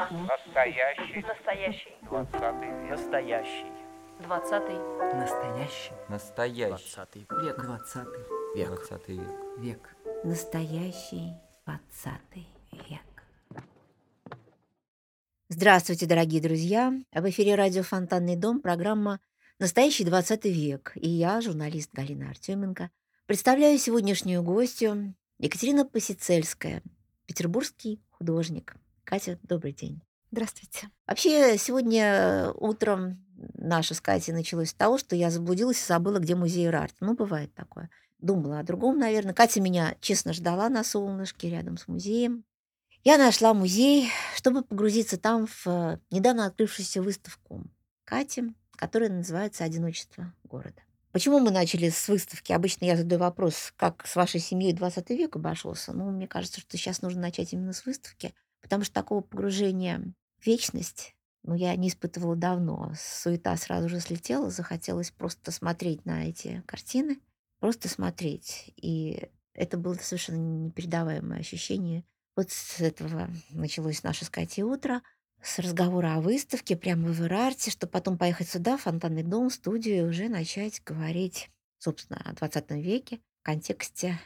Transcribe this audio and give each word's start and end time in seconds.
Настоящий. 0.00 1.20
Настоящий. 1.26 1.92
Двадцатый 2.02 2.68
век. 2.68 2.90
Настоящий. 2.90 3.66
Двадцатый. 4.20 4.78
Настоящий. 5.14 5.92
Настоящий. 6.08 6.68
Двадцатый 6.70 7.26
Век. 7.42 7.62
Двадцатый. 7.62 8.24
век. 8.54 8.68
Двадцатый 8.68 9.16
век. 9.18 9.30
Век. 9.58 9.96
Настоящий 10.24 11.34
двадцатый 11.66 12.48
век. 12.88 13.02
Здравствуйте, 15.50 16.06
дорогие 16.06 16.40
друзья! 16.40 16.94
В 17.12 17.28
эфире 17.28 17.56
радио 17.56 17.82
«Фонтанный 17.82 18.36
дом» 18.36 18.60
программа 18.60 19.20
«Настоящий 19.58 20.04
двадцатый 20.04 20.52
век». 20.52 20.92
И 20.94 21.10
я, 21.10 21.42
журналист 21.42 21.92
Галина 21.92 22.30
Артеменко, 22.30 22.90
представляю 23.26 23.78
сегодняшнюю 23.78 24.42
гостью 24.42 25.14
Екатерина 25.38 25.84
Посицельская, 25.84 26.82
петербургский 27.26 28.00
художник. 28.20 28.76
Катя, 29.04 29.38
добрый 29.42 29.72
день. 29.72 30.02
Здравствуйте. 30.30 30.90
Вообще, 31.06 31.56
сегодня 31.56 32.52
утром 32.54 33.24
наше 33.54 33.94
с 33.94 34.00
Катей 34.02 34.34
началось 34.34 34.70
с 34.70 34.74
того, 34.74 34.98
что 34.98 35.16
я 35.16 35.30
заблудилась 35.30 35.82
и 35.82 35.86
забыла, 35.86 36.18
где 36.18 36.34
музей 36.34 36.68
Рарт. 36.68 36.94
Ну, 37.00 37.14
бывает 37.14 37.52
такое. 37.54 37.88
Думала 38.18 38.58
о 38.58 38.62
другом, 38.62 38.98
наверное. 38.98 39.32
Катя 39.32 39.62
меня 39.62 39.96
честно 40.02 40.34
ждала 40.34 40.68
на 40.68 40.84
солнышке 40.84 41.48
рядом 41.48 41.78
с 41.78 41.88
музеем. 41.88 42.44
Я 43.04 43.16
нашла 43.16 43.54
музей, 43.54 44.10
чтобы 44.36 44.62
погрузиться 44.62 45.16
там 45.16 45.46
в 45.46 45.66
э, 45.66 45.98
недавно 46.10 46.44
открывшуюся 46.44 47.00
выставку 47.00 47.64
Кати, 48.04 48.54
которая 48.76 49.08
называется 49.08 49.64
«Одиночество 49.64 50.34
города». 50.44 50.82
Почему 51.12 51.40
мы 51.40 51.50
начали 51.50 51.88
с 51.88 52.08
выставки? 52.08 52.52
Обычно 52.52 52.84
я 52.84 52.96
задаю 52.96 53.20
вопрос, 53.20 53.72
как 53.76 54.06
с 54.06 54.14
вашей 54.14 54.38
семьей 54.38 54.72
20 54.72 55.10
век 55.10 55.36
обошелся. 55.36 55.92
Ну, 55.92 56.10
мне 56.10 56.28
кажется, 56.28 56.60
что 56.60 56.76
сейчас 56.76 57.02
нужно 57.02 57.22
начать 57.22 57.52
именно 57.52 57.72
с 57.72 57.84
выставки, 57.84 58.32
потому 58.60 58.84
что 58.84 58.94
такого 58.94 59.20
погружения 59.20 60.14
в 60.38 60.46
вечность 60.46 61.16
ну, 61.42 61.54
я 61.54 61.74
не 61.76 61.88
испытывала 61.88 62.36
давно. 62.36 62.92
Суета 62.96 63.56
сразу 63.56 63.88
же 63.88 64.00
слетела, 64.00 64.50
захотелось 64.50 65.10
просто 65.10 65.50
смотреть 65.50 66.04
на 66.04 66.28
эти 66.28 66.62
картины, 66.66 67.18
просто 67.60 67.88
смотреть. 67.88 68.72
И 68.76 69.28
это 69.54 69.78
было 69.78 69.94
совершенно 69.94 70.36
непередаваемое 70.36 71.40
ощущение. 71.40 72.04
Вот 72.36 72.50
с 72.50 72.80
этого 72.80 73.30
началось 73.50 74.02
наше 74.02 74.24
с 74.24 74.30
Катей 74.30 74.62
утро, 74.62 75.02
с 75.42 75.58
разговора 75.58 76.16
о 76.16 76.20
выставке 76.20 76.76
прямо 76.76 77.08
в 77.08 77.20
Ирарте, 77.22 77.70
чтобы 77.70 77.90
потом 77.90 78.18
поехать 78.18 78.48
сюда, 78.48 78.76
в 78.76 78.82
фонтанный 78.82 79.22
дом, 79.22 79.50
студию, 79.50 79.96
и 79.98 80.08
уже 80.08 80.28
начать 80.28 80.82
говорить, 80.84 81.50
собственно, 81.78 82.20
о 82.24 82.34
20 82.34 82.70
веке 82.72 83.20
в 83.40 83.42
контексте, 83.42 84.18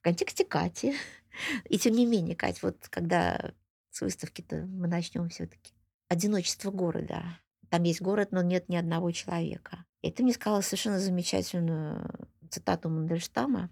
в 0.00 0.02
контексте 0.02 0.44
Кати. 0.44 0.94
И 1.68 1.78
тем 1.78 1.94
не 1.94 2.06
менее, 2.06 2.36
Кать, 2.36 2.62
вот 2.62 2.88
когда 2.88 3.52
с 3.90 4.00
выставки-то 4.00 4.66
мы 4.66 4.88
начнем 4.88 5.28
все-таки. 5.28 5.74
Одиночество 6.08 6.70
города. 6.70 7.22
Там 7.68 7.84
есть 7.84 8.02
город, 8.02 8.32
но 8.32 8.42
нет 8.42 8.68
ни 8.68 8.76
одного 8.76 9.10
человека. 9.12 9.84
И 10.02 10.10
ты 10.10 10.22
мне 10.22 10.32
сказала 10.32 10.60
совершенно 10.60 10.98
замечательную 10.98 12.28
цитату 12.50 12.90
Мандельштама, 12.90 13.70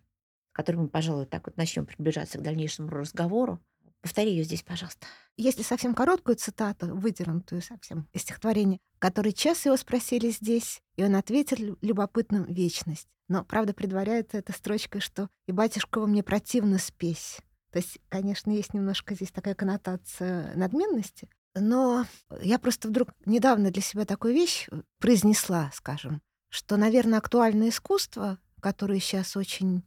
которой 0.52 0.76
мы, 0.76 0.88
пожалуй, 0.88 1.26
так 1.26 1.46
вот 1.46 1.56
начнем 1.56 1.86
приближаться 1.86 2.38
к 2.38 2.42
дальнейшему 2.42 2.88
разговору. 2.88 3.60
Повтори 4.02 4.30
ее 4.30 4.44
здесь, 4.44 4.62
пожалуйста. 4.62 5.06
Если 5.36 5.62
совсем 5.62 5.94
короткую 5.94 6.36
цитату, 6.36 6.94
выдернутую 6.94 7.62
совсем 7.62 8.08
из 8.12 8.22
стихотворения, 8.22 8.78
который 8.98 9.32
час 9.32 9.66
его 9.66 9.76
спросили 9.76 10.30
здесь, 10.30 10.82
и 10.96 11.04
он 11.04 11.16
ответил 11.16 11.78
любопытным 11.80 12.44
«вечность». 12.44 13.08
Но, 13.28 13.44
правда, 13.44 13.72
предваряется 13.72 14.38
эта 14.38 14.52
строчка, 14.52 15.00
что 15.00 15.28
«и 15.46 15.52
батюшкова 15.52 16.06
мне 16.06 16.22
противно 16.22 16.78
спесь». 16.78 17.38
То 17.70 17.78
есть, 17.78 17.98
конечно, 18.08 18.50
есть 18.50 18.74
немножко 18.74 19.14
здесь 19.14 19.30
такая 19.30 19.54
коннотация 19.54 20.54
надменности, 20.56 21.28
но 21.54 22.06
я 22.40 22.58
просто 22.58 22.88
вдруг 22.88 23.10
недавно 23.26 23.70
для 23.70 23.82
себя 23.82 24.04
такую 24.04 24.34
вещь 24.34 24.68
произнесла, 24.98 25.70
скажем, 25.74 26.22
что, 26.48 26.76
наверное, 26.76 27.18
актуальное 27.18 27.68
искусство, 27.70 28.38
которое 28.60 29.00
сейчас 29.00 29.36
очень... 29.36 29.82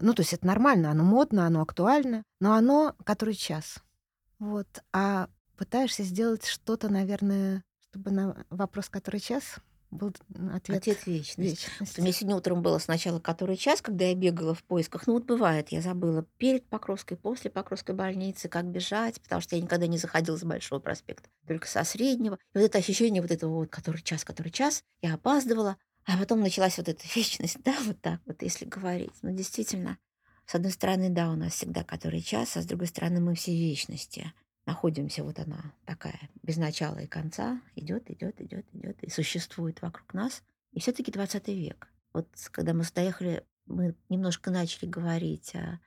Ну, 0.00 0.14
то 0.14 0.22
есть 0.22 0.32
это 0.32 0.46
нормально, 0.46 0.90
оно 0.90 1.04
модно, 1.04 1.46
оно 1.46 1.62
актуально, 1.62 2.22
но 2.40 2.54
оно 2.54 2.94
который 3.04 3.34
час. 3.34 3.78
Вот. 4.38 4.66
А 4.92 5.28
пытаешься 5.56 6.02
сделать 6.02 6.46
что-то, 6.46 6.88
наверное, 6.88 7.64
чтобы 7.90 8.10
на 8.10 8.44
вопрос 8.50 8.88
«который 8.88 9.20
час» 9.20 9.56
был 9.94 10.12
ответ, 10.52 10.78
Ответ 10.78 11.06
вечность. 11.06 11.38
вечность. 11.38 11.98
У 11.98 12.02
меня 12.02 12.12
сегодня 12.12 12.36
утром 12.36 12.62
было 12.62 12.78
сначала 12.78 13.20
который 13.20 13.56
час, 13.56 13.80
когда 13.80 14.06
я 14.06 14.14
бегала 14.14 14.54
в 14.54 14.64
поисках. 14.64 15.06
Ну 15.06 15.14
вот 15.14 15.24
бывает, 15.24 15.68
я 15.68 15.80
забыла 15.80 16.24
перед 16.36 16.66
Покровской, 16.66 17.16
после 17.16 17.50
Покровской 17.50 17.94
больницы, 17.94 18.48
как 18.48 18.64
бежать, 18.64 19.20
потому 19.20 19.40
что 19.40 19.56
я 19.56 19.62
никогда 19.62 19.86
не 19.86 19.98
заходила 19.98 20.36
с 20.36 20.42
Большого 20.42 20.80
проспекта, 20.80 21.28
только 21.46 21.68
со 21.68 21.84
Среднего. 21.84 22.34
И 22.54 22.58
вот 22.58 22.64
это 22.64 22.78
ощущение 22.78 23.22
вот 23.22 23.30
этого 23.30 23.52
вот 23.52 23.70
который 23.70 24.02
час, 24.02 24.24
который 24.24 24.50
час, 24.50 24.82
я 25.00 25.14
опаздывала, 25.14 25.76
а 26.06 26.18
потом 26.18 26.40
началась 26.40 26.76
вот 26.78 26.88
эта 26.88 27.04
вечность, 27.14 27.58
да, 27.64 27.76
вот 27.84 28.00
так 28.00 28.20
вот, 28.26 28.42
если 28.42 28.64
говорить. 28.64 29.14
Ну, 29.22 29.34
действительно, 29.34 29.98
с 30.46 30.54
одной 30.54 30.72
стороны, 30.72 31.10
да, 31.10 31.30
у 31.30 31.36
нас 31.36 31.54
всегда 31.54 31.84
который 31.84 32.20
час, 32.20 32.56
а 32.56 32.62
с 32.62 32.66
другой 32.66 32.88
стороны, 32.88 33.20
мы 33.20 33.34
все 33.34 33.52
вечности 33.56 34.32
находимся, 34.66 35.24
вот 35.24 35.38
она 35.38 35.72
такая, 35.84 36.18
без 36.42 36.56
начала 36.56 36.98
и 36.98 37.06
конца, 37.06 37.60
идет, 37.74 38.10
идет, 38.10 38.40
идет, 38.40 38.66
идет, 38.72 39.02
и 39.02 39.10
существует 39.10 39.82
вокруг 39.82 40.14
нас. 40.14 40.42
И 40.72 40.80
все-таки 40.80 41.12
20 41.12 41.48
век. 41.48 41.88
Вот 42.12 42.28
когда 42.50 42.72
мы 42.72 42.84
доехали, 42.94 43.44
мы 43.66 43.94
немножко 44.08 44.50
начали 44.50 44.88
говорить 44.88 45.54
о, 45.54 45.80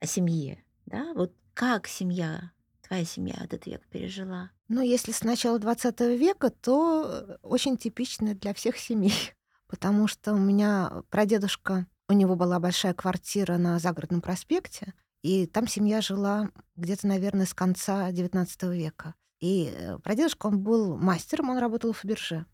о 0.00 0.06
семье, 0.06 0.64
да, 0.86 1.12
вот 1.14 1.34
как 1.54 1.86
семья, 1.86 2.52
твоя 2.82 3.04
семья 3.04 3.36
этот 3.42 3.66
век 3.66 3.86
пережила? 3.88 4.50
Ну, 4.68 4.80
если 4.80 5.12
с 5.12 5.22
начала 5.22 5.58
20 5.58 6.00
века, 6.00 6.50
то 6.50 7.38
очень 7.42 7.76
типично 7.76 8.34
для 8.34 8.54
всех 8.54 8.76
семей. 8.78 9.14
Потому 9.74 10.06
что 10.06 10.34
у 10.34 10.38
меня 10.38 11.02
прадедушка, 11.10 11.88
у 12.08 12.12
него 12.12 12.36
была 12.36 12.60
большая 12.60 12.94
квартира 12.94 13.56
на 13.56 13.80
Загородном 13.80 14.20
проспекте, 14.20 14.94
и 15.24 15.48
там 15.48 15.66
семья 15.66 16.00
жила 16.00 16.50
где-то, 16.76 17.08
наверное, 17.08 17.44
с 17.44 17.54
конца 17.54 18.08
XIX 18.12 18.72
века. 18.72 19.16
И 19.40 19.74
э, 19.76 19.98
прадедушка, 19.98 20.46
он 20.46 20.60
был 20.60 20.96
мастером, 20.96 21.50
он 21.50 21.58
работал 21.58 21.92
в 21.92 21.98
Фаберже. 21.98 22.46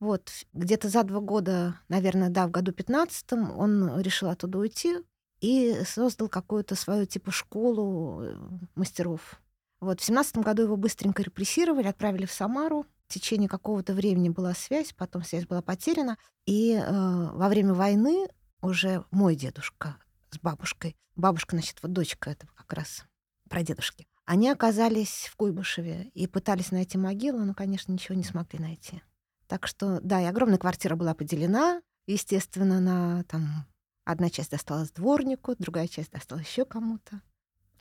Вот, 0.00 0.32
где-то 0.52 0.88
за 0.88 1.04
два 1.04 1.20
года, 1.20 1.78
наверное, 1.88 2.28
да, 2.28 2.48
в 2.48 2.50
году 2.50 2.72
15 2.72 3.34
он 3.56 4.00
решил 4.00 4.30
оттуда 4.30 4.58
уйти 4.58 4.96
и 5.40 5.80
создал 5.86 6.28
какую-то 6.28 6.74
свою 6.74 7.06
типа 7.06 7.30
школу 7.30 8.20
э, 8.20 8.36
мастеров. 8.74 9.40
Вот, 9.78 10.00
в 10.00 10.04
17 10.04 10.38
году 10.38 10.62
его 10.62 10.76
быстренько 10.76 11.22
репрессировали, 11.22 11.86
отправили 11.86 12.26
в 12.26 12.32
Самару. 12.32 12.84
Течение 13.14 13.48
какого-то 13.48 13.94
времени 13.94 14.28
была 14.28 14.54
связь, 14.54 14.92
потом 14.92 15.22
связь 15.22 15.46
была 15.46 15.62
потеряна. 15.62 16.18
И 16.46 16.72
э, 16.72 16.82
во 16.84 17.48
время 17.48 17.72
войны 17.72 18.26
уже 18.60 19.04
мой 19.12 19.36
дедушка 19.36 19.98
с 20.32 20.38
бабушкой. 20.40 20.96
Бабушка, 21.14 21.54
значит, 21.54 21.78
вот 21.80 21.92
дочка 21.92 22.30
этого 22.30 22.50
как 22.56 22.72
раз 22.72 23.04
прадедушки. 23.48 24.08
Они 24.24 24.50
оказались 24.50 25.28
в 25.30 25.36
Куйбышеве 25.36 26.10
и 26.12 26.26
пытались 26.26 26.72
найти 26.72 26.98
могилу, 26.98 27.38
но, 27.44 27.54
конечно, 27.54 27.92
ничего 27.92 28.16
не 28.16 28.24
смогли 28.24 28.58
найти. 28.58 29.00
Так 29.46 29.68
что, 29.68 30.00
да, 30.02 30.20
и 30.20 30.24
огромная 30.24 30.58
квартира 30.58 30.96
была 30.96 31.14
поделена, 31.14 31.82
естественно, 32.08 32.80
на 32.80 33.22
там 33.28 33.64
одна 34.04 34.28
часть 34.28 34.50
досталась 34.50 34.90
дворнику, 34.90 35.54
другая 35.56 35.86
часть 35.86 36.10
досталась 36.10 36.48
еще 36.48 36.64
кому-то. 36.64 37.20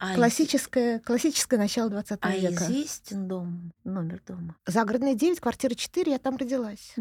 А 0.03 0.15
Классическое, 0.15 0.99
классическое 0.99 1.57
начало 1.57 1.89
20 1.89 2.19
А 2.21 2.31
века. 2.35 2.65
известен 2.65 3.25
дом, 3.25 3.71
номер 3.85 4.21
дома? 4.27 4.57
Загородная 4.67 5.13
9, 5.13 5.39
квартира 5.39 5.75
4, 5.75 6.11
я 6.11 6.19
там 6.19 6.35
родилась. 6.35 6.93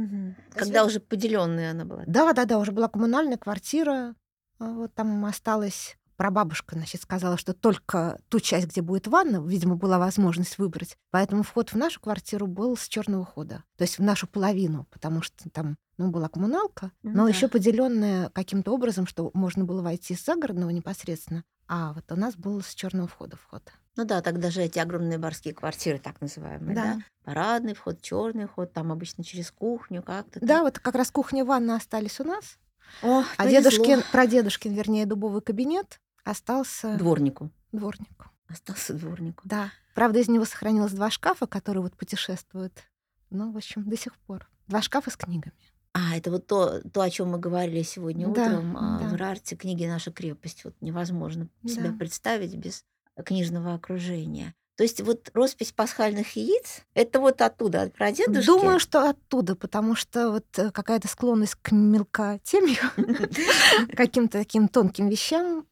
Когда 0.54 0.84
уже 0.84 1.00
поделенная 1.00 1.72
она 1.72 1.84
была. 1.84 2.04
Да, 2.06 2.32
да, 2.32 2.44
да, 2.44 2.58
уже 2.60 2.70
была 2.70 2.86
коммунальная 2.86 3.38
квартира. 3.38 4.14
А 4.60 4.70
Вот 4.70 4.94
там 4.94 5.24
осталась 5.24 5.96
прабабушка, 6.16 6.76
значит, 6.76 7.02
сказала, 7.02 7.36
что 7.36 7.54
только 7.54 8.20
ту 8.28 8.38
часть, 8.38 8.68
где 8.68 8.82
будет 8.82 9.08
ванна, 9.08 9.44
видимо, 9.44 9.74
была 9.74 9.98
возможность 9.98 10.58
выбрать. 10.58 10.96
Поэтому 11.10 11.42
вход 11.42 11.70
в 11.70 11.76
нашу 11.76 12.00
квартиру 12.00 12.46
был 12.46 12.76
с 12.76 12.86
черного 12.86 13.24
хода, 13.24 13.64
то 13.76 13.82
есть 13.82 13.98
в 13.98 14.02
нашу 14.02 14.28
половину, 14.28 14.86
потому 14.92 15.22
что 15.22 15.50
там 15.50 15.76
ну, 15.98 16.12
была 16.12 16.28
коммуналка, 16.28 16.92
но 17.02 17.24
да. 17.24 17.28
еще 17.28 17.48
поделенная 17.48 18.30
каким-то 18.30 18.72
образом, 18.72 19.08
что 19.08 19.32
можно 19.34 19.64
было 19.64 19.82
войти 19.82 20.14
с 20.14 20.24
загородного 20.24 20.70
непосредственно, 20.70 21.42
а 21.74 21.94
вот 21.94 22.04
у 22.12 22.16
нас 22.16 22.36
был 22.36 22.60
с 22.60 22.74
черного 22.74 23.08
входа 23.08 23.38
вход. 23.38 23.62
Ну 23.96 24.04
да, 24.04 24.20
тогда 24.20 24.50
же 24.50 24.60
эти 24.60 24.78
огромные 24.78 25.16
барские 25.16 25.54
квартиры, 25.54 25.98
так 25.98 26.20
называемые, 26.20 26.74
да? 26.76 26.82
Да. 26.82 27.00
Парадный 27.24 27.72
вход, 27.72 28.02
черный 28.02 28.46
вход, 28.46 28.74
там 28.74 28.92
обычно 28.92 29.24
через 29.24 29.50
кухню 29.50 30.02
как-то. 30.02 30.38
Да, 30.42 30.64
вот 30.64 30.78
как 30.78 30.94
раз 30.94 31.10
кухня, 31.10 31.46
ванна 31.46 31.76
остались 31.76 32.20
у 32.20 32.24
нас, 32.24 32.58
О, 33.02 33.20
а 33.20 33.24
повезло. 33.44 33.70
дедушкин, 33.70 34.02
прадедушкин, 34.12 34.74
вернее, 34.74 35.06
дубовый 35.06 35.40
кабинет 35.40 35.98
остался 36.24 36.98
Дворнику. 36.98 37.50
дворнику. 37.72 38.26
Остался 38.48 38.92
дворнику. 38.92 39.40
Да. 39.46 39.70
Правда, 39.94 40.18
из 40.18 40.28
него 40.28 40.44
сохранилось 40.44 40.92
два 40.92 41.08
шкафа, 41.10 41.46
которые 41.46 41.82
вот 41.82 41.96
путешествуют. 41.96 42.82
Ну, 43.30 43.50
в 43.50 43.56
общем, 43.56 43.88
до 43.88 43.96
сих 43.96 44.14
пор. 44.18 44.46
Два 44.66 44.82
шкафа 44.82 45.10
с 45.10 45.16
книгами. 45.16 45.54
А, 45.94 46.16
это 46.16 46.30
вот 46.30 46.46
то, 46.46 46.80
то, 46.90 47.02
о 47.02 47.10
чем 47.10 47.30
мы 47.30 47.38
говорили 47.38 47.82
сегодня 47.82 48.26
Да, 48.28 48.44
утром 48.44 48.76
а, 48.76 48.98
да. 49.00 49.08
в 49.08 49.14
Рарте 49.14 49.56
книги 49.56 49.84
«Наша 49.84 50.10
крепость». 50.10 50.64
Вот 50.64 50.74
невозможно 50.80 51.48
Да. 51.62 51.68
себя 51.72 51.92
представить 51.92 52.54
без 52.54 52.84
книжного 53.24 53.74
окружения. 53.74 54.54
То 54.76 54.84
есть 54.84 55.02
вот 55.02 55.30
роспись 55.34 55.70
пасхальных 55.70 56.34
яиц, 56.34 56.80
это 56.94 57.20
вот 57.20 57.42
оттуда, 57.42 57.82
от 57.82 57.92
прадедушки? 57.92 58.46
Думаю, 58.46 58.80
что 58.80 59.10
оттуда, 59.10 59.54
потому 59.54 59.94
что 59.94 60.30
вот 60.30 60.46
э, 60.58 60.70
какая-то 60.70 61.08
склонность 61.08 61.56
к 61.60 61.72
мелкотемью, 61.72 62.78
каким-то 63.96 64.38
таким 64.38 64.68
тонким 64.68 65.08
вещам. 65.08 65.66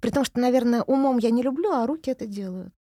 При 0.00 0.10
том, 0.10 0.24
что, 0.24 0.40
наверное, 0.40 0.82
умом 0.82 1.18
я 1.18 1.30
не 1.30 1.42
люблю, 1.42 1.70
а 1.70 1.86
руки 1.86 2.10
это 2.10 2.26
делают. 2.26 2.74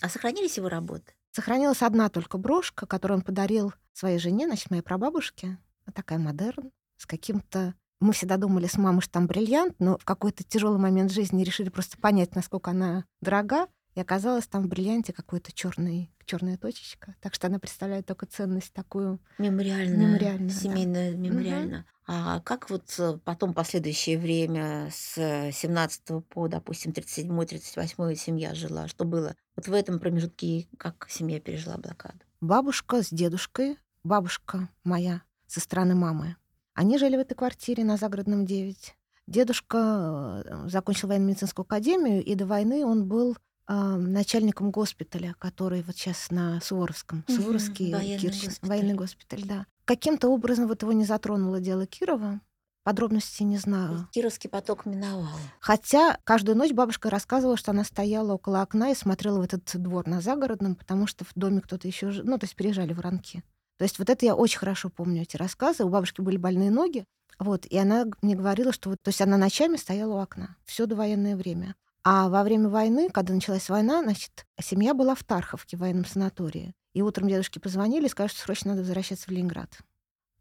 А 0.00 0.08
сохранились 0.08 0.56
его 0.56 0.68
работы? 0.68 1.12
Сохранилась 1.32 1.82
одна 1.82 2.08
только 2.08 2.38
брошка, 2.38 2.86
которую 2.86 3.18
он 3.18 3.24
подарил 3.24 3.74
своей 3.92 4.18
жене, 4.20 4.46
значит, 4.46 4.70
моей 4.70 4.82
прабабушке. 4.82 5.58
Вот 5.86 5.94
такая 5.94 6.18
модерн, 6.18 6.70
с 6.96 7.06
каким-то... 7.06 7.74
Мы 8.00 8.12
всегда 8.12 8.36
думали 8.36 8.66
с 8.66 8.76
мамой, 8.76 9.00
что 9.00 9.12
там 9.12 9.26
бриллиант, 9.26 9.76
но 9.78 9.96
в 9.96 10.04
какой-то 10.04 10.44
тяжелый 10.44 10.78
момент 10.78 11.10
жизни 11.12 11.44
решили 11.44 11.68
просто 11.68 11.96
понять, 11.98 12.34
насколько 12.34 12.70
она 12.70 13.04
дорога. 13.20 13.68
И 13.94 14.00
оказалось, 14.00 14.46
там 14.46 14.64
в 14.64 14.68
бриллианте 14.68 15.12
какой-то 15.12 15.52
черный, 15.52 16.10
черная 16.26 16.58
точечка. 16.58 17.14
Так 17.20 17.34
что 17.34 17.46
она 17.46 17.58
представляет 17.60 18.06
только 18.06 18.26
ценность 18.26 18.72
такую. 18.72 19.20
Мемориально, 19.38 19.94
Мемориально, 19.94 20.48
да. 20.48 20.54
семейно, 20.54 21.14
мемориально. 21.14 21.86
А 22.06 22.40
как 22.40 22.68
вот 22.68 22.94
э, 22.98 23.18
потом 23.24 23.54
последующее 23.54 24.18
время 24.18 24.90
с 24.92 25.16
э, 25.16 25.52
17 25.52 26.26
по, 26.28 26.48
допустим, 26.48 26.92
37-38 26.92 28.14
семья 28.16 28.54
жила? 28.54 28.88
Что 28.88 29.04
было? 29.04 29.34
Вот 29.56 29.68
в 29.68 29.72
этом 29.72 29.98
промежутке 29.98 30.68
как 30.76 31.06
семья 31.08 31.40
пережила 31.40 31.78
блокаду? 31.78 32.18
Бабушка 32.42 33.02
с 33.02 33.08
дедушкой, 33.08 33.78
бабушка 34.02 34.68
моя 34.82 35.22
со 35.46 35.60
стороны 35.60 35.94
мамы, 35.94 36.36
они 36.74 36.98
жили 36.98 37.16
в 37.16 37.20
этой 37.20 37.34
квартире 37.34 37.84
на 37.84 37.96
Загородном 37.96 38.46
9. 38.46 38.96
Дедушка 39.26 40.42
э, 40.44 40.68
закончил 40.68 41.08
военно-медицинскую 41.08 41.64
академию, 41.64 42.22
и 42.22 42.34
до 42.34 42.46
войны 42.46 42.84
он 42.84 43.06
был 43.06 43.36
э, 43.68 43.74
начальником 43.74 44.70
госпиталя, 44.70 45.34
который 45.38 45.82
вот 45.82 45.96
сейчас 45.96 46.30
на 46.30 46.60
Суворовском. 46.60 47.24
Мгм, 47.28 47.36
Суворовский 47.40 47.92
военный 47.92 48.18
Кирч- 48.18 48.44
госпиталь. 48.44 48.68
военный 48.68 48.94
госпиталь, 48.94 49.42
да. 49.44 49.66
Каким-то 49.86 50.28
образом 50.28 50.66
вот 50.68 50.82
его 50.82 50.92
не 50.92 51.04
затронуло 51.04 51.60
дело 51.60 51.86
Кирова. 51.86 52.40
Подробностей 52.82 53.46
не 53.46 53.56
знаю. 53.56 54.08
Кировский 54.12 54.50
поток 54.50 54.84
миновал. 54.84 55.26
Хотя 55.58 56.18
каждую 56.24 56.58
ночь 56.58 56.72
бабушка 56.72 57.08
рассказывала, 57.08 57.56
что 57.56 57.70
она 57.70 57.82
стояла 57.82 58.34
около 58.34 58.60
окна 58.60 58.90
и 58.90 58.94
смотрела 58.94 59.38
в 59.38 59.42
этот 59.42 59.80
двор 59.80 60.06
на 60.06 60.20
загородном, 60.20 60.74
потому 60.74 61.06
что 61.06 61.24
в 61.24 61.30
доме 61.34 61.62
кто-то 61.62 61.88
еще 61.88 62.08
ну, 62.24 62.36
то 62.36 62.44
есть 62.44 62.54
переезжали 62.56 62.92
Ранки. 62.92 63.42
То 63.78 63.84
есть 63.84 63.98
вот 63.98 64.10
это 64.10 64.24
я 64.24 64.34
очень 64.34 64.58
хорошо 64.58 64.88
помню, 64.88 65.22
эти 65.22 65.36
рассказы. 65.36 65.84
У 65.84 65.88
бабушки 65.88 66.20
были 66.20 66.36
больные 66.36 66.70
ноги, 66.70 67.04
вот, 67.38 67.66
и 67.66 67.76
она 67.76 68.06
мне 68.22 68.36
говорила, 68.36 68.72
что 68.72 68.90
вот, 68.90 68.98
то 69.02 69.08
есть 69.08 69.20
она 69.20 69.36
ночами 69.36 69.76
стояла 69.76 70.14
у 70.14 70.18
окна, 70.18 70.56
все 70.64 70.86
до 70.86 70.96
военное 70.96 71.36
время. 71.36 71.74
А 72.04 72.28
во 72.28 72.42
время 72.42 72.68
войны, 72.68 73.08
когда 73.10 73.32
началась 73.32 73.68
война, 73.68 74.02
значит, 74.02 74.46
семья 74.60 74.92
была 74.92 75.14
в 75.14 75.24
Тарховке, 75.24 75.76
в 75.76 75.80
военном 75.80 76.04
санатории. 76.04 76.74
И 76.92 77.02
утром 77.02 77.28
дедушке 77.28 77.60
позвонили 77.60 78.08
сказали, 78.08 78.30
что 78.30 78.42
срочно 78.42 78.70
надо 78.70 78.82
возвращаться 78.82 79.26
в 79.26 79.30
Ленинград. 79.30 79.78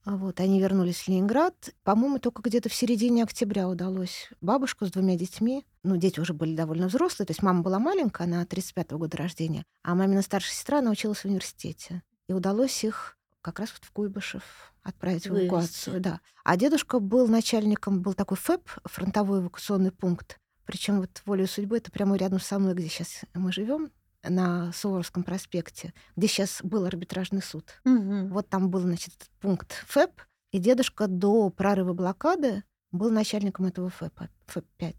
А 0.05 0.17
Вот, 0.17 0.41
они 0.41 0.59
вернулись 0.59 0.97
в 0.97 1.07
Ленинград. 1.07 1.73
По-моему, 1.83 2.19
только 2.19 2.41
где-то 2.41 2.67
в 2.67 2.73
середине 2.73 3.23
октября 3.23 3.69
удалось 3.69 4.29
бабушку 4.41 4.85
с 4.85 4.91
двумя 4.91 5.15
детьми. 5.15 5.65
Ну, 5.83 5.95
дети 5.95 6.19
уже 6.19 6.33
были 6.33 6.55
довольно 6.55 6.87
взрослые. 6.87 7.25
То 7.25 7.31
есть 7.31 7.41
мама 7.41 7.61
была 7.61 7.79
маленькая, 7.79 8.25
она 8.25 8.43
35-го 8.43 8.97
года 8.97 9.15
рождения. 9.15 9.63
А 9.81 9.95
мамина 9.95 10.21
старшая 10.21 10.53
сестра, 10.53 10.79
она 10.79 10.91
училась 10.91 11.19
в 11.19 11.25
университете. 11.25 12.03
И 12.27 12.33
удалось 12.33 12.83
их 12.83 13.17
как 13.43 13.59
раз 13.59 13.71
вот 13.73 13.83
в 13.83 13.91
Куйбышев 13.91 14.43
отправить 14.81 15.27
в 15.27 15.37
эвакуацию. 15.37 15.99
Да. 16.01 16.19
А 16.43 16.57
дедушка 16.57 16.99
был 16.99 17.27
начальником, 17.27 18.01
был 18.01 18.15
такой 18.15 18.37
ФЭП, 18.37 18.67
фронтовой 18.85 19.41
эвакуационный 19.41 19.91
пункт. 19.91 20.39
Причем 20.65 20.99
вот 21.01 21.21
волею 21.25 21.47
судьбы 21.47 21.77
это 21.77 21.91
прямо 21.91 22.15
рядом 22.15 22.39
со 22.39 22.57
мной, 22.57 22.73
где 22.73 22.87
сейчас 22.87 23.21
мы 23.33 23.51
живем, 23.51 23.91
на 24.23 24.71
Суворовском 24.71 25.23
проспекте, 25.23 25.93
где 26.15 26.27
сейчас 26.27 26.61
был 26.63 26.85
арбитражный 26.85 27.41
суд. 27.41 27.81
Вот 27.83 28.47
там 28.47 28.69
был, 28.69 28.79
значит, 28.79 29.13
пункт 29.41 29.73
ФЭП, 29.87 30.21
и 30.51 30.59
дедушка 30.59 31.07
до 31.07 31.49
прорыва 31.49 31.93
блокады 31.93 32.63
был 32.91 33.11
начальником 33.11 33.65
этого 33.65 33.89
ФЭПа, 33.89 34.29
ФЭП-5. 34.47 34.95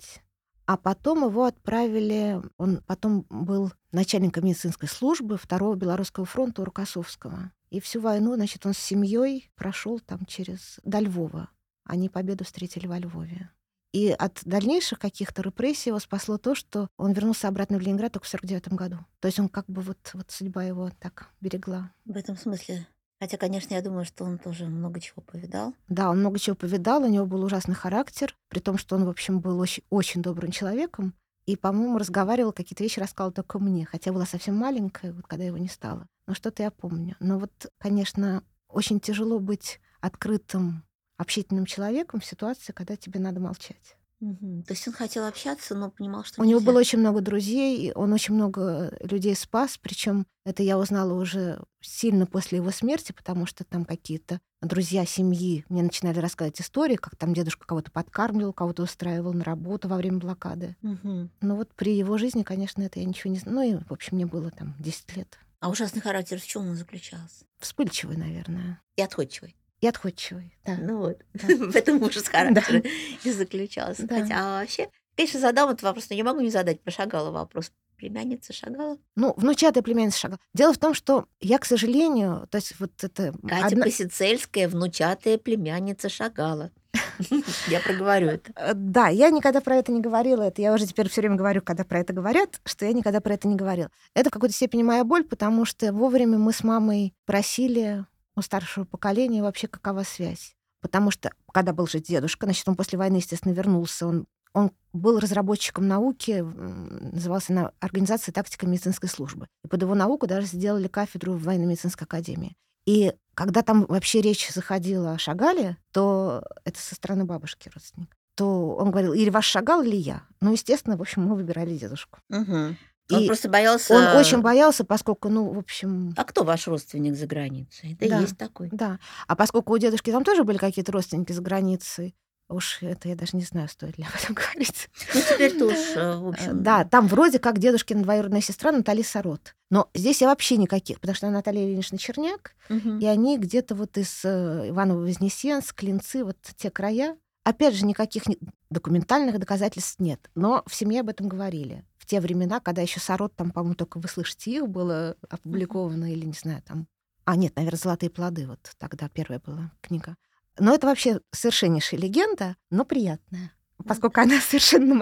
А 0.67 0.77
потом 0.77 1.25
его 1.25 1.45
отправили, 1.45 2.43
он 2.59 2.83
потом 2.87 3.25
был 3.29 3.73
начальником 3.93 4.47
медицинской 4.47 4.89
службы 4.89 5.37
второго 5.37 5.77
Белорусского 5.77 6.27
фронта 6.27 6.63
у 6.63 6.65
Рокоссовского. 6.65 7.53
И 7.75 7.81
всю 7.81 8.01
войну, 8.01 8.37
значит, 8.37 8.65
он 8.67 8.73
с 8.73 8.79
семьей 8.79 9.51
прошел 9.57 9.99
там 9.99 10.25
через 10.27 10.79
до 10.85 11.01
Львова. 11.01 11.49
Они 11.83 12.09
победу 12.09 12.45
встретили 12.45 12.87
во 12.87 13.01
Львове. 13.01 13.51
И 13.93 14.11
от 14.11 14.43
дальнейших 14.45 15.01
каких-то 15.01 15.43
репрессий 15.43 15.91
его 15.91 15.99
спасло 15.99 16.39
то, 16.39 16.55
что 16.55 16.87
он 16.97 17.15
вернулся 17.15 17.49
обратно 17.49 17.79
в 17.79 17.81
Ленинград 17.81 18.13
только 18.13 18.27
в 18.27 18.29
49 18.29 18.69
году. 18.75 18.99
То 19.19 19.27
есть 19.27 19.41
он 19.41 19.49
как 19.49 19.67
бы 19.67 19.83
вот, 19.83 19.99
вот 20.15 20.31
судьба 20.31 20.63
его 20.63 20.93
так 21.01 21.31
берегла. 21.41 21.91
В 22.05 22.17
этом 22.17 22.37
смысле. 22.37 22.87
Хотя, 23.19 23.39
конечно, 23.39 23.75
я 23.75 23.83
думаю, 23.83 24.05
что 24.05 24.23
он 24.23 24.39
тоже 24.39 24.67
много 24.67 25.01
чего 25.01 25.23
повидал. 25.23 25.75
Да, 25.89 26.11
он 26.11 26.21
много 26.21 26.39
чего 26.39 26.55
повидал, 26.55 27.03
у 27.03 27.09
него 27.09 27.27
был 27.27 27.43
ужасный 27.43 27.75
характер, 27.75 28.37
при 28.51 28.61
том, 28.61 28.79
что 28.79 28.95
он, 28.95 29.05
в 29.05 29.09
общем, 29.09 29.41
был 29.41 29.59
очень, 29.59 29.83
очень 29.91 30.23
добрым 30.23 30.53
человеком. 30.53 31.13
И, 31.47 31.57
по-моему, 31.57 31.99
разговаривал, 31.99 32.53
какие-то 32.53 32.83
вещи 32.83 33.01
рассказывал 33.01 33.33
только 33.33 33.59
мне, 33.59 33.85
хотя 33.85 34.13
была 34.13 34.25
совсем 34.25 34.57
маленькая, 34.57 35.13
вот 35.13 35.27
когда 35.27 35.45
его 35.45 35.59
не 35.59 35.69
стало. 35.69 36.07
Но 36.27 36.35
что-то 36.35 36.63
я 36.63 36.71
помню. 36.71 37.17
Но 37.21 37.39
вот, 37.39 37.71
конечно, 37.79 38.43
очень 38.69 38.99
тяжело 38.99 39.39
быть 39.39 39.81
открытым, 40.01 40.85
общительным 41.19 41.67
человеком 41.67 42.21
в 42.21 42.25
ситуации, 42.25 42.73
когда 42.73 42.97
тебе 42.97 43.21
надо 43.21 43.41
молчать. 43.41 43.97
Мгм. 44.21 44.63
То 44.63 44.73
есть 44.73 44.87
он 44.89 44.95
хотел 44.95 45.27
общаться, 45.27 45.75
но 45.75 45.91
понимал, 45.91 46.25
что 46.25 46.41
У 46.41 46.45
него 46.45 46.59
нельзя. 46.61 46.71
было 46.71 46.81
очень 46.81 46.99
много 46.99 47.21
друзей, 47.21 47.79
и 47.89 47.93
он 47.93 48.13
очень 48.13 48.35
много 48.35 48.97
людей 49.01 49.35
спас, 49.37 49.79
причем 49.81 50.27
это 50.47 50.63
я 50.63 50.79
узнала 50.79 51.13
уже 51.15 51.63
сильно 51.81 52.27
после 52.27 52.59
его 52.59 52.71
смерти, 52.71 53.13
потому 53.13 53.47
что 53.47 53.65
там 53.65 53.85
какие-то 53.85 54.41
друзья 54.63 55.05
семьи 55.05 55.65
мне 55.69 55.83
начинали 55.83 56.19
рассказывать 56.19 56.61
истории, 56.61 56.97
как 56.97 57.17
там 57.17 57.35
дедушка 57.35 57.67
кого-то 57.67 57.91
подкармливал, 57.91 58.53
кого-то 58.53 58.83
устраивал 58.85 59.33
на 59.35 59.45
работу 59.45 59.89
во 59.89 59.97
время 59.97 60.19
блокады. 60.19 60.77
Мгм. 60.83 61.31
Но 61.41 61.57
вот 61.57 61.75
при 61.75 61.97
его 61.97 62.17
жизни, 62.19 62.43
конечно, 62.43 62.83
это 62.83 63.01
я 63.01 63.05
ничего 63.05 63.33
не 63.33 63.39
знаю. 63.39 63.55
Ну 63.55 63.63
и, 63.63 63.85
в 63.85 63.93
общем, 63.93 64.17
мне 64.17 64.27
было 64.27 64.51
там 64.51 64.75
10 64.79 65.17
лет. 65.17 65.39
А 65.61 65.69
ужасный 65.71 66.03
характер 66.03 66.39
в 66.41 66.47
чем 66.47 66.69
он 66.69 66.77
заключался? 66.77 67.45
Вспыльчивый, 67.59 68.17
наверное. 68.17 68.81
И 68.97 69.03
отходчивый. 69.03 69.57
И 69.85 69.87
отходчивый, 69.87 70.57
да. 70.65 70.79
Ну 70.81 70.97
вот, 70.97 71.19
Да. 71.35 71.47
в 71.67 71.77
этом 71.77 72.03
ужас 72.03 72.27
характера 72.27 72.83
и 73.23 73.31
заключался. 73.31 74.07
Да. 74.07 74.19
Хотя 74.23 74.35
а 74.39 74.61
вообще, 74.61 74.89
конечно, 75.15 75.39
задам 75.39 75.69
этот 75.69 75.83
вопрос, 75.83 76.09
но 76.09 76.17
не 76.17 76.23
могу 76.23 76.41
не 76.41 76.49
задать 76.49 76.81
про 76.81 76.91
Шагала 76.91 77.31
вопрос. 77.31 77.71
Племянница 77.99 78.55
Шагала? 78.55 78.97
Ну, 79.15 79.35
внучатая 79.37 79.83
племянница 79.83 80.19
Шагала. 80.19 80.41
Дело 80.55 80.73
в 80.73 80.79
том, 80.79 80.95
что 80.95 81.27
я, 81.43 81.59
к 81.59 81.67
сожалению, 81.67 82.49
то 82.51 82.57
есть 82.57 82.81
вот 82.81 82.93
это... 83.05 83.35
Катя 83.47 83.67
одна- 83.67 83.85
Косицельская, 83.85 84.71
внучатая 84.71 85.37
племянница 85.37 86.09
Шагала. 86.09 86.71
Я 87.69 87.81
проговорю 87.81 88.29
это. 88.29 88.53
Э, 88.57 88.73
Да, 88.75 89.09
я 89.09 89.29
никогда 89.29 89.61
про 89.61 89.77
это 89.77 89.93
не 89.93 90.01
говорила. 90.01 90.45
Это 90.45 90.63
я 90.63 90.73
уже 90.73 90.87
теперь 90.87 91.11
все 91.11 91.21
время 91.21 91.37
говорю, 91.37 91.61
когда 91.61 91.85
про 91.85 92.01
это 92.01 92.15
говорят, 92.15 92.61
что 92.65 92.87
я 92.87 92.93
никогда 92.95 93.21
про 93.21 93.35
это 93.35 93.49
не 93.49 93.57
говорила. 93.57 93.91
Это 94.15 94.31
в 94.31 94.33
какой-то 94.33 94.55
степени 94.55 94.83
моя 94.83 95.05
боль, 95.05 95.25
потому 95.25 95.65
что 95.67 95.93
вовремя 95.93 96.39
мы 96.39 96.53
с 96.55 96.65
мамой 96.65 97.15
просили 97.27 98.07
у 98.37 98.43
старшего 98.43 98.85
поколения 98.85 99.43
вообще 99.43 99.69
какова 99.69 100.03
связь. 100.03 100.55
Потому 100.81 101.11
что, 101.11 101.33
когда 101.53 101.73
был 101.73 101.87
же 101.87 102.01
дедушка, 102.01 102.47
значит, 102.47 102.69
он 102.69 102.77
после 102.77 102.99
войны, 102.99 103.17
естественно, 103.17 103.53
вернулся, 103.53 104.07
он 104.07 104.27
он 104.55 104.71
был 104.93 105.19
разработчиком 105.19 105.89
науки, 105.89 106.41
назывался 106.41 107.53
на 107.53 107.73
организация 107.81 108.33
тактика 108.33 108.67
медицинской 108.67 109.09
службы. 109.09 109.49
И 109.65 109.69
под 109.69 109.83
его 109.83 109.95
науку 109.95 110.27
даже 110.27 110.47
сделали 110.47 110.87
кафедру 110.87 111.33
в 111.33 111.43
военно-медицинской 111.43 112.07
академии. 112.07 112.57
И 112.87 113.13
когда 113.35 113.63
там 113.63 113.85
вообще 113.87 114.21
речь 114.21 114.49
заходила 114.51 115.13
о 115.13 115.19
Шагале, 115.19 115.77
то 115.93 116.45
это 116.65 116.79
со 116.79 116.95
стороны 116.95 117.25
бабушки 117.25 117.69
родственник, 117.75 118.17
то 118.37 118.77
он 118.77 118.93
говорил, 118.93 119.13
или 119.13 119.31
ваш 119.31 119.47
Шагал, 119.47 119.83
или 119.83 119.97
я. 119.97 120.23
Ну, 120.41 120.53
естественно, 120.53 120.97
в 120.97 121.01
общем, 121.01 121.23
мы 121.23 121.35
выбирали 121.35 121.77
дедушку. 121.77 122.21
Мгм. 122.29 122.77
Он 123.11 123.23
И 123.23 123.27
просто 123.27 123.49
боялся... 123.49 123.95
Он 123.95 124.17
очень 124.17 124.41
боялся, 124.41 124.85
поскольку, 124.85 125.29
ну, 125.29 125.53
в 125.53 125.59
общем, 125.59 126.15
А 126.17 126.25
кто 126.25 126.43
ваш 126.45 126.67
родственник 126.69 127.17
за 127.17 127.27
границей? 127.27 127.97
Да, 128.01 128.09
Да. 128.09 128.21
есть 128.21 128.39
такой. 128.39 128.69
да. 128.73 128.99
А 129.27 129.37
поскольку 129.37 129.75
у 129.75 129.79
дедушки 129.79 130.11
там 130.11 130.25
тоже 130.25 130.45
были 130.45 130.57
какие-то 130.57 130.91
родственники 130.93 131.33
за 131.33 131.43
границей, 131.43 132.15
уж 132.49 132.83
это 132.83 133.09
я 133.09 133.17
даже 133.17 133.37
не 133.37 133.43
знаю, 133.45 133.69
стоит 133.69 133.99
ли 133.99 134.05
об 134.05 134.15
этом 134.23 134.35
говорить. 134.55 134.89
Ну, 135.15 135.21
теперь-то 135.21 135.67
уж, 135.67 135.75
э, 135.97 136.17
в 136.17 136.27
Э, 136.27 136.29
общем... 136.31 136.63
Да, 136.63 136.85
там 136.85 137.07
вроде 137.09 137.39
как 137.39 137.59
дедушкина 137.59 138.03
двоюродная 138.03 138.41
сестра 138.41 138.73
Наталья 138.73 139.03
Сарот. 139.05 139.55
Но 139.71 139.91
здесь 139.95 140.21
я 140.23 140.29
вообще 140.29 140.57
никаких, 140.57 141.01
потому 141.01 141.15
что 141.17 141.29
Наталья 141.31 141.63
Ильинична 141.67 141.99
Черняк, 141.99 142.55
Мгм. 142.71 142.99
и 143.01 143.07
они 143.07 143.37
где-то 143.39 143.75
вот 143.75 143.99
из 143.99 144.25
э, 144.25 144.69
Иваново-Вознесенск, 144.71 145.75
Клинцы, 145.75 146.25
вот 146.25 146.37
те 146.57 146.71
края. 146.71 147.17
Опять 147.43 147.75
же, 147.75 147.85
никаких 147.85 148.27
ни- 148.27 148.39
документальных 148.71 149.39
доказательств 149.39 150.01
нет. 150.01 150.31
Но 150.35 150.63
в 150.67 150.75
семье 150.75 151.01
об 151.01 151.11
этом 151.11 151.29
говорили. 151.29 151.85
В 152.05 152.07
те 152.07 152.21
времена, 152.21 152.61
когда 152.61 152.83
еще 152.83 153.01
Сарот, 153.01 153.35
там, 153.35 153.51
по-моему, 153.51 153.77
только 153.77 153.99
«Вы 153.99 154.09
слышите 154.09 154.51
их» 154.51 154.69
было 154.69 155.17
опубликовано, 155.31 156.13
или, 156.13 156.27
не 156.27 156.35
знаю, 156.35 156.61
там... 156.61 156.87
А, 157.25 157.35
нет, 157.35 157.57
наверное, 157.57 157.79
«Золотые 157.79 158.11
плоды», 158.11 158.47
вот 158.47 158.59
тогда 158.77 159.09
первая 159.09 159.41
была 159.41 159.73
книга. 159.81 160.15
Но 160.59 160.75
это 160.75 160.87
вообще 160.87 161.23
совершеннейшая 161.31 161.99
легенда, 161.99 162.57
но 162.69 162.85
приятная, 162.85 163.53
поскольку 163.87 164.21
она 164.21 164.39
совершенно 164.43 165.01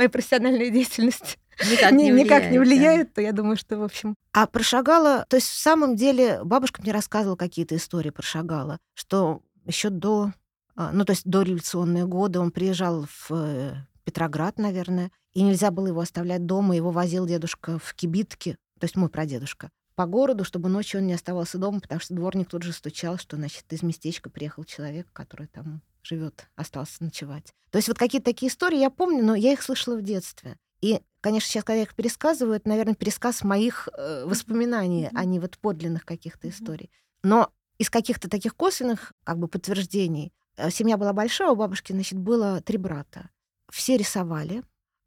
деятельности 0.71 1.39
Никак 1.69 1.91
ни- 1.91 2.05
не 2.05 2.11
никак 2.13 2.51
не 2.53 2.61
влияет, 2.61 2.61
да. 2.61 2.61
влияет, 2.61 3.15
то 3.15 3.21
я 3.21 3.33
думаю, 3.33 3.57
что, 3.57 3.77
в 3.79 3.83
общем... 3.83 4.15
А 4.33 4.47
про 4.47 4.63
Шагала, 4.63 5.27
то 5.29 5.35
есть 5.35 5.49
в 5.49 5.59
самом 5.59 5.97
деле 5.97 6.45
бабушка 6.45 6.81
мне 6.83 6.93
рассказывала 6.93 7.35
какие-то 7.35 7.75
истории 7.75 8.11
про 8.11 8.23
Шагала, 8.23 8.79
что 8.95 9.43
еще 9.65 9.91
до, 9.91 10.33
а, 10.77 10.93
ну, 10.93 11.05
то 11.05 11.11
есть 11.11 11.25
до 11.25 11.43
революционные 11.43 12.07
годы 12.07 12.39
он 12.39 12.53
приезжал 12.53 13.07
в 13.07 13.33
э, 13.33 13.75
Петроград, 14.05 14.59
наверное, 14.59 15.11
и 15.33 15.43
нельзя 15.43 15.71
было 15.71 15.89
его 15.89 16.01
оставлять 16.01 16.47
дома, 16.47 16.77
его 16.77 16.91
возил 16.91 17.27
дедушка 17.27 17.79
в 17.79 17.95
кибитке, 17.95 18.57
то 18.79 18.85
есть 18.85 18.97
мой 18.97 19.09
прадедушка, 19.09 19.71
по 19.95 20.07
городу, 20.07 20.45
чтобы 20.45 20.69
ночью 20.69 21.01
он 21.01 21.07
не 21.07 21.13
оставался 21.13 21.59
дома, 21.59 21.81
потому 21.81 22.01
что 22.01 22.15
дворник 22.15 22.49
тут 22.49 22.63
же 22.63 22.73
стучал, 22.73 23.19
что, 23.19 23.37
значит, 23.37 23.65
из 23.73 23.83
местечка 23.83 24.31
приехал 24.31 24.65
человек, 24.65 25.07
который 25.13 25.47
там 25.47 25.83
живет, 26.03 26.49
остался 26.57 27.05
ночевать. 27.05 27.53
То 27.71 27.79
есть 27.79 27.89
вот 27.89 27.99
какие-то 27.99 28.27
такие 28.27 28.51
истории 28.51 28.79
я 28.79 28.91
помню, 28.91 29.25
но 29.25 29.35
я 29.35 29.53
их 29.53 29.63
слышала 29.63 29.97
в 29.97 30.03
детстве. 30.03 30.57
И, 30.81 31.01
конечно, 31.21 31.49
сейчас, 31.49 31.63
когда 31.63 31.77
я 31.77 31.83
их 31.83 31.95
пересказываю, 31.95 32.57
это, 32.57 32.69
наверное, 32.69 32.95
пересказ 32.95 33.45
моих 33.45 33.89
э, 33.97 34.25
воспоминаний, 34.27 35.09
а 35.15 35.25
не 35.25 35.39
вот 35.39 35.59
подлинных 35.59 36.05
каких-то 36.05 36.49
историй. 36.49 36.91
Но 37.23 37.53
из 37.79 37.89
каких-то 37.89 38.29
таких 38.29 38.57
косвенных 38.57 39.13
как 39.25 39.39
бы 39.39 39.47
подтверждений 39.47 40.33
э, 40.57 40.71
семья 40.71 40.97
была 40.97 41.13
большая, 41.13 41.51
у 41.51 41.57
бабушки, 41.57 41.93
значит, 41.93 42.19
было 42.19 42.61
три 42.61 42.79
брата. 42.79 43.31
Все 43.73 43.97
рисовали 43.97 44.63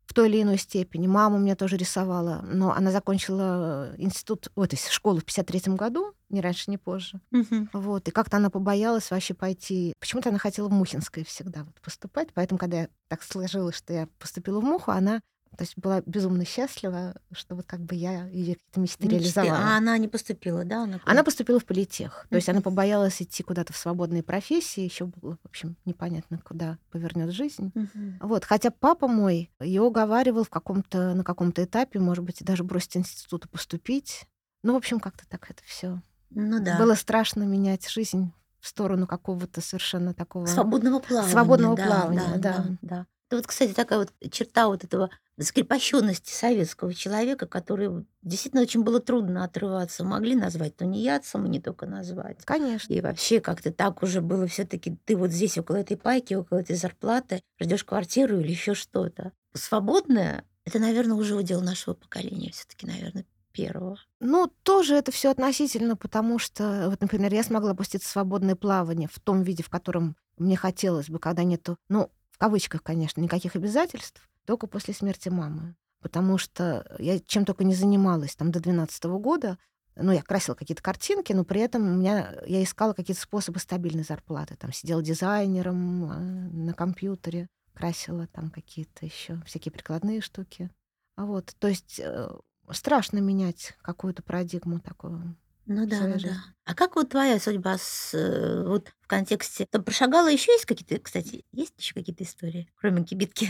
в 0.07 0.13
той 0.13 0.27
или 0.27 0.41
иной 0.41 0.57
степени. 0.57 1.07
Мама 1.07 1.36
у 1.36 1.39
меня 1.39 1.55
тоже 1.55 1.77
рисовала, 1.77 2.41
но 2.43 2.74
она 2.74 2.91
закончила 2.91 3.91
э, 3.91 3.95
институт, 3.98 4.51
ой, 4.55 4.67
то 4.67 4.75
есть 4.75 4.89
школу 4.89 5.19
в 5.19 5.25
53 5.25 5.74
году, 5.75 6.13
ни 6.29 6.39
раньше, 6.39 6.72
ни 6.72 6.77
позже. 6.77 7.19
Мгм. 7.31 7.69
Вот, 7.74 8.07
и 8.07 8.12
как-то 8.12 8.38
она 8.38 8.50
побоялась 8.50 9.12
вообще 9.12 9.34
пойти. 9.34 9.93
Почему-то 10.00 10.29
она 10.29 10.39
хотела 10.39 10.67
в 10.67 10.72
Мухинское 10.72 11.24
всегда 11.24 11.63
вот 11.63 11.79
поступать, 11.81 12.29
поэтому, 12.34 12.57
когда 12.57 12.81
я 12.81 12.89
так 13.07 13.24
сложилось, 13.24 13.75
что 13.75 13.93
я 13.93 14.07
поступила 14.19 14.60
в 14.60 14.63
Муху, 14.63 14.91
она 14.91 15.22
то 15.55 15.63
есть 15.63 15.77
была 15.77 16.01
безумно 16.05 16.45
счастлива, 16.45 17.15
что 17.31 17.55
вот 17.55 17.65
как 17.65 17.79
бы 17.81 17.95
я 17.95 18.27
ее 18.27 18.55
какие-то 18.55 18.79
мечты 18.79 19.03
Мечты. 19.05 19.17
реализовала. 19.17 19.57
А 19.57 19.77
она 19.77 19.97
не 19.97 20.07
поступила, 20.07 20.65
да? 20.65 20.83
Она, 20.83 21.00
Она 21.05 21.24
поступила 21.24 21.59
в 21.59 21.65
политех. 21.65 22.27
То 22.29 22.35
есть 22.35 22.50
она 22.50 22.62
побоялась 22.62 23.21
идти 23.21 23.43
куда-то 23.43 23.74
в 23.74 23.77
свободные 23.77 24.24
профессии. 24.24 24.81
Еще 24.81 25.05
было, 25.05 25.38
в 25.43 25.45
общем, 25.47 25.77
непонятно, 25.85 26.39
куда 26.43 26.77
повернет 26.91 27.31
жизнь. 27.31 27.71
Вот, 28.19 28.45
хотя 28.45 28.71
папа 28.71 29.07
мой 29.07 29.51
ее 29.59 29.81
уговаривал 29.81 30.43
в 30.43 30.50
каком-то, 30.50 31.13
на 31.13 31.24
каком-то 31.24 31.63
этапе, 31.63 32.00
может 32.00 32.24
быть, 32.24 32.43
даже 32.43 32.63
бросить 32.63 32.97
институт 32.97 33.45
и 33.45 33.47
поступить. 33.47 34.25
Ну, 34.63 34.74
в 34.74 34.77
общем, 34.77 35.00
как-то 35.00 35.27
так 35.27 35.50
это 35.50 35.62
все. 35.65 36.01
Ну 36.31 36.63
да. 36.63 36.77
Было 36.77 36.95
страшно 36.95 37.43
менять 37.43 37.88
жизнь 37.88 38.33
в 38.59 38.67
сторону 38.67 39.05
какого-то 39.07 39.62
совершенно 39.62 40.13
такого... 40.13 40.47
Свободного 40.47 41.00
плавания. 41.00 41.31
Свободного 41.31 41.75
да, 41.75 41.85
плавания, 41.85 42.38
да, 42.38 42.38
да. 42.38 42.57
да, 42.57 42.77
да. 42.81 43.05
Это 43.27 43.38
вот, 43.38 43.48
кстати, 43.48 43.74
такая 43.74 44.00
вот 44.00 44.13
черта 44.32 44.67
вот 44.67 44.84
этого 44.84 45.10
скрепощенности 45.39 46.32
советского 46.32 46.94
человека, 46.94 47.48
который 47.48 48.05
действительно 48.22 48.62
очень 48.62 48.84
было 48.84 49.00
трудно 49.00 49.44
отрываться. 49.44 50.03
Могли 50.03 50.36
назвать 50.36 50.77
тунеядцем, 50.77 51.46
и 51.46 51.50
не 51.50 51.60
только 51.60 51.88
назвать. 51.88 52.44
Конечно. 52.46 52.94
И 52.94 53.01
вообще 53.01 53.41
как-то 53.41 53.72
так 53.72 54.03
уже 54.03 54.22
было 54.22 54.48
все-таки 54.48 54.98
ты 55.05 55.15
вот 55.17 55.32
здесь 55.32 55.58
около 55.58 55.77
этой 55.77 55.98
пайки, 55.98 56.34
около 56.36 56.60
этой 56.60 56.75
зарплаты, 56.75 57.41
ждешь 57.60 57.84
квартиру 57.84 58.39
или 58.39 58.50
еще 58.50 58.75
что-то. 58.75 59.32
Свободное 59.53 60.46
это, 60.65 60.79
наверное, 60.79 61.15
уже 61.15 61.36
удел 61.36 61.62
нашего 61.62 61.94
поколения, 61.94 62.51
все-таки, 62.51 62.88
наверное, 62.88 63.25
первого. 63.51 64.00
Ну, 64.20 64.51
тоже 64.63 64.96
это 64.96 65.12
все 65.12 65.29
относительно, 65.29 65.96
потому 65.96 66.39
что, 66.39 66.88
вот, 66.89 67.00
например, 67.01 67.34
я 67.34 67.44
смогла 67.44 67.75
пуститься 67.75 68.08
в 68.08 68.12
свободное 68.12 68.55
плавание 68.55 69.08
в 69.12 69.20
том 69.20 69.44
виде, 69.44 69.63
в 69.63 69.70
котором 69.70 70.15
мне 70.38 70.58
хотелось 70.58 71.10
бы, 71.10 71.20
когда 71.20 71.44
нету, 71.44 71.77
ну, 71.88 72.10
в 72.36 72.38
кавычках, 72.38 72.84
конечно, 72.84 73.22
никаких 73.22 73.56
обязательств, 73.56 74.22
только 74.44 74.68
после 74.68 74.94
смерти 74.94 75.30
мамы. 75.30 75.77
Потому 76.01 76.38
что 76.38 76.86
я 77.00 77.18
чем 77.22 77.46
только 77.46 77.63
не 77.63 77.74
занималась 77.74 78.36
там 78.36 78.51
до 78.51 78.60
12 78.60 79.06
года, 79.06 79.58
ну, 79.96 80.12
я 80.12 80.22
красила 80.22 80.54
какие-то 80.54 80.84
картинки, 80.84 81.32
но 81.32 81.46
при 81.46 81.62
этом 81.62 81.88
у 81.88 81.96
меня, 81.96 82.36
я 82.46 82.62
искала 82.62 82.92
какие-то 82.92 83.22
способы 83.22 83.60
стабильной 83.60 84.04
зарплаты. 84.04 84.58
Там 84.58 84.74
сидела 84.74 85.01
дизайнером 85.01 86.12
э, 86.12 86.18
на 86.51 86.74
компьютере, 86.74 87.48
красила 87.74 88.27
там 88.27 88.50
какие-то 88.50 89.06
еще 89.06 89.42
всякие 89.46 89.72
прикладные 89.72 90.20
штуки. 90.20 90.70
А 91.15 91.25
вот, 91.25 91.56
то 91.58 91.70
есть 91.70 92.01
э, 92.04 92.30
страшно 92.70 93.20
менять 93.20 93.77
какую-то 93.82 94.24
парадигму 94.24 94.82
такую. 94.82 95.38
Ну 95.65 95.86
да, 95.88 96.07
ну 96.07 96.17
да. 96.19 96.43
А 96.65 96.75
как 96.75 96.95
вот 96.95 97.10
твоя 97.10 97.39
судьба 97.39 97.77
с, 97.77 98.13
э, 98.13 98.63
вот 98.67 98.89
в 99.01 99.07
контексте... 99.07 99.65
Там 99.69 99.84
прошагала 99.84 100.27
еще 100.27 100.51
есть 100.51 100.65
какие-то, 100.65 101.00
кстати, 101.00 101.45
есть 101.51 101.74
еще 101.77 101.93
какие-то 101.93 102.24
истории, 102.24 102.72
кроме 102.75 103.03
кибитки? 103.03 103.50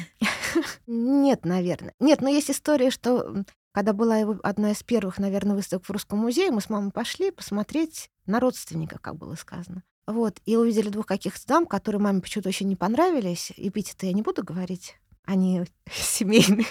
Нет, 0.88 1.46
наверное. 1.46 1.94
Нет, 2.00 2.22
но 2.22 2.30
есть 2.30 2.52
история, 2.52 2.90
что 2.90 3.44
когда 3.72 3.92
была 3.92 4.18
его 4.18 4.40
одна 4.44 4.72
из 4.72 4.84
первых, 4.84 5.18
наверное, 5.18 5.56
выставок 5.56 5.86
в 5.86 5.90
Русском 5.90 6.20
музее, 6.20 6.52
мы 6.52 6.62
с 6.62 6.70
мамой 6.70 6.92
пошли 6.92 7.32
посмотреть 7.32 8.10
на 8.26 8.40
родственника, 8.40 9.00
как 9.00 9.18
было 9.18 9.36
сказано. 9.36 9.84
Вот, 10.08 10.40
и 10.46 10.56
увидели 10.56 10.90
двух 10.90 11.06
каких-то 11.08 11.46
дам, 11.48 11.66
которые 11.66 12.02
маме 12.02 12.22
почему-то 12.22 12.50
очень 12.50 12.68
не 12.68 12.76
понравились. 12.76 13.52
Эпитеты 13.58 14.06
я 14.06 14.14
не 14.14 14.22
буду 14.22 14.44
говорить, 14.44 14.98
они 15.26 15.66
семейные. 15.92 16.68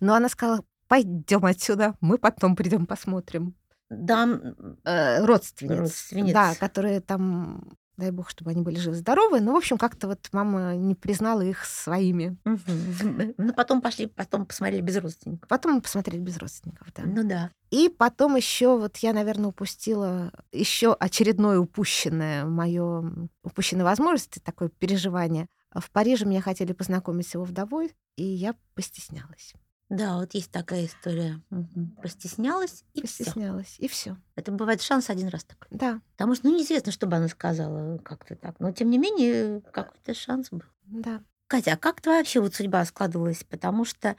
Но 0.00 0.14
она 0.14 0.28
сказала, 0.28 0.64
пойдем 0.88 1.44
отсюда, 1.44 1.94
мы 2.00 2.18
потом 2.18 2.56
придем 2.56 2.86
посмотрим. 2.86 3.54
Дам, 3.98 4.76
Э, 4.84 5.24
родственниц. 5.24 5.78
Родственниц. 5.78 6.32
Да, 6.32 6.54
которые 6.54 7.00
там, 7.00 7.76
дай 7.96 8.10
бог, 8.10 8.30
чтобы 8.30 8.50
они 8.50 8.62
были 8.62 8.76
живы-здоровы. 8.76 9.40
Но, 9.40 9.52
в 9.52 9.56
общем, 9.56 9.78
как-то 9.78 10.08
вот 10.08 10.28
мама 10.32 10.74
не 10.76 10.94
признала 10.94 11.42
их 11.42 11.64
своими. 11.64 12.36
Ну, 12.44 13.52
потом 13.54 13.80
пошли, 13.80 14.06
потом 14.06 14.46
посмотрели 14.46 14.80
без 14.80 14.96
родственников. 14.96 15.48
Потом 15.48 15.74
мы 15.74 15.80
посмотрели 15.80 16.20
без 16.20 16.38
родственников, 16.38 16.88
да. 16.94 17.02
Ну 17.04 17.24
да. 17.24 17.50
И 17.70 17.88
потом 17.88 18.36
еще 18.36 18.78
вот 18.78 18.96
я, 18.98 19.12
наверное, 19.12 19.48
упустила 19.48 20.32
еще 20.52 20.94
очередное 20.94 21.58
упущенное 21.58 22.44
мое 22.44 23.28
упущенная 23.42 23.84
возможность, 23.84 24.42
такое 24.42 24.68
переживание. 24.68 25.46
В 25.74 25.90
Париже 25.90 26.24
меня 26.24 26.40
хотели 26.40 26.72
познакомить 26.72 27.26
с 27.26 27.34
его 27.34 27.44
вдовой, 27.44 27.92
и 28.16 28.22
я 28.22 28.54
постеснялась. 28.74 29.54
Да, 29.90 30.16
вот 30.16 30.34
есть 30.34 30.50
такая 30.50 30.86
история. 30.86 31.40
Мгм. 31.50 31.96
Постеснялась 32.02 32.84
и. 32.94 33.02
Постеснялась, 33.02 33.76
и 33.78 33.86
все. 33.88 34.16
Это 34.34 34.50
бывает 34.50 34.80
шанс 34.82 35.10
один 35.10 35.28
раз 35.28 35.44
такой. 35.44 35.68
Да, 35.70 36.00
Потому 36.12 36.34
что, 36.34 36.48
ну, 36.48 36.56
неизвестно, 36.56 36.90
что 36.90 37.06
бы 37.06 37.16
она 37.16 37.28
сказала 37.28 37.98
как-то 37.98 38.34
так. 38.34 38.58
Но, 38.60 38.72
тем 38.72 38.90
не 38.90 38.98
менее, 38.98 39.60
какой-то 39.72 40.14
шанс 40.14 40.48
был. 40.50 40.62
да. 40.84 41.22
Катя, 41.46 41.74
а 41.74 41.76
как 41.76 42.00
твоя 42.00 42.18
вообще 42.18 42.40
вот 42.40 42.54
судьба 42.54 42.84
складывалась? 42.86 43.44
Потому 43.44 43.84
что, 43.84 44.16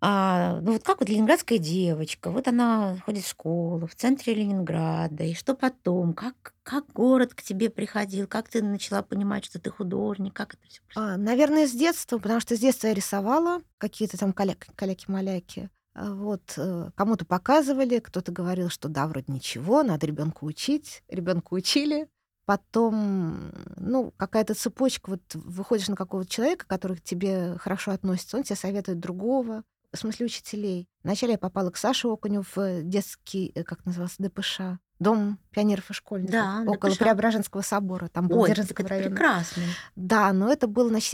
а, 0.00 0.60
ну 0.60 0.72
вот 0.72 0.82
как 0.82 1.00
вот 1.00 1.08
ленинградская 1.08 1.58
девочка, 1.58 2.30
вот 2.30 2.46
она 2.48 2.98
ходит 3.06 3.24
в 3.24 3.28
школу 3.30 3.86
в 3.86 3.94
центре 3.94 4.34
Ленинграда, 4.34 5.24
и 5.24 5.34
что 5.34 5.54
потом? 5.54 6.12
Как, 6.12 6.54
как 6.62 6.86
город 6.92 7.34
к 7.34 7.42
тебе 7.42 7.70
приходил? 7.70 8.26
Как 8.26 8.48
ты 8.48 8.62
начала 8.62 9.02
понимать, 9.02 9.46
что 9.46 9.58
ты 9.58 9.70
художник? 9.70 10.34
Как 10.34 10.54
это 10.54 10.62
все 10.68 10.82
А, 10.94 11.16
наверное, 11.16 11.66
с 11.66 11.72
детства, 11.72 12.18
потому 12.18 12.40
что 12.40 12.56
с 12.56 12.60
детства 12.60 12.88
я 12.88 12.94
рисовала 12.94 13.62
какие-то 13.78 14.18
там 14.18 14.32
каляки-маляки. 14.32 15.70
А 15.94 16.12
Вот 16.12 16.52
э, 16.58 16.90
кому-то 16.94 17.24
показывали, 17.24 18.00
кто-то 18.00 18.30
говорил, 18.30 18.68
что 18.68 18.88
да, 18.88 19.06
вроде 19.06 19.32
ничего, 19.32 19.82
надо 19.82 20.06
ребенка 20.06 20.44
учить. 20.44 21.02
Ребенка 21.08 21.54
учили. 21.54 22.06
Потом, 22.44 23.50
ну, 23.76 24.12
какая-то 24.18 24.54
цепочка, 24.54 25.10
вот 25.10 25.22
выходишь 25.34 25.88
на 25.88 25.96
какого-то 25.96 26.30
человека, 26.30 26.66
который 26.68 26.98
к 26.98 27.02
тебе 27.02 27.56
хорошо 27.58 27.90
относится, 27.92 28.36
он 28.36 28.44
тебе 28.44 28.54
советует 28.56 29.00
другого, 29.00 29.64
в 29.96 30.00
смысле 30.00 30.26
учителей. 30.26 30.88
Вначале 31.02 31.32
я 31.32 31.38
попала 31.38 31.70
к 31.70 31.76
Саше 31.76 32.08
Окуню 32.08 32.44
в 32.54 32.82
детский, 32.82 33.52
э, 33.54 33.64
как 33.64 33.84
назывался, 33.84 34.22
ДПШ, 34.22 34.60
Дом 34.98 35.38
пионеров 35.50 35.90
и 35.90 35.92
школьников, 35.92 36.32
Да, 36.32 36.62
около 36.66 36.92
ДПШ. 36.92 36.98
Преображенского 37.00 37.60
собора, 37.62 38.08
там 38.08 38.28
был 38.28 38.40
Ой, 38.40 38.48
Дзержинского 38.48 38.88
района. 38.88 39.10
прекрасно. 39.10 39.62
Да, 39.94 40.32
но 40.32 40.50
это 40.50 40.66
был, 40.68 40.88
значит, 40.88 41.12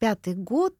75-й 0.00 0.34
год, 0.34 0.76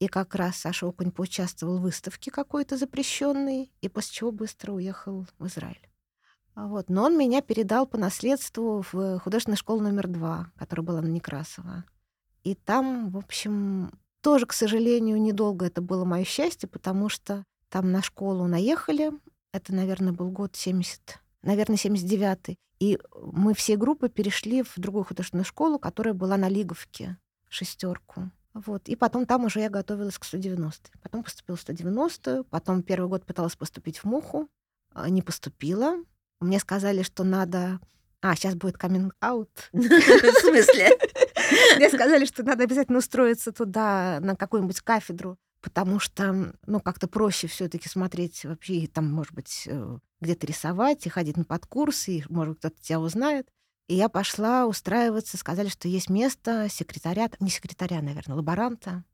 и 0.00 0.08
как 0.08 0.34
раз 0.34 0.56
Саша 0.56 0.86
Окунь 0.86 1.10
поучаствовал 1.12 1.78
в 1.78 1.82
выставке 1.82 2.30
какой-то 2.30 2.76
запрещенной, 2.76 3.72
и 3.80 3.88
после 3.88 4.12
чего 4.14 4.32
быстро 4.32 4.72
уехал 4.72 5.26
в 5.38 5.46
Израиль. 5.46 5.88
А 6.54 6.66
Вот. 6.66 6.90
Но 6.90 7.04
он 7.04 7.16
меня 7.16 7.40
передал 7.40 7.86
по 7.86 7.96
наследству 7.98 8.84
в 8.92 9.20
художественную 9.20 9.56
школу 9.56 9.80
номер 9.80 10.08
два, 10.08 10.50
которая 10.56 10.84
была 10.84 11.00
на 11.00 11.06
Некрасова. 11.06 11.84
И 12.42 12.56
там, 12.56 13.10
в 13.10 13.16
общем, 13.16 13.92
тоже, 14.20 14.46
к 14.46 14.52
сожалению, 14.52 15.20
недолго 15.20 15.66
это 15.66 15.80
было 15.80 16.04
мое 16.04 16.24
счастье, 16.24 16.68
потому 16.68 17.08
что 17.08 17.44
там 17.68 17.92
на 17.92 18.02
школу 18.02 18.46
наехали. 18.46 19.12
Это, 19.52 19.74
наверное, 19.74 20.12
был 20.12 20.30
год 20.30 20.56
70, 20.56 21.18
наверное, 21.42 21.76
79-й. 21.76 22.56
И 22.80 22.98
мы 23.20 23.54
всей 23.54 23.76
группой 23.76 24.08
перешли 24.08 24.62
в 24.62 24.72
другую 24.76 25.04
художественную 25.04 25.44
школу, 25.44 25.78
которая 25.78 26.14
была 26.14 26.36
на 26.36 26.48
Лиговке, 26.48 27.16
шестерку. 27.48 28.30
Вот. 28.54 28.88
И 28.88 28.96
потом 28.96 29.26
там 29.26 29.44
уже 29.44 29.60
я 29.60 29.70
готовилась 29.70 30.18
к 30.18 30.24
190 30.24 30.90
Потом 31.02 31.22
поступила 31.22 31.56
в 31.56 31.60
190 31.60 32.44
потом 32.44 32.82
первый 32.82 33.08
год 33.08 33.24
пыталась 33.24 33.56
поступить 33.56 33.98
в 33.98 34.04
Муху, 34.04 34.48
а, 34.92 35.08
не 35.08 35.22
поступила. 35.22 35.96
Мне 36.40 36.58
сказали, 36.58 37.02
что 37.02 37.24
надо... 37.24 37.80
А, 38.20 38.34
сейчас 38.34 38.54
будет 38.54 38.76
каминг-аут. 38.76 39.50
В 39.72 40.40
смысле? 40.40 40.98
Мне 41.76 41.88
сказали, 41.88 42.24
что 42.24 42.42
надо 42.42 42.64
обязательно 42.64 42.98
устроиться 42.98 43.52
туда, 43.52 44.18
на 44.20 44.36
какую-нибудь 44.36 44.80
кафедру 44.80 45.38
потому 45.60 45.98
что, 45.98 46.52
ну, 46.66 46.80
как-то 46.80 47.08
проще 47.08 47.46
все 47.46 47.68
таки 47.68 47.88
смотреть 47.88 48.44
вообще, 48.44 48.74
и 48.74 48.86
там, 48.86 49.10
может 49.10 49.34
быть, 49.34 49.64
э, 49.66 49.98
где-то 50.20 50.46
рисовать, 50.46 51.06
и 51.06 51.10
ходить 51.10 51.36
на 51.36 51.44
подкурсы, 51.44 52.18
и, 52.18 52.24
может 52.28 52.58
кто-то 52.58 52.80
тебя 52.80 53.00
узнает. 53.00 53.48
И 53.88 53.94
я 53.94 54.08
пошла 54.08 54.66
устраиваться, 54.66 55.36
сказали, 55.36 55.68
что 55.68 55.88
есть 55.88 56.10
место 56.10 56.68
секретаря, 56.70 57.30
не 57.40 57.50
секретаря, 57.50 58.02
наверное, 58.02 58.36
лаборанта, 58.36 59.04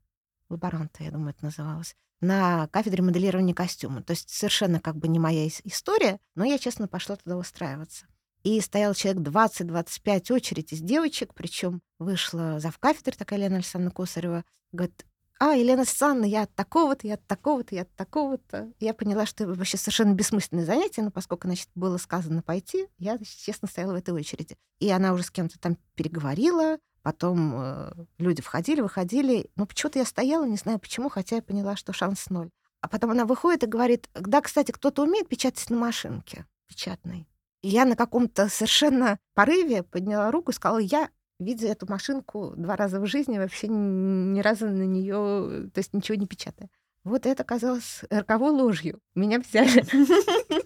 лаборанта, 0.49 1.03
я 1.03 1.11
думаю, 1.11 1.31
это 1.31 1.45
называлось, 1.45 1.95
на 2.21 2.67
кафедре 2.67 3.01
моделирования 3.01 3.53
костюма. 3.53 4.03
То 4.03 4.11
есть 4.11 4.29
совершенно 4.29 4.79
как 4.79 4.97
бы 4.97 5.07
не 5.07 5.19
моя 5.19 5.47
история, 5.47 6.19
но 6.35 6.43
я, 6.45 6.57
честно, 6.57 6.87
пошла 6.87 7.15
туда 7.15 7.37
устраиваться. 7.37 8.05
И 8.45 8.61
стоял 8.61 8.93
человек 8.93 9.23
20-25 9.23 10.31
очередь 10.31 10.71
из 10.71 10.79
девочек, 10.79 11.33
причем 11.33 11.81
вышла 11.97 12.59
завкафедры 12.59 13.17
такая 13.17 13.39
Лена 13.39 13.55
Александровна 13.55 13.89
Косарева, 13.89 14.45
говорит, 14.71 15.03
а, 15.39 15.55
Елена 15.55 15.81
Александровна, 15.81 16.25
я 16.25 16.43
от 16.43 16.53
такого-то, 16.53 17.07
я 17.07 17.15
от 17.15 17.25
такого-то, 17.25 17.73
я 17.73 17.81
от 17.81 17.95
такого-то. 17.95 18.71
Я 18.79 18.93
поняла, 18.93 19.25
что 19.25 19.45
это 19.45 19.53
вообще 19.55 19.77
совершенно 19.77 20.13
бессмысленное 20.13 20.63
занятие, 20.63 21.01
но 21.01 21.09
поскольку, 21.09 21.47
значит, 21.47 21.69
было 21.73 21.97
сказано 21.97 22.43
пойти, 22.43 22.87
я, 22.99 23.17
значит, 23.17 23.35
честно, 23.35 23.67
стояла 23.67 23.93
в 23.93 23.95
этой 23.95 24.13
очереди. 24.13 24.55
И 24.77 24.91
она 24.91 25.13
уже 25.13 25.23
с 25.23 25.31
кем-то 25.31 25.57
там 25.59 25.79
переговорила, 25.95 26.77
потом 27.01 27.51
э, 27.55 27.93
люди 28.19 28.43
входили, 28.43 28.81
выходили. 28.81 29.49
Но 29.55 29.65
почему-то 29.65 29.97
я 29.97 30.05
стояла, 30.05 30.45
не 30.45 30.57
знаю 30.57 30.77
почему, 30.77 31.09
хотя 31.09 31.37
я 31.37 31.41
поняла, 31.41 31.75
что 31.75 31.93
шанс 31.93 32.29
ноль. 32.29 32.51
А 32.81 32.87
потом 32.87 33.09
она 33.09 33.25
выходит 33.25 33.63
и 33.63 33.67
говорит, 33.67 34.07
да, 34.13 34.39
кстати, 34.39 34.71
кто-то 34.71 35.01
умеет 35.01 35.27
печатать 35.27 35.67
на 35.71 35.77
машинке 35.77 36.45
печатной. 36.67 37.27
И 37.65 37.67
я 37.67 37.85
на 37.85 37.95
каком-то 37.95 38.47
совершенно 38.47 39.17
порыве 39.33 39.81
подняла 39.81 40.29
руку 40.29 40.51
и 40.51 40.53
сказала, 40.53 40.77
я 40.77 41.09
видя 41.39 41.67
эту 41.67 41.87
машинку 41.89 42.53
два 42.55 42.75
раза 42.75 42.99
в 42.99 43.07
жизни, 43.07 43.39
вообще 43.39 43.67
ни 43.67 44.39
разу 44.39 44.67
на 44.67 44.83
нее, 44.83 45.71
то 45.73 45.79
есть 45.79 45.91
ничего 45.91 46.15
не 46.15 46.27
печатая. 46.27 46.69
Вот 47.03 47.25
это 47.25 47.43
казалось 47.43 48.03
роковой 48.11 48.51
ложью. 48.51 48.99
Меня 49.15 49.39
взяли. 49.39 49.83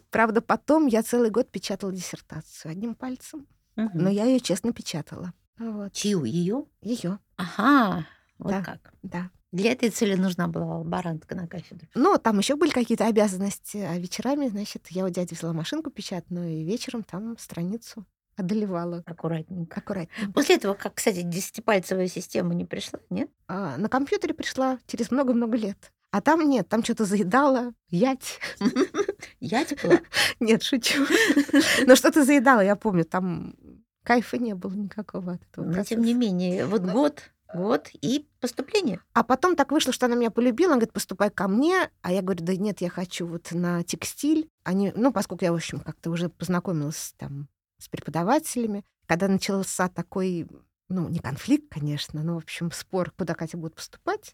Правда, 0.11 0.41
потом 0.41 0.87
я 0.87 1.01
целый 1.01 1.29
год 1.29 1.49
печатала 1.49 1.93
диссертацию 1.93 2.73
одним 2.73 2.95
пальцем. 2.95 3.47
Но 3.77 4.09
я 4.09 4.25
ее 4.25 4.41
честно 4.41 4.73
печатала. 4.73 5.31
Вот. 5.57 5.93
Чью? 5.93 6.25
Ее? 6.25 6.65
Ее. 6.81 7.19
Ага, 7.37 8.05
вот 8.39 8.49
Да. 8.51 8.61
как. 8.61 8.93
Да. 9.03 9.29
Для 9.51 9.71
этой 9.71 9.89
цели 9.89 10.15
нужна 10.15 10.47
была 10.47 10.77
лаборантка 10.77 11.35
на 11.35 11.47
кафедру. 11.47 11.87
Но 11.95 12.17
там 12.17 12.37
еще 12.37 12.55
были 12.55 12.69
какие-то 12.69 13.07
обязанности, 13.07 13.77
а 13.77 13.97
вечерами, 13.97 14.47
значит, 14.47 14.87
я 14.89 15.05
у 15.05 15.09
дяди 15.09 15.33
взяла 15.33 15.53
машинку 15.53 15.89
печатную, 15.89 16.49
и 16.49 16.63
вечером 16.63 17.03
там 17.03 17.37
страницу 17.37 18.05
одолевала. 18.35 19.03
Аккуратненько. 19.05 19.79
Аккуратненько. 19.79 20.31
После 20.33 20.55
этого, 20.55 20.73
как, 20.75 20.95
кстати, 20.95 21.21
десятипальцевая 21.21 22.07
система 22.07 22.53
не 22.53 22.65
пришла, 22.65 22.99
нет? 23.09 23.29
А, 23.47 23.77
на 23.77 23.89
компьютере 23.89 24.33
пришла 24.33 24.79
через 24.87 25.11
много-много 25.11 25.57
лет. 25.57 25.91
А 26.11 26.21
там 26.21 26.47
нет, 26.49 26.67
там 26.67 26.83
что-то 26.83 27.05
заедала, 27.05 27.73
ять. 27.89 28.39
Я 29.39 29.65
была. 29.83 29.99
Нет, 30.39 30.63
шучу. 30.63 31.05
Но 31.85 31.95
что-то 31.95 32.25
заедала, 32.25 32.61
я 32.61 32.75
помню, 32.75 33.05
там 33.05 33.55
кайфа 34.03 34.37
не 34.37 34.55
было 34.55 34.73
никакого 34.73 35.33
от 35.33 35.43
этого 35.43 35.65
Но 35.65 35.83
тем 35.83 36.01
не 36.01 36.13
менее, 36.13 36.65
вот 36.65 36.81
год, 36.81 37.31
год 37.53 37.89
и 37.93 38.27
поступление. 38.39 39.01
А 39.13 39.23
потом 39.23 39.55
так 39.55 39.71
вышло, 39.71 39.91
что 39.91 40.05
она 40.05 40.15
меня 40.15 40.31
полюбила, 40.31 40.71
она 40.71 40.77
говорит, 40.77 40.93
поступай 40.93 41.29
ко 41.29 41.47
мне, 41.47 41.89
а 42.01 42.11
я 42.11 42.21
говорю, 42.21 42.43
да 42.43 42.55
нет, 42.55 42.81
я 42.81 42.89
хочу 42.89 43.25
вот 43.27 43.51
на 43.51 43.83
текстиль. 43.83 44.49
Они, 44.63 44.91
ну, 44.95 45.11
поскольку 45.11 45.45
я, 45.45 45.51
в 45.51 45.55
общем, 45.55 45.79
как-то 45.79 46.11
уже 46.11 46.29
познакомилась 46.29 47.13
там 47.17 47.47
с 47.79 47.87
преподавателями, 47.87 48.85
когда 49.07 49.27
начался 49.27 49.87
такой, 49.89 50.47
ну, 50.89 51.09
не 51.09 51.19
конфликт, 51.19 51.71
конечно, 51.71 52.21
но, 52.23 52.35
в 52.35 52.39
общем, 52.39 52.71
спор, 52.71 53.11
куда 53.11 53.33
Катя 53.33 53.57
будет 53.57 53.75
поступать, 53.75 54.33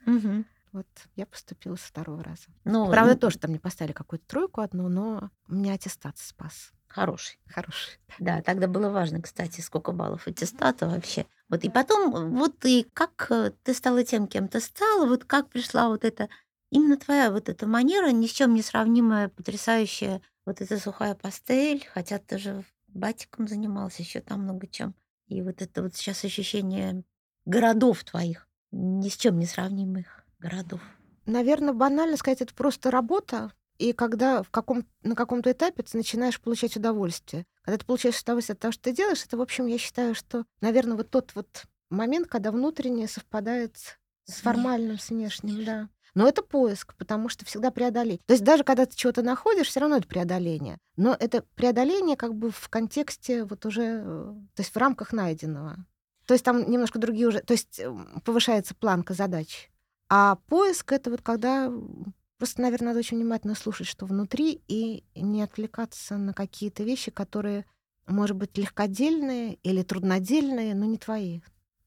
вот 0.71 0.87
я 1.15 1.25
поступила 1.25 1.77
со 1.77 1.87
второго 1.87 2.21
раза. 2.21 2.47
Ну, 2.65 2.89
Правда, 2.91 3.13
ну, 3.13 3.19
тоже 3.19 3.37
там 3.37 3.51
мне 3.51 3.61
поставили 3.61 3.93
какую-то 3.93 4.27
тройку 4.27 4.59
одну, 4.59 4.89
но 4.89 5.29
меня 5.47 5.73
аттестат 5.73 6.17
спас. 6.17 6.73
Хороший. 6.89 7.39
Хороший. 7.47 7.99
Да, 8.19 8.41
тогда 8.41 8.67
было 8.67 8.89
важно, 8.89 9.21
кстати, 9.21 9.61
сколько 9.61 9.93
баллов 9.93 10.27
аттестата 10.27 10.87
вообще. 10.87 11.25
Вот 11.49 11.63
и 11.63 11.69
потом, 11.69 12.35
вот 12.35 12.65
и 12.65 12.87
как 12.93 13.27
э, 13.29 13.51
ты 13.63 13.73
стала 13.73 14.03
тем, 14.03 14.27
кем 14.27 14.47
ты 14.47 14.59
стала, 14.59 15.05
вот 15.05 15.25
как 15.25 15.49
пришла 15.49 15.89
вот 15.89 16.03
эта, 16.03 16.29
именно 16.71 16.97
твоя 16.97 17.31
вот 17.31 17.49
эта 17.49 17.67
манера, 17.67 18.09
ни 18.09 18.25
с 18.25 18.31
чем 18.31 18.53
не 18.53 18.61
сравнимая, 18.61 19.29
потрясающая, 19.29 20.21
вот 20.45 20.61
эта 20.61 20.79
сухая 20.79 21.15
пастель, 21.15 21.87
хотя 21.93 22.17
ты 22.17 22.37
же 22.37 22.63
батиком 22.87 23.47
занимался 23.47 24.01
еще 24.01 24.21
там 24.21 24.41
много 24.41 24.67
чем. 24.67 24.95
И 25.27 25.41
вот 25.41 25.61
это 25.61 25.83
вот 25.83 25.95
сейчас 25.95 26.23
ощущение 26.23 27.03
городов 27.45 28.03
твоих, 28.03 28.47
ни 28.71 29.09
с 29.09 29.17
чем 29.17 29.37
не 29.39 29.45
сравнимых 29.45 30.25
городов. 30.39 30.81
Наверное, 31.25 31.73
банально 31.73 32.17
сказать, 32.17 32.41
это 32.41 32.53
просто 32.53 32.91
работа. 32.91 33.51
И 33.77 33.93
когда 33.93 34.41
в 34.43 34.49
каком, 34.49 34.85
на 35.03 35.15
каком-то 35.15 35.51
этапе 35.51 35.83
ты 35.83 35.97
начинаешь 35.97 36.39
получать 36.39 36.77
удовольствие. 36.77 37.45
Когда 37.61 37.77
ты 37.77 37.85
получаешь 37.85 38.21
удовольствие 38.21 38.53
от 38.53 38.59
того, 38.59 38.71
что 38.71 38.83
ты 38.83 38.93
делаешь, 38.93 39.23
это, 39.25 39.37
в 39.37 39.41
общем, 39.41 39.65
я 39.65 39.77
считаю, 39.77 40.15
что, 40.15 40.45
наверное, 40.61 40.95
вот 40.95 41.09
тот 41.09 41.31
вот 41.35 41.65
момент, 41.89 42.27
когда 42.27 42.51
внутреннее 42.51 43.07
совпадает 43.07 43.77
с 44.25 44.33
формальным, 44.41 44.97
с 44.97 45.09
внешним, 45.09 45.65
да. 45.65 45.89
Но 46.13 46.27
это 46.27 46.41
поиск, 46.41 46.95
потому 46.95 47.27
что 47.27 47.43
всегда 47.45 47.71
преодолеть. 47.71 48.25
То 48.25 48.33
есть 48.33 48.43
даже 48.43 48.63
когда 48.63 48.85
ты 48.85 48.95
чего-то 48.95 49.21
находишь, 49.21 49.67
все 49.67 49.81
равно 49.81 49.97
это 49.97 50.07
преодоление. 50.07 50.77
Но 50.95 51.15
это 51.19 51.43
преодоление 51.55 52.15
как 52.15 52.33
бы 52.33 52.51
в 52.51 52.69
контексте 52.69 53.43
вот 53.43 53.65
уже, 53.65 54.01
э, 54.01 54.33
то 54.55 54.61
есть 54.61 54.73
в 54.73 54.77
рамках 54.77 55.11
найденного. 55.11 55.85
То 56.25 56.33
есть 56.33 56.45
там 56.45 56.71
немножко 56.71 56.99
другие 56.99 57.27
уже, 57.27 57.41
то 57.41 57.51
есть 57.51 57.81
м, 57.81 58.21
повышается 58.23 58.73
планка 58.75 59.13
задач. 59.13 59.69
А 60.09 60.37
поиск 60.47 60.93
это 60.93 61.11
вот 61.11 61.21
когда 61.21 61.69
просто, 62.37 62.61
наверное, 62.61 62.89
надо 62.89 62.99
очень 62.99 63.17
внимательно 63.17 63.55
слушать, 63.55 63.87
что 63.87 64.05
внутри, 64.05 64.61
и 64.67 65.03
не 65.15 65.41
отвлекаться 65.41 66.17
на 66.17 66.33
какие-то 66.33 66.83
вещи, 66.83 67.11
которые, 67.11 67.65
может 68.07 68.35
быть, 68.35 68.57
легкодельные 68.57 69.55
или 69.55 69.83
труднодельные, 69.83 70.75
но 70.75 70.85
не 70.85 70.97
твои. 70.97 71.41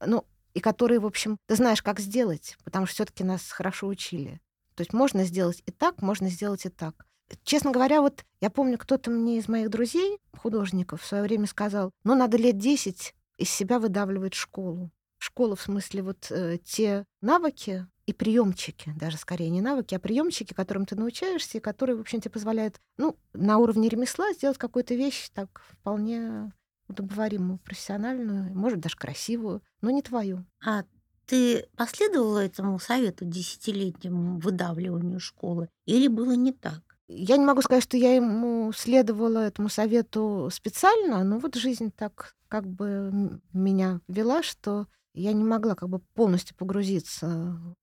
Ну, 0.04 0.24
и 0.54 0.61
которые, 0.61 1.00
в 1.00 1.06
общем, 1.06 1.38
ты 1.46 1.56
знаешь, 1.56 1.82
как 1.82 2.00
сделать, 2.00 2.56
потому 2.64 2.87
что 2.87 2.94
все-таки 2.94 3.24
нас 3.24 3.50
хорошо 3.50 3.87
учили. 3.87 4.40
То 4.74 4.82
есть 4.82 4.92
можно 4.92 5.24
сделать 5.24 5.62
и 5.66 5.72
так, 5.72 6.02
можно 6.02 6.28
сделать 6.28 6.64
и 6.66 6.68
так. 6.68 7.06
Честно 7.44 7.72
говоря, 7.72 8.00
вот 8.00 8.24
я 8.40 8.48
помню, 8.48 8.78
кто-то 8.78 9.11
мне 9.11 9.38
из 9.38 9.48
моих 9.48 9.70
друзей, 9.70 10.18
художников, 10.37 11.02
в 11.02 11.06
свое 11.06 11.22
время 11.22 11.46
сказал, 11.46 11.90
ну, 12.04 12.14
надо 12.14 12.37
лет 12.37 12.58
10 12.58 13.14
из 13.37 13.50
себя 13.50 13.78
выдавливать 13.78 14.34
школу. 14.34 14.90
Школа, 15.18 15.56
в 15.56 15.61
смысле, 15.61 16.02
вот 16.02 16.30
э, 16.30 16.58
те 16.64 17.04
навыки 17.20 17.87
и 18.09 18.14
приемчики, 18.14 18.94
даже 18.97 19.18
скорее 19.18 19.51
не 19.51 19.61
навыки, 19.61 19.94
а 19.94 19.99
приемчики, 19.99 20.55
которым 20.55 20.87
ты 20.87 20.97
научаешься, 20.97 21.59
и 21.59 21.61
которые, 21.61 21.94
в 21.94 22.01
общем, 22.01 22.23
тебе 22.23 22.31
позволяют, 22.31 22.81
ну, 22.97 23.18
на 23.35 23.59
уровне 23.59 23.90
ремесла 23.90 24.33
сделать 24.33 24.57
какую-то 24.57 24.94
вещь 24.94 25.29
так 25.35 25.61
вполне 25.68 26.51
удобоваримую, 26.88 27.59
профессиональную, 27.59 28.57
может, 28.57 28.81
даже 28.81 28.97
красивую, 28.97 29.62
но 29.83 29.90
не 29.90 30.01
твою. 30.01 30.47
А 30.64 30.85
ты 31.27 31.66
последовала 31.77 32.38
этому 32.38 32.79
совету 32.79 33.27
десятилетнему 33.27 34.38
выдавливанию 34.38 35.21
школы? 35.21 35.68
Или 35.85 36.09
было 36.09 36.33
не 36.33 36.53
так? 36.53 36.81
Я 37.09 37.37
не 37.37 37.44
могу 37.44 37.61
сказать, 37.61 37.85
что 37.85 37.99
я 37.99 38.14
ему 38.14 38.73
следовала 38.73 39.40
этому 39.40 39.68
совету 39.68 40.49
специально, 40.51 41.23
но 41.25 41.38
вот 41.38 41.57
жизнь 41.57 41.92
так 41.94 42.37
как 42.49 42.66
бы 42.66 43.38
меня 43.53 44.01
вела, 44.09 44.42
что 44.42 44.87
я 45.14 45.33
не 45.33 45.44
могла 45.44 45.75
как 45.75 45.88
бы 45.88 46.01
полностью 46.14 46.57
погрузиться 46.57 47.27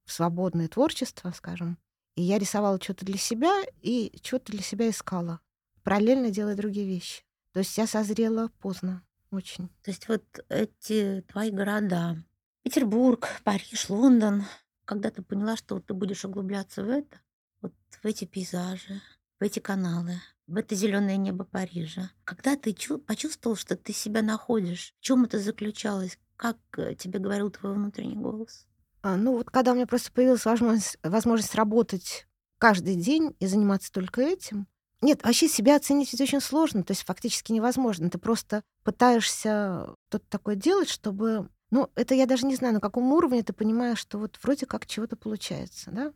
в 0.05 0.11
свободное 0.11 0.67
творчество, 0.67 1.31
скажем. 1.35 1.77
И 2.15 2.21
я 2.21 2.39
рисовала 2.39 2.79
что-то 2.81 3.05
для 3.05 3.17
себя 3.17 3.61
и 3.81 4.17
что-то 4.23 4.51
для 4.51 4.61
себя 4.61 4.89
искала, 4.89 5.41
параллельно 5.83 6.29
делая 6.29 6.55
другие 6.55 6.87
вещи. 6.87 7.23
То 7.51 7.59
есть 7.59 7.77
я 7.77 7.87
созрела 7.87 8.49
поздно, 8.59 9.03
очень. 9.31 9.69
То 9.83 9.91
есть 9.91 10.07
вот 10.07 10.23
эти 10.49 11.23
твои 11.27 11.51
города, 11.51 12.17
Петербург, 12.63 13.27
Париж, 13.43 13.89
Лондон, 13.89 14.43
когда 14.85 15.11
ты 15.11 15.21
поняла, 15.21 15.57
что 15.57 15.79
ты 15.79 15.93
будешь 15.93 16.25
углубляться 16.25 16.83
в 16.83 16.89
это, 16.89 17.19
вот 17.61 17.73
в 18.01 18.05
эти 18.05 18.25
пейзажи, 18.25 19.01
в 19.39 19.43
эти 19.43 19.59
каналы, 19.59 20.21
в 20.47 20.55
это 20.57 20.75
зеленое 20.75 21.17
небо 21.17 21.43
Парижа, 21.43 22.11
когда 22.23 22.55
ты 22.55 22.73
чу- 22.73 22.99
почувствовал, 22.99 23.55
что 23.55 23.75
ты 23.75 23.93
себя 23.93 24.21
находишь, 24.21 24.93
в 24.99 25.03
чем 25.03 25.25
это 25.25 25.39
заключалось, 25.39 26.17
как 26.37 26.57
э, 26.77 26.95
тебе 26.95 27.19
говорил 27.19 27.49
твой 27.49 27.73
внутренний 27.73 28.15
голос? 28.15 28.65
А, 29.01 29.17
ну 29.17 29.33
вот 29.33 29.49
когда 29.49 29.71
у 29.71 29.75
меня 29.75 29.87
просто 29.87 30.11
появилась 30.11 30.45
возможность, 30.45 30.97
возможность 31.03 31.55
работать 31.55 32.27
каждый 32.57 32.95
день 32.95 33.35
и 33.39 33.47
заниматься 33.47 33.91
только 33.91 34.21
этим, 34.21 34.67
нет, 35.01 35.23
вообще 35.23 35.47
себя 35.47 35.75
оценить 35.75 36.11
ведь 36.11 36.21
очень 36.21 36.41
сложно, 36.41 36.83
то 36.83 36.91
есть 36.91 37.03
фактически 37.03 37.51
невозможно. 37.51 38.09
Ты 38.09 38.17
просто 38.17 38.63
пытаешься 38.83 39.93
что-то 40.09 40.25
такое 40.29 40.55
делать, 40.55 40.89
чтобы... 40.89 41.49
Ну, 41.69 41.89
это 41.95 42.15
я 42.15 42.25
даже 42.25 42.45
не 42.45 42.55
знаю, 42.55 42.73
на 42.73 42.79
каком 42.79 43.11
уровне 43.11 43.43
ты 43.43 43.53
понимаешь, 43.53 43.99
что 43.99 44.17
вот 44.17 44.39
вроде 44.41 44.65
как 44.65 44.87
чего-то 44.87 45.15
получается, 45.15 45.91
да? 45.91 46.13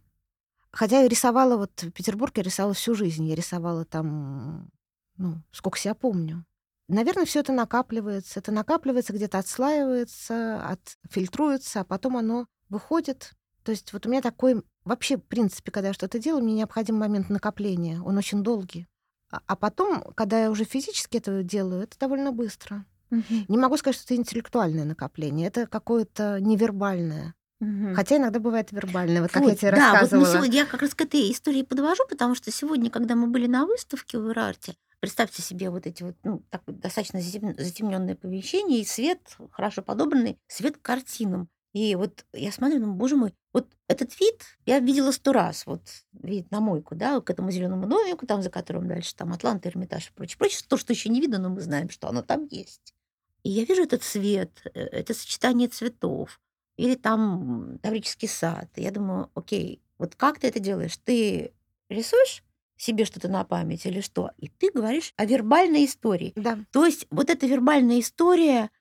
Хотя 0.72 1.02
я 1.02 1.08
рисовала 1.08 1.58
вот 1.58 1.82
в 1.82 1.92
Петербурге, 1.92 2.42
я 2.42 2.44
рисовала 2.44 2.74
всю 2.74 2.96
жизнь. 2.96 3.26
Я 3.28 3.36
рисовала 3.36 3.86
там, 3.86 4.70
ну, 5.18 5.42
сколько 5.52 5.78
себя 5.78 5.96
помню. 5.96 6.46
Наверное, 6.90 7.26
все 7.26 7.40
это 7.42 7.54
накапливается. 7.54 8.40
Это 8.40 8.52
накапливается, 8.52 9.14
где-то 9.14 9.38
отслаивается, 9.38 10.78
отфильтруется, 11.06 11.82
а 11.82 11.84
потом 11.84 12.18
оно 12.18 12.48
выходит. 12.68 13.32
То 13.64 13.72
есть 13.72 13.94
вот 13.94 14.06
у 14.06 14.10
меня 14.10 14.22
такой 14.22 14.64
вообще, 14.84 15.18
в 15.18 15.24
принципе, 15.24 15.72
когда 15.72 15.90
я 15.90 15.94
что-то 15.94 16.18
делаю, 16.20 16.44
мне 16.44 16.56
необходим 16.56 16.96
момент 16.96 17.30
накопления. 17.30 18.02
Он 18.02 18.18
очень 18.18 18.44
долгий. 18.44 18.88
А 19.32 19.40
а 19.46 19.56
потом, 19.56 20.02
когда 20.16 20.42
я 20.44 20.50
уже 20.52 20.64
физически 20.64 21.18
это 21.18 21.44
делаю, 21.44 21.84
это 21.84 21.98
довольно 22.00 22.32
быстро. 22.32 22.86
Не 23.12 23.58
могу 23.58 23.78
сказать, 23.78 23.96
что 23.96 24.06
это 24.06 24.16
интеллектуальное 24.16 24.86
накопление, 24.86 25.48
это 25.48 25.68
какое-то 25.68 26.40
невербальное. 26.42 27.34
Мгм. 27.60 27.94
Хотя 27.94 28.18
иногда 28.18 28.40
бывает 28.40 28.72
вербальное, 28.72 29.22
вот 29.22 29.32
как 29.32 29.44
Вот, 29.44 29.50
я 29.50 29.56
тебе 29.56 29.72
да, 29.72 29.78
вот 29.78 29.84
мы 29.88 29.92
рассказывала. 30.00 30.34
сегодня, 30.34 30.60
я 30.60 30.66
как 30.66 30.82
раз 30.82 30.96
к 30.96 31.02
этой 31.02 31.32
истории 31.32 31.64
подвожу, 31.64 32.04
потому 32.10 32.36
что 32.36 32.52
сегодня, 32.52 32.90
когда 32.90 33.16
мы 33.16 33.28
были 33.28 33.48
на 33.48 33.66
выставке 33.66 34.18
в 34.18 34.30
Ирарте, 34.30 34.76
представьте 35.00 35.42
себе 35.42 35.70
вот 35.70 35.88
эти 35.88 36.04
вот, 36.04 36.16
ну, 36.24 36.44
такое 36.50 36.76
достаточно 36.76 37.22
затемненное 37.22 38.16
помещение, 38.16 38.82
и 38.82 38.86
свет 38.86 39.38
хорошо 39.52 39.82
подобранный, 39.82 40.38
свет 40.48 40.78
к 40.78 40.82
картинам. 40.82 41.50
И 41.74 41.96
вот 41.96 42.26
я 42.34 42.52
смотрю, 42.52 42.80
ну, 42.80 42.94
боже 42.94 43.16
мой, 43.16 43.34
вот 43.54 43.68
этот 43.88 44.20
вид 44.20 44.44
я 44.66 44.80
видела 44.80 45.12
сто 45.12 45.34
раз, 45.34 45.66
вот 45.68 45.82
вид 46.14 46.50
на 46.52 46.60
мойку, 46.62 46.96
да, 46.96 47.22
к 47.22 47.30
этому 47.30 47.52
зеленому 47.52 47.88
домику, 47.88 48.26
там 48.26 48.42
за 48.42 48.50
которым 48.50 48.88
дальше 48.88 49.16
там 49.16 49.34
Атланта, 49.34 49.70
Эрмитаж 49.70 50.10
и 50.10 50.14
прочее, 50.14 50.38
прочее, 50.38 50.62
то, 50.68 50.78
что 50.78 50.94
еще 50.94 51.10
не 51.10 51.22
видно, 51.22 51.38
но 51.38 51.50
мы 51.50 51.62
знаем, 51.62 51.90
что 51.90 52.08
оно 52.08 52.24
там 52.24 52.48
есть. 52.50 52.96
И 53.44 53.50
я 53.52 53.66
вижу 53.66 53.84
этот 53.84 54.04
цвет, 54.04 54.62
э, 54.74 54.80
это 54.80 55.14
сочетание 55.14 55.68
цветов, 55.68 56.40
или 56.78 56.96
там 56.96 57.78
Таврический 57.82 58.28
сад. 58.28 58.70
И 58.76 58.82
Я 58.82 58.92
думаю, 58.92 59.30
окей, 59.36 59.82
вот 59.98 60.16
как 60.16 60.40
ты 60.40 60.48
это 60.48 60.60
делаешь? 60.60 60.98
Ты 60.98 61.54
рисуешь 61.90 62.44
себе 62.82 63.06
что-то 63.06 63.28
на 63.28 63.44
память 63.44 63.86
или 63.86 64.02
что? 64.02 64.32
И 64.38 64.48
ты 64.48 64.72
говоришь 64.72 65.14
о 65.18 65.26
вербальной 65.26 65.86
истории. 65.86 66.34
Да. 66.36 66.60
То 66.72 66.86
есть 66.86 67.06
вот 67.10 67.30
эта 67.30 67.46
вербальная 67.46 68.00
история, 68.00 68.72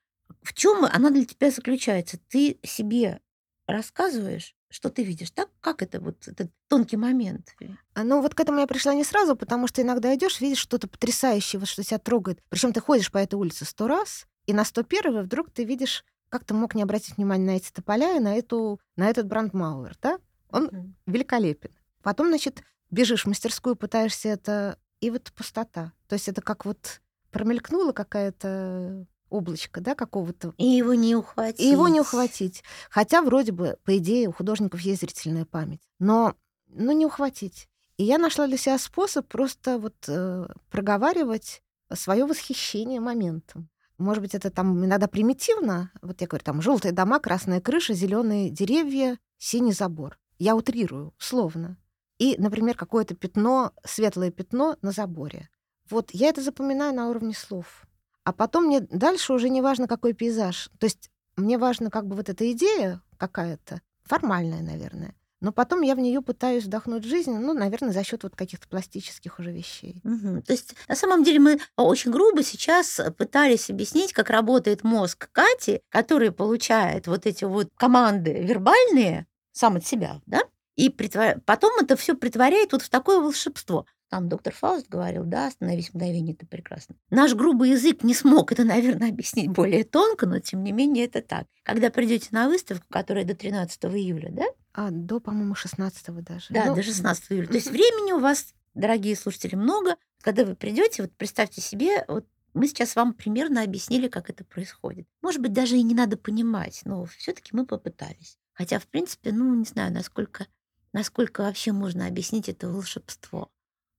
в 0.41 0.53
чем 0.53 0.85
она 0.85 1.09
для 1.09 1.25
тебя 1.25 1.51
заключается? 1.51 2.17
Ты 2.29 2.59
себе 2.63 3.21
рассказываешь, 3.67 4.55
что 4.69 4.89
ты 4.89 5.03
видишь, 5.03 5.31
так? 5.31 5.49
Как 5.61 5.81
это 5.81 5.99
вот 5.99 6.27
этот 6.27 6.51
тонкий 6.67 6.97
момент? 6.97 7.55
А, 7.93 8.03
Ну, 8.03 8.21
вот 8.21 8.35
к 8.35 8.39
этому 8.39 8.59
я 8.59 8.67
пришла 8.67 8.93
не 8.93 9.03
сразу, 9.03 9.35
потому 9.35 9.67
что 9.67 9.81
иногда 9.81 10.13
идешь, 10.15 10.39
видишь 10.41 10.59
что-то 10.59 10.87
потрясающее, 10.87 11.59
вот 11.59 11.67
что 11.67 11.83
тебя 11.83 11.99
трогает. 11.99 12.41
Причем 12.49 12.73
ты 12.73 12.79
ходишь 12.79 13.11
по 13.11 13.17
этой 13.17 13.35
улице 13.35 13.65
сто 13.65 13.87
раз, 13.87 14.27
и 14.45 14.53
на 14.53 14.63
101 14.63 15.23
вдруг 15.23 15.51
ты 15.51 15.63
видишь, 15.63 16.05
как 16.29 16.45
ты 16.45 16.53
мог 16.53 16.75
не 16.75 16.83
обратить 16.83 17.17
внимания 17.17 17.45
на 17.45 17.55
эти 17.57 17.71
тополя 17.71 18.15
и 18.15 18.19
на, 18.19 18.35
эту, 18.35 18.79
на 18.95 19.09
этот 19.09 19.27
брандмауэр, 19.27 19.97
да? 20.01 20.19
Он 20.51 20.95
великолепен. 21.05 21.71
Потом, 22.01 22.27
значит, 22.29 22.63
бежишь 22.91 23.23
в 23.23 23.27
мастерскую, 23.27 23.75
пытаешься 23.75 24.29
это... 24.29 24.77
И 24.99 25.11
вот 25.11 25.31
пустота. 25.33 25.93
То 26.07 26.15
есть 26.15 26.27
это 26.27 26.41
как 26.41 26.65
вот 26.65 27.01
промелькнула 27.31 27.93
какая-то 27.93 29.05
облачко, 29.29 29.79
да, 29.79 29.95
какого-то 29.95 30.53
И 30.57 30.65
его 30.65 30.93
не 30.93 31.15
ухватить. 31.15 31.59
и 31.59 31.69
его 31.69 31.87
не 31.87 32.01
ухватить. 32.01 32.63
Хотя 32.89 33.21
вроде 33.21 33.51
бы, 33.51 33.77
по 33.83 33.97
идее, 33.97 34.27
у 34.27 34.33
художников 34.33 34.81
есть 34.81 35.01
зрительная 35.01 35.45
память. 35.45 35.81
Но 35.99 36.35
ну, 36.67 36.91
не 36.91 37.05
ухватить. 37.05 37.69
И 37.97 38.03
я 38.03 38.17
нашла 38.17 38.47
для 38.47 38.57
себя 38.57 38.77
способ 38.77 39.27
просто 39.27 39.77
вот 39.77 39.95
э, 40.07 40.47
проговаривать 40.71 41.61
свое 41.93 42.25
восхищение 42.25 42.99
моментом. 42.99 43.69
Может 43.97 44.21
быть, 44.23 44.35
это 44.35 44.49
там 44.49 44.85
иногда 44.85 45.07
примитивно. 45.07 45.91
Вот 46.01 46.21
я 46.21 46.27
говорю, 46.27 46.43
там 46.43 46.61
желтые 46.61 46.93
дома, 46.93 47.19
красная 47.19 47.59
крыша, 47.59 47.93
зеленые 47.93 48.49
деревья, 48.49 49.19
синий 49.37 49.73
забор. 49.73 50.17
Я 50.37 50.55
утрирую, 50.55 51.13
условно. 51.19 51.77
И, 52.19 52.35
например, 52.37 52.75
какое-то 52.75 53.15
пятно, 53.15 53.71
светлое 53.83 54.29
пятно 54.29 54.77
на 54.81 54.91
заборе. 54.91 55.49
Вот 55.89 56.11
я 56.11 56.29
это 56.29 56.41
запоминаю 56.41 56.93
на 56.93 57.09
уровне 57.09 57.33
слов. 57.33 57.87
А 58.25 58.33
потом 58.33 58.65
мне 58.65 58.81
дальше 58.81 59.33
уже 59.33 59.49
не 59.49 59.61
важно, 59.61 59.87
какой 59.87 60.13
пейзаж. 60.13 60.69
То 60.79 60.85
есть 60.85 61.09
мне 61.37 61.57
важно 61.57 61.89
как 61.89 62.05
бы 62.05 62.15
вот 62.15 62.29
эта 62.29 62.51
идея 62.51 63.01
какая-то, 63.17 63.81
формальная, 64.03 64.61
наверное. 64.61 65.15
Но 65.41 65.53
потом 65.53 65.81
я 65.81 65.95
в 65.95 65.99
нее 65.99 66.21
пытаюсь 66.21 66.65
вдохнуть 66.65 67.05
жизнь, 67.05 67.33
ну, 67.33 67.53
наверное, 67.53 67.93
за 67.93 68.03
счет 68.03 68.23
вот 68.23 68.35
каких-то 68.35 68.67
пластических 68.67 69.39
уже 69.39 69.51
вещей. 69.53 70.01
Мгм. 70.03 70.41
То 70.41 70.51
есть, 70.51 70.75
на 70.89 70.95
самом 70.95 71.23
деле, 71.23 71.39
мы 71.39 71.59
очень 71.77 72.11
грубо 72.11 72.43
сейчас 72.43 72.99
пытались 73.17 73.69
объяснить, 73.69 74.11
как 74.11 74.29
работает 74.29 74.83
мозг 74.83 75.29
Кати, 75.31 75.81
который 75.87 76.31
получает 76.31 77.07
вот 77.07 77.25
эти 77.25 77.45
вот 77.45 77.69
команды 77.77 78.33
вербальные 78.43 79.27
сам 79.53 79.77
от 79.77 79.85
себя, 79.85 80.21
да, 80.25 80.41
и 80.85 80.89
притва- 80.89 81.41
потом 81.45 81.71
это 81.81 81.95
все 81.97 82.15
притворяет 82.15 82.71
вот 82.71 82.81
в 82.81 82.89
такое 82.89 83.19
волшебство. 83.19 83.85
Там 84.09 84.27
доктор 84.27 84.53
Фауст 84.55 84.87
говорил, 84.89 85.23
да, 85.23 85.47
остановись 85.47 85.93
мгновение, 85.93 86.33
это 86.33 86.47
прекрасно. 86.47 86.95
Наш 87.11 87.35
грубый 87.35 87.71
язык 87.71 88.03
не 88.03 88.15
смог 88.15 88.51
это, 88.51 88.63
наверное, 88.63 89.09
объяснить 89.09 89.49
более 89.49 89.83
тонко, 89.83 90.25
но 90.25 90.39
тем 90.39 90.63
не 90.63 90.71
менее 90.71 91.05
это 91.05 91.21
так. 91.21 91.45
Когда 91.63 91.89
придете 91.91 92.29
на 92.31 92.47
выставку, 92.49 92.85
которая 92.89 93.23
до 93.23 93.35
13 93.35 93.85
июля, 93.85 94.29
да, 94.31 94.45
А 94.73 94.89
до, 94.89 95.19
по-моему, 95.19 95.53
16 95.53 96.23
даже. 96.23 96.47
да, 96.49 96.65
Ну, 96.65 96.75
до 96.75 96.81
16 96.81 97.31
июля. 97.33 97.47
То 97.47 97.53
есть 97.55 97.69
времени 97.69 98.13
у 98.13 98.19
вас, 98.19 98.53
дорогие 98.73 99.15
слушатели, 99.15 99.55
много. 99.55 99.95
Когда 100.21 100.43
вы 100.43 100.55
придете, 100.55 101.03
вот 101.03 101.11
представьте 101.15 101.61
себе, 101.61 102.03
вот 102.07 102.25
мы 102.55 102.67
сейчас 102.67 102.95
вам 102.95 103.13
примерно 103.13 103.61
объяснили, 103.61 104.07
как 104.07 104.29
это 104.31 104.43
происходит. 104.43 105.07
Может 105.21 105.39
быть, 105.41 105.53
даже 105.53 105.77
и 105.77 105.83
не 105.83 105.93
надо 105.93 106.17
понимать, 106.17 106.81
но 106.83 107.05
все-таки 107.05 107.51
мы 107.53 107.65
попытались. 107.67 108.37
Хотя, 108.53 108.79
в 108.79 108.87
принципе, 108.87 109.31
ну, 109.31 109.53
не 109.53 109.65
знаю, 109.65 109.93
насколько, 109.93 110.47
насколько 110.93 111.41
вообще 111.41 111.71
можно 111.71 112.07
объяснить 112.07 112.49
это 112.49 112.69
волшебство. 112.69 113.51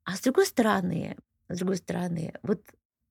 А 0.05 0.17
с 0.17 0.21
другой 0.21 0.47
стороны, 0.47 1.17
с 1.49 1.59
другой 1.59 1.77
стороны, 1.77 2.35
вот, 2.43 2.63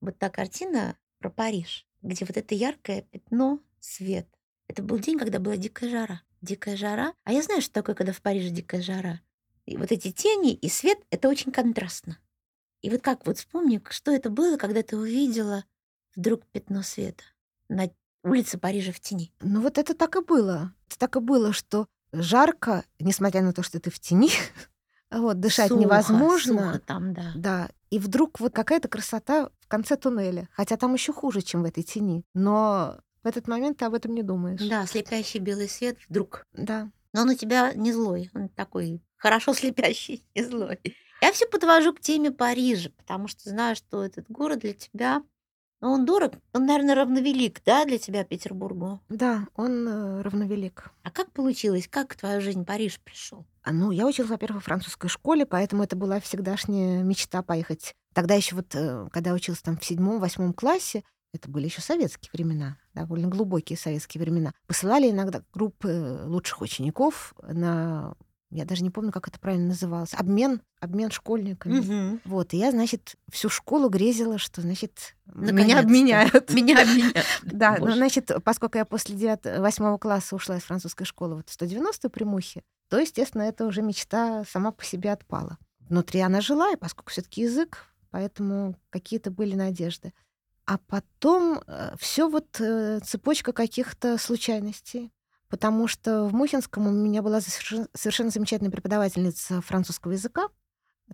вот 0.02 0.18
та 0.18 0.30
картина 0.30 0.98
про 1.20 1.30
Париж, 1.30 1.86
где 2.02 2.26
вот 2.26 2.38
это 2.38 2.56
яркое 2.56 3.04
пятно, 3.04 3.60
свет. 3.80 4.28
Это 4.68 4.84
был 4.84 5.00
день, 5.00 5.18
когда 5.18 5.40
была 5.40 5.58
дикая 5.58 5.90
жара. 5.90 6.22
Дикая 6.42 6.78
жара. 6.78 7.14
А 7.24 7.34
я 7.34 7.42
знаю, 7.42 7.62
что 7.62 7.74
такое, 7.74 7.96
когда 7.96 8.14
в 8.14 8.22
Париже 8.22 8.50
дикая 8.50 8.82
жара. 8.82 9.22
И 9.66 9.78
вот 9.78 9.92
эти 9.92 10.12
тени 10.12 10.54
и 10.54 10.70
свет, 10.70 11.00
это 11.10 11.28
очень 11.28 11.52
контрастно. 11.52 12.18
И 12.82 12.90
вот 12.90 13.02
как, 13.02 13.26
вот 13.26 13.38
вспомни, 13.38 13.82
что 13.90 14.12
это 14.12 14.30
было, 14.30 14.58
когда 14.58 14.84
ты 14.84 14.96
увидела 14.96 15.66
вдруг 16.16 16.46
пятно 16.48 16.82
света 16.82 17.24
на 17.68 17.90
улице 18.24 18.58
Парижа 18.58 18.92
в 18.92 19.00
тени. 19.00 19.34
Ну 19.42 19.62
вот 19.62 19.78
это 19.78 19.94
так 19.94 20.16
и 20.16 20.22
было. 20.22 20.74
Это 20.88 21.00
так 21.00 21.16
и 21.18 21.20
было, 21.20 21.54
что 21.54 21.88
жарко, 22.12 22.84
несмотря 23.00 23.42
на 23.42 23.54
то, 23.54 23.64
что 23.64 23.80
ты 23.80 23.90
в 23.90 24.00
тени, 24.00 24.32
вот, 25.12 25.40
дышать 25.40 25.70
Сухо, 25.70 25.82
невозможно. 25.82 26.74
сухо 26.74 26.80
там, 26.80 27.14
да. 27.14 27.32
Да, 27.36 27.70
и 27.90 28.00
вдруг 28.00 28.40
вот 28.40 28.54
какая-то 28.54 28.88
красота 28.88 29.50
в 29.60 29.68
конце 29.68 29.96
туннеля. 29.96 30.48
Хотя 30.52 30.78
там 30.78 30.94
еще 30.94 31.14
хуже, 31.14 31.42
чем 31.42 31.64
в 31.64 31.66
этой 31.66 31.84
тени. 31.84 32.24
Но 32.34 33.00
в 33.24 33.28
этот 33.28 33.48
момент 33.48 33.78
ты 33.78 33.86
об 33.86 33.94
этом 33.94 34.14
не 34.14 34.24
думаешь. 34.24 34.62
Да, 34.62 34.86
слепящий 34.86 35.40
белый 35.40 35.68
свет 35.70 35.98
вдруг. 36.08 36.46
Да. 36.54 36.90
Но 37.14 37.22
он 37.22 37.30
у 37.30 37.34
тебя 37.36 37.74
не 37.74 37.92
злой, 37.92 38.30
он 38.34 38.50
такой 38.50 39.02
хорошо 39.18 39.54
слепящий, 39.56 40.24
не 40.36 40.44
злой. 40.44 40.80
Я 41.22 41.34
все 41.34 41.46
подвожу 41.48 41.94
к 41.94 42.00
теме 42.00 42.32
Парижа, 42.32 42.92
потому 42.96 43.28
что 43.28 43.50
знаю, 43.50 43.76
что 43.76 44.06
этот 44.06 44.30
город 44.30 44.60
для 44.60 44.74
тебя, 44.74 45.22
ну, 45.82 45.92
он 45.92 46.06
дорог, 46.06 46.34
он, 46.54 46.66
наверное, 46.66 46.96
равновелик, 46.96 47.62
да, 47.66 47.86
для 47.86 47.98
тебя 47.98 48.24
Петербургу. 48.24 49.00
Да, 49.08 49.48
он 49.56 49.88
э, 49.88 50.22
равновелик. 50.22 50.92
А 51.04 51.12
как 51.12 51.32
получилось, 51.32 51.88
как 51.90 52.14
в 52.14 52.18
твою 52.18 52.42
жизнь 52.42 52.66
Париж 52.66 53.00
пришел? 53.00 53.46
А, 53.64 53.72
Ну, 53.72 53.92
я 53.92 54.06
училась, 54.06 54.30
во-первых, 54.30 54.64
в 54.64 54.66
французской 54.66 55.08
школе, 55.08 55.46
поэтому 55.46 55.84
это 55.84 55.96
была 55.96 56.20
всегдашняя 56.20 57.02
мечта 57.04 57.42
поехать. 57.42 57.96
Тогда 58.14 58.36
еще 58.36 58.56
вот, 58.56 58.76
э, 58.76 59.08
когда 59.12 59.30
я 59.30 59.36
училась 59.36 59.62
там 59.62 59.78
в 59.78 59.86
седьмом, 59.86 60.20
восьмом 60.20 60.54
классе, 60.54 61.04
это 61.34 61.50
были 61.50 61.66
еще 61.66 61.82
советские 61.82 62.32
времена, 62.34 62.78
довольно 62.94 63.28
глубокие 63.28 63.78
советские 63.78 64.22
времена. 64.22 64.52
Посылали 64.68 65.10
иногда 65.12 65.44
группы 65.54 66.22
лучших 66.26 66.62
учеников 66.62 67.34
на, 67.42 68.16
я 68.52 68.66
даже 68.66 68.84
не 68.84 68.90
помню, 68.90 69.12
как 69.12 69.28
это 69.28 69.40
правильно 69.40 69.68
называлось, 69.68 70.14
обмен, 70.14 70.62
обмен 70.80 71.12
школьниками. 71.12 72.20
Вот, 72.26 72.54
и 72.54 72.58
я, 72.58 72.72
значит, 72.72 73.16
всю 73.32 73.50
школу 73.50 73.90
грезила, 73.90 74.38
что, 74.40 74.62
значит, 74.62 75.16
меня 75.28 75.54
Наконец-то. 75.54 75.80
обменяют. 75.80 76.54
Меня 76.54 76.82
обменяют. 76.82 77.26
Да, 77.44 77.78
ну, 77.80 77.92
значит, 77.92 78.32
поскольку 78.44 78.78
я 78.78 78.86
после 78.86 79.16
9, 79.16 79.60
8 79.60 79.98
класса 80.00 80.36
ушла 80.36 80.58
из 80.58 80.64
французской 80.64 81.06
школы 81.06 81.36
вот 81.36 81.50
в 81.50 81.54
190 81.54 82.10
примухи, 82.10 82.64
то, 82.90 82.98
естественно, 82.98 83.44
эта 83.44 83.66
уже 83.66 83.84
мечта 83.84 84.44
сама 84.50 84.72
по 84.72 84.84
себе 84.84 85.12
отпала. 85.12 85.58
Внутри 85.88 86.20
она 86.22 86.42
жила, 86.42 86.72
и 86.72 86.76
поскольку 86.76 87.12
все 87.12 87.22
таки 87.22 87.42
язык, 87.42 87.86
поэтому 88.10 88.76
какие-то 88.90 89.30
были 89.30 89.56
надежды. 89.56 90.14
А 90.66 90.78
потом 90.78 91.62
все 91.98 92.30
вот 92.30 92.60
э, 92.60 93.00
цепочка 93.04 93.54
каких-то 93.54 94.18
случайностей. 94.18 95.12
Потому 95.50 95.88
что 95.88 96.26
в 96.26 96.34
Мухинском 96.34 96.88
у 96.88 96.92
меня 96.92 97.22
была 97.22 97.42
совершенно, 97.42 98.30
замечательная 98.30 98.72
преподавательница 98.72 99.62
французского 99.62 100.12
языка, 100.12 100.50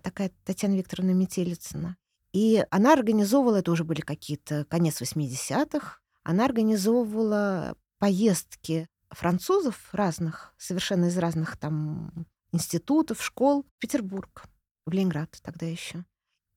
такая 0.02 0.30
Татьяна 0.44 0.74
Викторовна 0.74 1.12
Метелицына. 1.12 1.96
И 2.32 2.64
она 2.70 2.92
организовывала, 2.92 3.56
это 3.56 3.72
уже 3.72 3.84
были 3.84 4.02
какие-то 4.02 4.66
конец 4.66 5.00
80-х, 5.00 6.00
она 6.22 6.44
организовывала 6.44 7.76
поездки 7.98 8.88
французов 9.10 9.88
разных, 9.92 10.52
совершенно 10.58 11.06
из 11.06 11.16
разных 11.16 11.56
там 11.56 12.26
институтов, 12.52 13.22
школ 13.22 13.62
в 13.62 13.78
Петербург, 13.78 14.44
в 14.84 14.92
Ленинград 14.92 15.34
тогда 15.42 15.66
еще. 15.66 16.04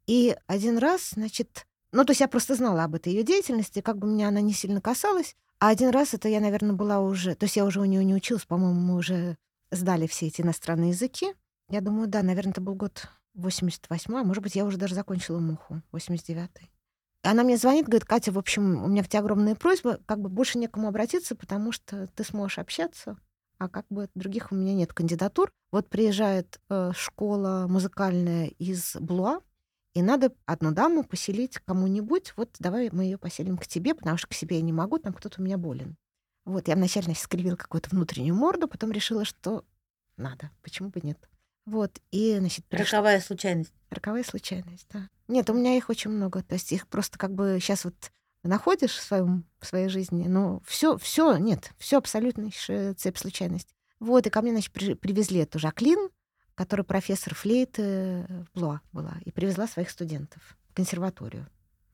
И 0.06 0.36
один 0.48 0.78
раз, 0.80 1.12
значит, 1.12 1.66
ну, 1.92 2.04
то 2.04 2.12
есть 2.12 2.22
я 2.22 2.28
просто 2.28 2.56
знала 2.56 2.84
об 2.84 2.96
этой 2.96 3.14
ее 3.14 3.24
деятельности, 3.24 3.82
как 3.82 3.98
бы 3.98 4.08
меня 4.08 4.30
она 4.30 4.42
не 4.42 4.54
сильно 4.54 4.82
касалась. 4.82 5.36
А 5.60 5.70
один 5.70 5.90
раз 5.90 6.14
это 6.14 6.30
я, 6.30 6.40
наверное, 6.40 6.74
была 6.74 7.02
уже... 7.02 7.36
То 7.36 7.46
есть 7.46 7.58
я 7.58 7.66
уже 7.66 7.82
у 7.82 7.86
нее 7.86 8.04
не 8.04 8.16
училась, 8.16 8.46
по-моему, 8.46 8.80
мы 8.80 8.96
уже 8.96 9.38
сдали 9.72 10.08
все 10.08 10.28
эти 10.28 10.42
иностранные 10.42 10.92
языки. 10.92 11.34
Я 11.70 11.82
думаю, 11.82 12.08
да, 12.08 12.24
наверное, 12.24 12.52
это 12.52 12.62
был 12.62 12.76
год 12.76 13.08
88 13.36 14.16
а 14.16 14.24
может 14.24 14.42
быть, 14.42 14.56
я 14.56 14.66
уже 14.66 14.78
даже 14.78 14.96
закончила 14.96 15.40
МУХу, 15.40 15.82
89-й. 15.92 16.72
Она 17.24 17.44
мне 17.44 17.58
звонит, 17.58 17.86
говорит, 17.86 18.06
Катя, 18.06 18.32
в 18.32 18.40
общем, 18.40 18.84
у 18.84 18.88
меня 18.88 19.04
к 19.04 19.10
тебе 19.10 19.20
огромная 19.20 19.56
просьба, 19.56 20.00
как 20.06 20.22
бы 20.22 20.30
больше 20.30 20.58
некому 20.58 20.88
обратиться, 20.88 21.36
потому 21.36 21.72
что 21.72 22.08
ты 22.08 22.24
сможешь 22.24 22.60
общаться, 22.60 23.18
а 23.58 23.68
как 23.68 23.86
бы 23.90 24.10
других 24.16 24.52
у 24.52 24.56
меня 24.56 24.74
нет 24.74 24.94
кандидатур. 24.94 25.52
Вот 25.72 25.90
приезжает 25.90 26.62
э, 26.70 26.92
школа 26.96 27.68
музыкальная 27.70 28.48
из 28.48 28.96
Блуа, 28.96 29.42
и 30.00 30.02
надо 30.02 30.34
одну 30.46 30.72
даму 30.72 31.04
поселить 31.04 31.58
кому-нибудь. 31.66 32.34
Вот 32.38 32.56
давай 32.60 32.90
мы 32.92 33.04
ее 33.04 33.18
поселим 33.18 33.58
к 33.58 33.68
тебе, 33.68 33.94
потому 33.94 34.18
что 34.18 34.28
к 34.28 34.34
себе 34.34 34.58
я 34.58 34.62
не 34.62 34.74
могу, 34.74 34.98
там 34.98 35.14
кто-то 35.14 35.42
у 35.42 35.44
меня 35.44 35.58
болен. 35.58 35.96
Вот, 36.46 36.68
я 36.68 36.76
вначале 36.76 37.06
значит, 37.06 37.24
скривила 37.24 37.56
какую-то 37.56 37.90
внутреннюю 37.92 38.34
морду, 38.34 38.68
потом 38.68 38.92
решила, 38.92 39.26
что 39.26 39.66
надо, 40.18 40.50
почему 40.64 40.90
бы 40.90 41.00
нет. 41.04 41.18
Вот, 41.66 42.00
и, 42.12 42.38
значит, 42.40 42.66
приш- 42.70 42.86
Роковая 42.86 43.22
случайность. 43.22 43.74
Роковая 43.92 44.24
случайность, 44.24 44.88
да. 44.92 45.08
Нет, 45.28 45.50
у 45.50 45.54
меня 45.54 45.78
их 45.78 45.90
очень 45.90 46.10
много. 46.10 46.42
То 46.42 46.56
есть 46.56 46.72
их 46.72 46.88
просто 46.88 47.20
как 47.20 47.36
бы 47.36 47.60
сейчас 47.62 47.86
вот 47.86 48.12
находишь 48.44 48.96
в, 48.96 49.02
своем, 49.04 49.46
в 49.60 49.68
своей 49.68 49.90
жизни, 49.90 50.28
но 50.28 50.62
все, 50.66 50.98
все, 50.98 51.38
нет, 51.38 51.72
все 51.78 51.98
абсолютно 51.98 52.50
цепь 52.52 53.18
случайностей. 53.18 53.76
Вот, 54.00 54.26
и 54.26 54.30
ко 54.30 54.42
мне, 54.42 54.52
значит, 54.52 54.72
при- 54.72 54.96
привезли 54.96 55.42
эту 55.42 55.60
Жаклин, 55.60 56.10
которая 56.60 56.84
профессор 56.84 57.34
флейты 57.34 58.26
в 58.28 58.54
Блуа 58.54 58.82
была, 58.92 59.16
и 59.24 59.32
привезла 59.32 59.66
своих 59.66 59.90
студентов 59.90 60.58
в 60.68 60.74
консерваторию. 60.74 61.48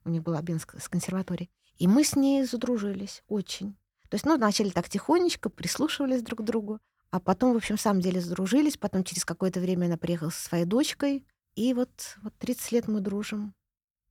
У 0.05 0.09
них 0.09 0.23
была 0.23 0.41
Бенск 0.41 0.81
с 0.81 0.89
консерваторией. 0.89 1.51
И 1.77 1.87
мы 1.87 2.03
с 2.03 2.15
ней 2.15 2.43
задружились 2.45 3.21
очень. 3.27 3.73
То 4.09 4.15
есть, 4.15 4.25
ну, 4.25 4.35
начали 4.37 4.71
так 4.71 4.89
тихонечко, 4.89 5.51
прислушивались 5.51 6.23
друг 6.23 6.39
к 6.39 6.43
другу, 6.43 6.79
а 7.11 7.19
потом, 7.19 7.53
в 7.53 7.57
общем, 7.57 7.77
в 7.77 7.81
самом 7.81 8.01
деле 8.01 8.19
задружились. 8.19 8.75
Потом 8.75 9.03
через 9.03 9.23
какое-то 9.23 9.59
время 9.59 9.85
она 9.85 9.97
приехала 9.97 10.31
со 10.31 10.43
своей 10.43 10.65
дочкой, 10.65 11.23
и 11.53 11.75
вот, 11.75 12.17
вот 12.23 12.33
30 12.39 12.71
лет 12.71 12.87
мы 12.87 13.01
дружим. 13.01 13.53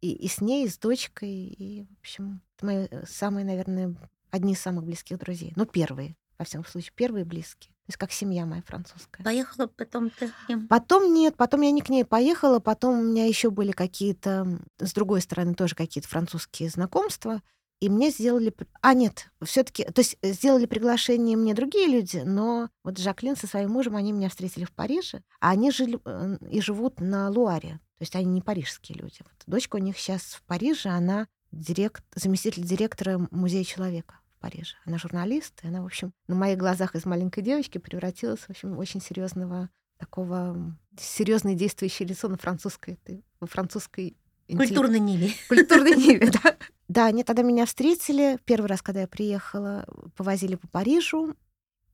И, 0.02 0.12
и 0.12 0.28
с 0.28 0.40
ней, 0.40 0.66
и 0.66 0.68
с 0.68 0.78
дочкой. 0.78 1.30
И, 1.30 1.82
в 1.82 1.98
общем, 1.98 2.42
это 2.54 2.66
мои 2.66 2.86
э, 2.88 3.04
самые, 3.08 3.44
наверное, 3.44 3.96
одни 4.30 4.52
из 4.52 4.60
самых 4.60 4.84
близких 4.84 5.18
друзей. 5.18 5.52
Ну, 5.56 5.66
первые, 5.66 6.14
во 6.38 6.44
всяком 6.44 6.64
случае, 6.64 6.92
первые 6.94 7.24
близкие. 7.24 7.73
То 7.86 7.90
есть 7.90 7.98
как 7.98 8.12
семья 8.12 8.46
моя 8.46 8.62
французская. 8.62 9.22
Поехала 9.22 9.66
потом 9.66 10.08
ты 10.08 10.28
к 10.28 10.48
ним. 10.48 10.66
Потом 10.68 11.12
нет, 11.12 11.36
потом 11.36 11.60
я 11.60 11.70
не 11.70 11.82
к 11.82 11.90
ней 11.90 12.06
поехала, 12.06 12.58
потом 12.58 12.98
у 12.98 13.02
меня 13.02 13.26
еще 13.26 13.50
были 13.50 13.72
какие-то, 13.72 14.58
с 14.78 14.94
другой 14.94 15.20
стороны, 15.20 15.54
тоже 15.54 15.74
какие-то 15.74 16.08
французские 16.08 16.70
знакомства. 16.70 17.42
И 17.80 17.90
мне 17.90 18.08
сделали... 18.08 18.54
А, 18.80 18.94
нет, 18.94 19.30
все 19.42 19.64
таки 19.64 19.84
То 19.84 20.00
есть 20.00 20.16
э, 20.22 20.32
сделали 20.32 20.64
приглашение 20.64 21.36
мне 21.36 21.52
другие 21.52 21.86
люди, 21.86 22.22
но 22.24 22.70
вот 22.84 22.96
Жаклин 22.96 23.36
со 23.36 23.46
своим 23.46 23.72
мужем, 23.72 23.96
они 23.96 24.12
меня 24.12 24.30
встретили 24.30 24.64
в 24.64 24.72
Париже, 24.72 25.22
а 25.40 25.50
они 25.50 25.70
жили 25.70 26.00
э, 26.06 26.38
и 26.50 26.62
живут 26.62 27.00
на 27.00 27.28
Луаре. 27.28 27.80
То 27.98 28.02
есть 28.02 28.16
они 28.16 28.26
не 28.26 28.40
парижские 28.40 28.96
люди. 28.96 29.18
Вот 29.20 29.34
дочка 29.46 29.76
у 29.76 29.80
них 29.80 29.98
сейчас 29.98 30.22
в 30.22 30.42
Париже, 30.44 30.88
она 30.88 31.28
директ... 31.52 32.02
заместитель 32.14 32.64
директора 32.64 33.28
Музея 33.30 33.64
человека 33.64 34.20
Париже. 34.44 34.74
Она 34.84 34.98
журналист, 34.98 35.58
и 35.62 35.68
она, 35.68 35.80
в 35.80 35.86
общем, 35.86 36.12
на 36.28 36.34
моих 36.34 36.58
глазах 36.58 36.94
из 36.94 37.06
маленькой 37.06 37.42
девочки 37.42 37.78
превратилась, 37.78 38.40
в 38.40 38.50
общем, 38.50 38.74
в 38.74 38.78
очень 38.78 39.00
серьезного 39.00 39.70
такого 39.98 40.76
серьезное 40.98 41.54
действующее 41.54 42.06
лицо 42.06 42.28
на 42.28 42.36
французской, 42.36 42.98
во 43.40 43.46
французской 43.46 44.18
Культурной 44.46 44.98
ниве. 44.98 45.32
культурной 45.48 45.96
ниве, 45.96 46.30
да. 46.42 46.56
Да, 46.88 47.06
они 47.06 47.24
тогда 47.24 47.42
меня 47.42 47.64
встретили. 47.64 48.38
Первый 48.44 48.66
раз, 48.66 48.82
когда 48.82 49.00
я 49.00 49.08
приехала, 49.08 49.86
повозили 50.14 50.56
по 50.56 50.68
Парижу. 50.68 51.34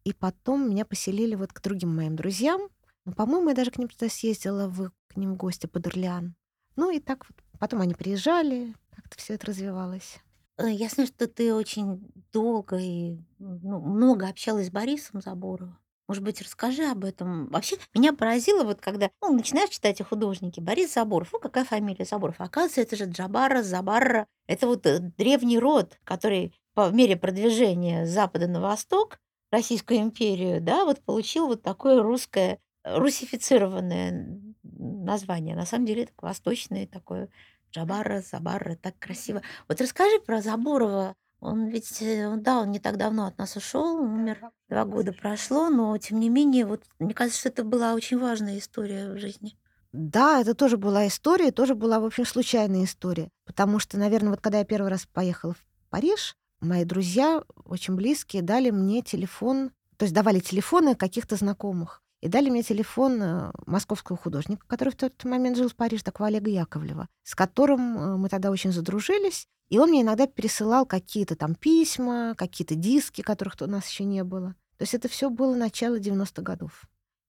И 0.02 0.12
потом 0.12 0.68
меня 0.68 0.84
поселили 0.84 1.36
вот 1.36 1.52
к 1.52 1.60
другим 1.60 1.94
моим 1.94 2.16
друзьям. 2.16 2.62
Ну, 3.04 3.12
по-моему, 3.12 3.50
я 3.50 3.54
даже 3.54 3.70
к 3.70 3.78
ним 3.78 3.86
туда 3.86 4.08
съездила, 4.08 4.66
в, 4.66 4.90
к 5.06 5.16
ним 5.16 5.34
в 5.34 5.36
гости 5.36 5.66
под 5.66 5.86
Орлеан. 5.86 6.34
Ну 6.74 6.90
и 6.90 6.98
так 6.98 7.24
вот. 7.28 7.38
Потом 7.60 7.82
они 7.82 7.94
приезжали, 7.94 8.74
как-то 8.90 9.16
все 9.16 9.34
это 9.34 9.46
развивалось. 9.46 10.18
Э, 10.60 10.70
Я 10.70 10.88
знаю, 10.88 11.06
что 11.08 11.26
ты 11.26 11.54
очень 11.54 12.12
долго 12.32 12.76
и 12.76 13.16
ну, 13.38 13.80
много 13.80 14.28
общалась 14.28 14.66
с 14.66 14.70
Борисом 14.70 15.20
Заборовым. 15.20 15.78
Может 16.08 16.24
быть, 16.24 16.42
расскажи 16.42 16.84
об 16.84 17.04
этом. 17.04 17.46
Вообще, 17.50 17.76
меня 17.94 18.12
поразило, 18.12 18.64
вот 18.64 18.80
когда 18.80 19.10
ну, 19.22 19.32
начинаешь 19.32 19.70
читать 19.70 20.00
о 20.00 20.04
художнике. 20.04 20.60
Борис 20.60 20.94
Заборов. 20.94 21.30
Ну, 21.32 21.38
какая 21.38 21.64
фамилия 21.64 22.04
Заборов? 22.04 22.36
Оказывается, 22.40 22.80
это 22.80 22.96
же 22.96 23.04
Джабара, 23.04 23.62
Забарра. 23.62 24.26
Это 24.48 24.66
вот 24.66 24.84
э, 24.86 24.98
древний 24.98 25.58
род, 25.58 25.98
который 26.04 26.52
по 26.74 26.90
мере 26.90 27.16
продвижения 27.16 28.06
с 28.06 28.10
запада 28.10 28.48
на 28.48 28.60
восток 28.60 29.18
Российскую 29.52 30.00
империю, 30.00 30.60
да, 30.60 30.84
вот 30.84 31.00
получил 31.00 31.48
вот 31.48 31.62
такое 31.62 32.02
русское, 32.02 32.58
э, 32.84 32.98
русифицированное 32.98 34.40
название. 34.62 35.56
На 35.56 35.66
самом 35.66 35.86
деле, 35.86 36.04
это 36.04 36.12
восточное 36.20 36.86
такое 36.86 37.28
Джабара, 37.72 38.22
Забарра, 38.22 38.76
так 38.76 38.98
красиво. 38.98 39.42
Вот 39.68 39.80
расскажи 39.80 40.20
про 40.20 40.42
Заборова. 40.42 41.14
Он 41.40 41.68
ведь, 41.68 42.02
э, 42.02 42.36
да, 42.36 42.60
он 42.60 42.70
не 42.70 42.80
так 42.80 42.98
давно 42.98 43.26
от 43.26 43.38
нас 43.38 43.56
ушел, 43.56 43.96
умер, 43.96 44.50
два 44.68 44.84
года 44.84 45.12
прошло, 45.12 45.70
но 45.70 45.96
тем 45.96 46.20
не 46.20 46.28
менее, 46.28 46.66
вот 46.66 46.82
мне 46.98 47.14
кажется, 47.14 47.40
что 47.40 47.48
это 47.48 47.64
была 47.64 47.94
очень 47.94 48.18
важная 48.18 48.58
история 48.58 49.10
в 49.10 49.18
жизни. 49.18 49.56
Да, 49.92 50.40
это 50.40 50.54
тоже 50.54 50.76
была 50.76 51.06
история, 51.06 51.50
тоже 51.50 51.74
была, 51.74 51.98
в 51.98 52.04
общем, 52.04 52.26
случайная 52.26 52.84
история. 52.84 53.30
Потому 53.44 53.78
что, 53.78 53.98
наверное, 53.98 54.30
вот 54.30 54.40
когда 54.40 54.58
я 54.58 54.64
первый 54.64 54.90
раз 54.90 55.06
поехала 55.06 55.54
в 55.54 55.64
Париж, 55.88 56.36
мои 56.60 56.84
друзья, 56.84 57.42
очень 57.64 57.96
близкие, 57.96 58.42
дали 58.42 58.70
мне 58.70 59.02
телефон, 59.02 59.72
то 59.96 60.04
есть 60.04 60.14
давали 60.14 60.40
телефоны 60.40 60.94
каких-то 60.94 61.36
знакомых. 61.36 62.02
И 62.20 62.28
дали 62.28 62.50
мне 62.50 62.62
телефон 62.62 63.22
э, 63.22 63.52
московского 63.66 64.18
художника, 64.18 64.66
который 64.66 64.90
в 64.90 64.96
тот 64.96 65.24
момент 65.24 65.56
жил 65.56 65.68
в 65.68 65.74
Париже, 65.74 66.02
такого 66.02 66.28
Олега 66.28 66.50
Яковлева, 66.50 67.08
с 67.22 67.34
которым 67.34 67.96
э, 67.96 68.16
мы 68.16 68.28
тогда 68.28 68.50
очень 68.50 68.72
задружились. 68.72 69.46
И 69.70 69.78
он 69.78 69.90
мне 69.90 70.02
иногда 70.02 70.26
пересылал 70.26 70.84
какие-то 70.84 71.34
там 71.34 71.54
письма, 71.54 72.34
какие-то 72.36 72.74
диски, 72.74 73.22
которых 73.22 73.56
у 73.60 73.66
нас 73.66 73.88
еще 73.88 74.04
не 74.04 74.22
было. 74.22 74.54
То 74.76 74.82
есть 74.82 74.94
это 74.94 75.08
все 75.08 75.30
было 75.30 75.54
начало 75.54 75.98
90-х 75.98 76.42
годов. 76.42 76.82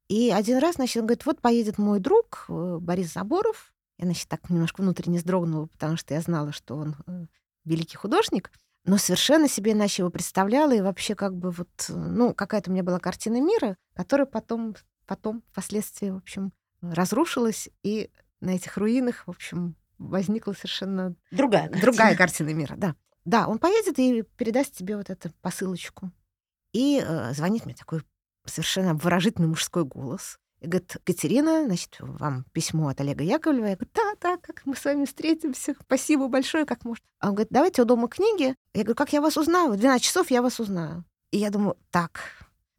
И 0.09 0.29
один 0.29 0.57
раз, 0.57 0.75
значит, 0.75 0.97
он 0.97 1.07
говорит, 1.07 1.25
вот 1.25 1.39
поедет 1.39 1.77
мой 1.77 1.99
друг 1.99 2.45
э, 2.49 2.77
Борис 2.81 3.13
Заборов. 3.13 3.73
Я, 3.97 4.05
значит, 4.05 4.27
так 4.27 4.49
немножко 4.49 4.81
внутренне 4.81 5.19
вздрогнула, 5.19 5.67
потому 5.67 5.95
что 5.95 6.13
я 6.13 6.21
знала, 6.21 6.51
что 6.51 6.75
он 6.75 6.95
великий 7.63 7.95
художник, 7.95 8.51
но 8.85 8.97
совершенно 8.97 9.47
себе 9.47 9.73
иначе 9.73 10.01
его 10.01 10.09
представляла, 10.09 10.71
и 10.73 10.81
вообще 10.81 11.15
как 11.15 11.35
бы 11.35 11.51
вот, 11.51 11.69
э, 11.89 11.93
ну, 11.93 12.33
какая-то 12.33 12.69
у 12.69 12.73
меня 12.73 12.83
была 12.83 12.99
картина 12.99 13.39
мира, 13.39 13.77
которая 13.93 14.25
потом, 14.25 14.75
потом, 15.05 15.43
впоследствии, 15.51 16.09
в 16.09 16.17
общем, 16.17 16.51
разрушилась, 16.81 17.69
и 17.83 18.09
на 18.39 18.51
этих 18.51 18.77
руинах, 18.77 19.27
в 19.27 19.29
общем, 19.29 19.75
возникла 19.99 20.53
совершенно 20.53 21.15
Другая 21.31 21.63
картина. 21.67 21.81
другая 21.81 22.15
картина 22.17 22.49
мира, 22.53 22.75
да. 22.75 22.95
Да, 23.23 23.47
он 23.47 23.59
поедет 23.59 23.99
и 23.99 24.23
передаст 24.35 24.75
тебе 24.75 24.97
вот 24.97 25.11
эту 25.11 25.31
посылочку. 25.41 26.11
И 26.73 27.03
э, 27.05 27.33
звонит 27.33 27.65
мне 27.65 27.75
такой 27.75 28.01
совершенно 28.45 28.95
выражительный 28.95 29.47
мужской 29.47 29.85
голос. 29.85 30.39
И 30.61 30.67
говорит, 30.67 30.95
Катерина, 31.03 31.65
значит, 31.65 31.97
вам 31.99 32.45
письмо 32.53 32.89
от 32.89 33.01
Олега 33.01 33.23
Яковлева. 33.23 33.65
Я 33.65 33.75
говорю, 33.75 33.91
да, 33.95 34.13
да, 34.21 34.37
как 34.37 34.61
мы 34.65 34.75
с 34.75 34.85
вами 34.85 35.05
встретимся. 35.05 35.75
Спасибо 35.81 36.27
большое, 36.27 36.65
как 36.65 36.85
может. 36.85 37.03
А 37.19 37.29
он 37.29 37.33
говорит, 37.33 37.51
давайте 37.51 37.81
у 37.81 37.85
дома 37.85 38.07
книги. 38.07 38.55
Я 38.75 38.83
говорю, 38.83 38.95
как 38.95 39.11
я 39.11 39.21
вас 39.21 39.37
узнаю? 39.37 39.71
В 39.71 39.77
12 39.77 40.03
часов 40.03 40.29
я 40.29 40.43
вас 40.43 40.59
узнаю. 40.59 41.03
И 41.31 41.39
я 41.39 41.49
думаю, 41.49 41.77
так, 41.89 42.21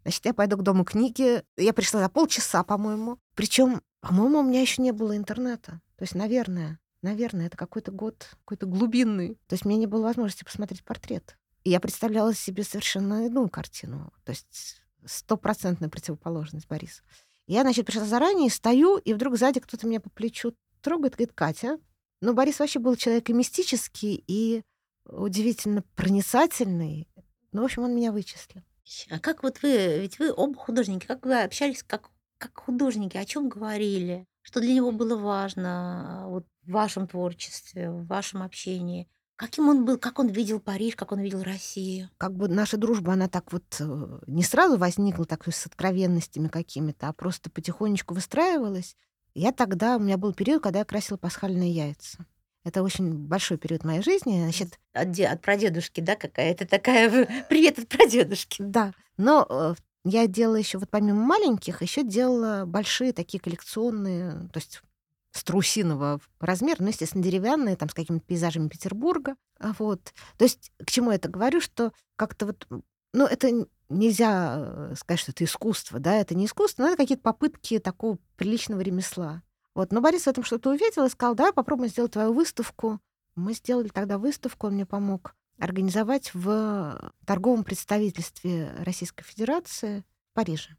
значит, 0.02 0.24
я 0.24 0.32
пойду 0.32 0.56
к 0.56 0.62
дому 0.62 0.84
книги. 0.84 1.42
Я 1.56 1.72
пришла 1.72 2.00
за 2.00 2.08
полчаса, 2.08 2.62
по-моему. 2.62 3.18
Причем, 3.34 3.82
по-моему, 4.00 4.38
у 4.38 4.42
меня 4.44 4.60
еще 4.60 4.80
не 4.80 4.92
было 4.92 5.16
интернета. 5.16 5.80
То 5.96 6.04
есть, 6.04 6.14
наверное, 6.14 6.78
наверное, 7.02 7.48
это 7.48 7.56
какой-то 7.56 7.90
год, 7.90 8.28
какой-то 8.44 8.66
глубинный. 8.66 9.40
То 9.48 9.54
есть, 9.54 9.64
мне 9.64 9.76
не 9.76 9.88
было 9.88 10.02
возможности 10.02 10.44
посмотреть 10.44 10.84
портрет. 10.84 11.36
И 11.64 11.70
я 11.70 11.80
представляла 11.80 12.32
себе 12.32 12.62
совершенно 12.62 13.26
иную 13.26 13.48
картину. 13.48 14.12
То 14.24 14.30
есть, 14.30 14.82
стопроцентная 15.04 15.88
противоположность 15.88 16.68
Бориса. 16.68 17.02
Я, 17.46 17.62
значит, 17.62 17.87
пришла 17.87 18.05
заранее, 18.05 18.50
стою, 18.50 18.98
и 18.98 19.12
вдруг 19.12 19.37
сзади 19.37 19.61
кто-то 19.61 19.87
меня 19.87 20.00
по 20.00 20.11
плечу 20.11 20.55
трогает, 20.81 21.14
говорит, 21.14 21.33
Катя. 21.35 21.78
Но 22.20 22.35
Борис 22.35 22.61
вообще 22.61 22.78
был 22.78 22.96
человек 22.96 23.28
и 23.31 23.33
мистический, 23.33 24.22
и 24.26 24.62
удивительно 25.05 25.83
проницательный. 25.96 27.09
Ну, 27.52 27.62
в 27.62 27.64
общем, 27.64 27.83
он 27.83 27.94
меня 27.94 28.12
вычислил. 28.12 28.62
А 29.11 29.18
как 29.18 29.42
вот 29.42 29.62
вы, 29.62 29.98
ведь 30.00 30.18
вы 30.18 30.33
оба 30.33 30.57
художники, 30.57 31.07
как 31.07 31.24
вы 31.24 31.42
общались 31.42 31.83
как, 31.83 32.11
как 32.38 32.59
художники, 32.59 33.16
о 33.16 33.24
чем 33.24 33.48
говорили? 33.48 34.26
Что 34.42 34.61
для 34.61 34.74
него 34.74 34.90
было 34.90 35.16
важно 35.16 36.24
вот, 36.28 36.46
в 36.62 36.70
вашем 36.70 37.07
творчестве, 37.07 37.90
в 37.90 38.07
вашем 38.07 38.42
общении? 38.42 39.09
Каким 39.42 39.68
он 39.68 39.85
был, 39.85 39.98
как 39.98 40.20
он 40.20 40.28
видел 40.28 40.61
Париж, 40.61 40.94
как 40.94 41.11
он 41.11 41.18
видел 41.18 41.42
Россию? 41.42 42.09
Как 42.16 42.33
бы 42.33 42.46
наша 42.46 42.76
дружба, 42.76 43.14
она 43.14 43.26
так 43.26 43.52
вот 43.52 43.64
э, 43.81 44.18
не 44.28 44.44
сразу 44.44 44.78
возникла 44.78 45.24
так 45.24 45.48
с 45.48 45.66
откровенностями 45.66 46.46
какими-то, 46.46 47.09
а 47.09 47.12
просто 47.12 47.50
потихонечку 47.50 48.14
выстраивалась. 48.14 48.96
Я 49.35 49.50
тогда, 49.50 49.96
у 49.96 49.98
меня 49.98 50.16
был 50.16 50.33
период, 50.33 50.62
когда 50.62 50.78
я 50.78 50.85
красила 50.85 51.16
пасхальные 51.16 51.72
яйца. 51.72 52.24
Это 52.62 52.85
очень 52.85 53.12
большой 53.14 53.59
период 53.59 53.83
моей 53.83 54.00
жизни. 54.00 54.44
Значит, 54.44 54.78
От, 54.92 55.11
де- 55.11 55.26
от 55.26 55.42
прадедушки, 55.42 56.00
да, 56.00 56.14
какая-то 56.14 56.64
такая... 56.64 57.44
Привет 57.48 57.81
от 57.81 57.88
прадедушки. 57.88 58.62
Да, 58.62 58.92
но 59.16 59.44
э, 59.50 59.74
я 60.05 60.28
делала 60.28 60.55
еще 60.55 60.78
вот 60.78 60.88
помимо 60.88 61.20
маленьких, 61.20 61.83
еще 61.83 62.05
делала 62.05 62.64
большие 62.64 63.12
такие 63.12 63.40
коллекционные, 63.40 64.48
то 64.52 64.61
есть 64.61 64.83
струсиного 65.32 66.20
размера, 66.40 66.76
ну, 66.80 66.88
естественно, 66.88 67.24
деревянные, 67.24 67.76
там, 67.76 67.88
с 67.88 67.94
какими-то 67.94 68.24
пейзажами 68.24 68.68
Петербурга. 68.68 69.36
А 69.58 69.72
Вот. 69.78 70.12
То 70.36 70.44
есть 70.44 70.72
к 70.78 70.90
чему 70.90 71.10
я 71.10 71.16
это 71.16 71.28
говорю, 71.28 71.60
что 71.60 71.92
как-то 72.16 72.46
вот, 72.46 72.66
ну, 73.12 73.26
это 73.26 73.66
нельзя 73.88 74.54
э, 74.56 74.94
сказать, 74.96 75.20
что 75.20 75.32
это 75.32 75.44
искусство, 75.44 75.98
да, 75.98 76.14
это 76.14 76.34
не 76.34 76.46
искусство, 76.46 76.82
но 76.82 76.88
это 76.88 76.98
какие-то 76.98 77.22
попытки 77.22 77.78
такого 77.78 78.18
приличного 78.36 78.80
ремесла. 78.80 79.42
Вот. 79.74 79.92
Но 79.92 80.00
Борис 80.00 80.24
в 80.24 80.28
этом 80.28 80.44
что-то 80.44 80.70
увидел 80.70 81.04
и 81.04 81.10
сказал, 81.10 81.34
давай 81.34 81.52
попробуем 81.52 81.90
сделать 81.90 82.12
твою 82.12 82.32
выставку. 82.32 83.00
Мы 83.34 83.54
сделали 83.54 83.88
тогда 83.88 84.18
выставку, 84.18 84.66
он 84.66 84.74
мне 84.74 84.86
помог 84.86 85.34
организовать 85.58 86.34
в 86.34 87.12
торговом 87.24 87.64
представительстве 87.64 88.74
Российской 88.80 89.24
Федерации 89.24 90.04
в 90.30 90.34
Париже. 90.34 90.76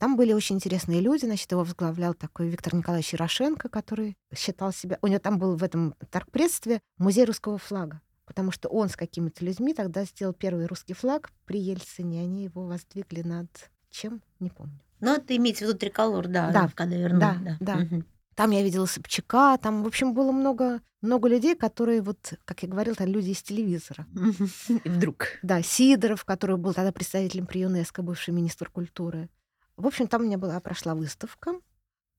Там 0.00 0.16
были 0.16 0.32
очень 0.32 0.56
интересные 0.56 1.02
люди, 1.02 1.26
значит, 1.26 1.52
его 1.52 1.60
возглавлял 1.60 2.14
такой 2.14 2.48
Виктор 2.48 2.74
Николаевич 2.74 3.12
Ярошенко, 3.12 3.68
который 3.68 4.16
считал 4.34 4.72
себя... 4.72 4.98
У 5.02 5.08
него 5.08 5.18
там 5.18 5.38
был 5.38 5.56
в 5.56 5.62
этом 5.62 5.94
торгпредстве 6.10 6.80
музей 6.96 7.26
русского 7.26 7.58
флага, 7.58 8.00
потому 8.24 8.50
что 8.50 8.70
он 8.70 8.88
с 8.88 8.96
какими-то 8.96 9.44
людьми 9.44 9.74
тогда 9.74 10.04
сделал 10.04 10.32
первый 10.32 10.64
русский 10.64 10.94
флаг 10.94 11.30
при 11.44 11.60
Ельцине, 11.60 12.22
они 12.22 12.44
его 12.44 12.64
воздвигли 12.64 13.20
над 13.20 13.50
чем, 13.90 14.22
не 14.38 14.48
помню. 14.48 14.80
Ну, 15.00 15.16
это 15.16 15.36
имеется 15.36 15.66
в 15.66 15.68
виду 15.68 15.78
триколор, 15.78 16.28
да, 16.28 16.50
Да, 16.50 16.70
когда 16.74 16.96
вернули, 16.96 17.20
да, 17.20 17.36
да. 17.42 17.56
да. 17.60 17.76
Мгм. 17.76 18.06
Там 18.36 18.52
я 18.52 18.62
видела 18.62 18.86
Собчака, 18.86 19.58
там, 19.58 19.82
в 19.82 19.86
общем, 19.86 20.14
было 20.14 20.32
много, 20.32 20.80
много 21.02 21.28
людей, 21.28 21.54
которые, 21.54 22.00
вот, 22.00 22.32
как 22.46 22.62
я 22.62 22.70
говорила, 22.70 22.96
там 22.96 23.06
люди 23.06 23.30
из 23.30 23.42
телевизора. 23.42 24.06
И 24.82 24.88
вдруг. 24.88 25.26
Да, 25.42 25.60
Сидоров, 25.60 26.24
который 26.24 26.56
был 26.56 26.72
тогда 26.72 26.90
представителем 26.90 27.44
при 27.44 27.60
ЮНЕСКО, 27.60 28.00
бывший 28.00 28.32
министр 28.32 28.70
культуры. 28.70 29.28
В 29.76 29.86
общем, 29.86 30.08
там 30.08 30.22
у 30.22 30.24
меня 30.24 30.38
была, 30.38 30.60
прошла 30.60 30.94
выставка, 30.94 31.54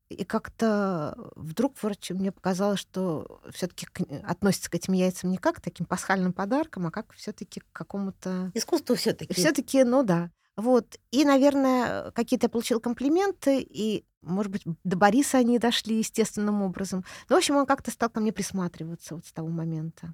и 0.10 0.26
как-то 0.26 1.16
вдруг 1.36 1.82
вроде 1.82 2.14
мне 2.14 2.32
показалось, 2.32 2.80
что 2.80 3.42
все-таки 3.52 3.88
относится 4.24 4.70
к 4.70 4.76
этим 4.76 4.94
яйцам 4.94 5.30
не 5.30 5.38
как 5.38 5.58
к 5.58 5.62
таким 5.62 5.86
пасхальным 5.86 6.34
подаркам, 6.34 6.88
а 6.88 6.92
как 6.92 7.14
все-таки 7.14 7.62
к 7.62 7.66
какому-то... 7.72 8.52
Искусство 8.54 8.96
все-таки. 8.96 9.34
Все-таки, 9.34 9.84
ну 9.84 10.04
да. 10.04 10.32
Вот. 10.58 11.00
И, 11.12 11.24
наверное, 11.24 12.12
какие-то 12.12 12.46
я 12.46 12.50
получила 12.50 12.80
комплименты, 12.80 13.62
и, 13.62 14.06
может 14.22 14.52
быть, 14.52 14.64
до 14.84 14.98
Бориса 14.98 15.38
они 15.38 15.60
дошли 15.60 15.98
естественным 15.98 16.62
образом. 16.62 17.06
Ну, 17.30 17.36
в 17.36 17.38
общем, 17.38 17.56
он 17.56 17.66
как-то 17.66 17.90
стал 17.92 18.10
ко 18.10 18.20
мне 18.20 18.34
присматриваться 18.34 19.16
вот 19.16 19.26
с 19.26 19.32
того 19.32 19.48
момента. 19.48 20.14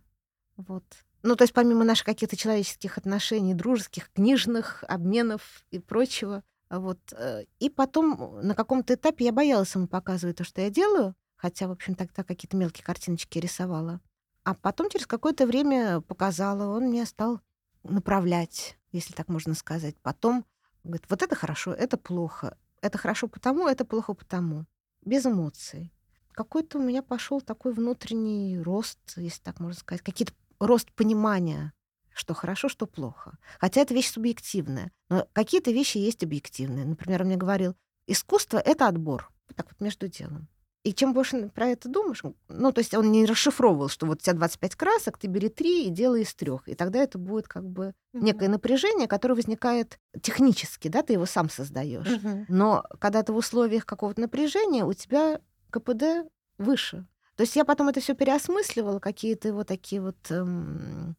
Вот. 0.58 0.84
Ну, 1.23 1.36
то 1.36 1.43
есть 1.43 1.54
помимо 1.54 1.84
наших 1.84 2.06
каких-то 2.06 2.36
человеческих 2.36 2.97
отношений, 2.97 3.56
дружеских, 3.56 4.12
книжных, 4.13 4.84
обменов 4.88 5.63
и 5.71 5.80
прочего. 5.80 6.43
Вот. 6.69 6.99
э, 7.13 7.45
И 7.60 7.69
потом 7.69 8.39
на 8.41 8.56
каком-то 8.56 8.93
этапе 8.93 9.25
я 9.25 9.32
боялась 9.32 9.73
ему 9.75 9.88
показывать 9.88 10.38
то, 10.38 10.43
что 10.43 10.62
я 10.62 10.69
делаю, 10.69 11.15
хотя, 11.36 11.67
в 11.67 11.71
общем, 11.71 11.95
тогда 11.95 12.23
какие-то 12.23 12.58
мелкие 12.58 12.84
картиночки 12.84 13.39
рисовала. 13.39 14.01
А 14.43 14.53
потом 14.53 14.89
через 14.89 15.08
какое-то 15.08 15.45
время 15.45 16.01
показала, 16.01 16.75
он 16.75 16.89
меня 16.89 17.06
стал 17.06 17.41
направлять, 17.84 18.77
если 18.91 19.13
так 19.13 19.27
можно 19.27 19.53
сказать. 19.53 19.95
Потом 20.01 20.45
говорит, 20.84 21.06
вот 21.10 21.21
это 21.21 21.36
хорошо, 21.36 21.73
это 21.73 21.97
плохо, 21.97 22.58
это 22.82 22.97
хорошо 22.97 23.27
потому, 23.27 23.67
это 23.67 23.86
плохо 23.86 24.13
потому. 24.13 24.65
Без 25.03 25.25
эмоций. 25.25 25.93
Какой-то 26.32 26.77
у 26.77 26.82
меня 26.82 27.01
пошел 27.01 27.41
такой 27.41 27.73
внутренний 27.73 28.60
рост, 28.60 28.99
если 29.15 29.41
так 29.41 29.60
можно 29.60 29.80
сказать, 29.80 30.01
какие-то 30.01 30.34
рост 30.60 30.91
понимания, 30.93 31.73
что 32.17 32.34
хорошо, 32.34 32.69
что 32.69 32.88
плохо. 32.88 33.38
Хотя 33.60 33.82
это 33.82 33.93
вещь 33.93 34.12
субъективная, 34.12 34.91
но 35.10 35.27
какие-то 35.34 35.71
вещи 35.71 35.97
есть 35.97 36.23
объективные. 36.23 36.86
Например, 36.86 37.21
он 37.21 37.27
мне 37.27 37.38
говорил, 37.38 37.75
искусство— 38.08 38.58
это 38.65 38.88
отбор. 38.88 39.32
Вот 39.47 39.56
так 39.56 39.67
вот 39.67 39.80
между 39.80 40.08
делом. 40.08 40.47
И 40.84 40.93
чем 40.93 41.13
больше 41.13 41.49
про 41.49 41.67
это 41.67 41.89
думаешь, 41.89 42.23
ну, 42.47 42.71
то 42.71 42.80
есть 42.80 42.93
он 42.93 43.12
не 43.12 43.25
расшифровывал, 43.25 43.89
что 43.89 44.06
вот 44.06 44.19
у 44.19 44.21
тебя 44.21 44.36
25 44.36 44.75
красок, 44.75 45.17
ты 45.17 45.27
бери 45.27 45.49
три 45.49 45.86
и 45.86 45.89
делай 45.89 46.21
из 46.21 46.34
трех. 46.34 46.67
И 46.69 46.75
тогда 46.75 46.99
это 46.99 47.17
будет 47.17 47.47
как 47.49 47.67
бы 47.67 47.93
некое 48.13 48.47
напряжение, 48.47 49.08
которое 49.08 49.36
возникает 49.36 49.99
технически, 50.21 50.88
да, 50.88 51.03
ты 51.03 51.13
его 51.13 51.25
сам 51.25 51.49
создаешь. 51.49 52.08
Мгм. 52.08 52.45
Но 52.47 52.86
когда 52.99 53.21
ты 53.23 53.34
в 53.34 53.36
условиях 53.36 53.86
какого-то 53.86 54.21
напряжения, 54.21 54.86
у 54.86 54.93
тебя 54.93 55.41
КПД 55.71 56.30
выше. 56.58 57.06
То 57.36 57.41
есть 57.41 57.56
я 57.56 57.65
потом 57.65 57.89
это 57.89 57.99
все 57.99 58.15
переосмысливала, 58.15 58.99
какие-то 58.99 59.53
вот 59.53 59.67
такие 59.67 60.01
вот 60.01 60.17
эм, 60.30 61.17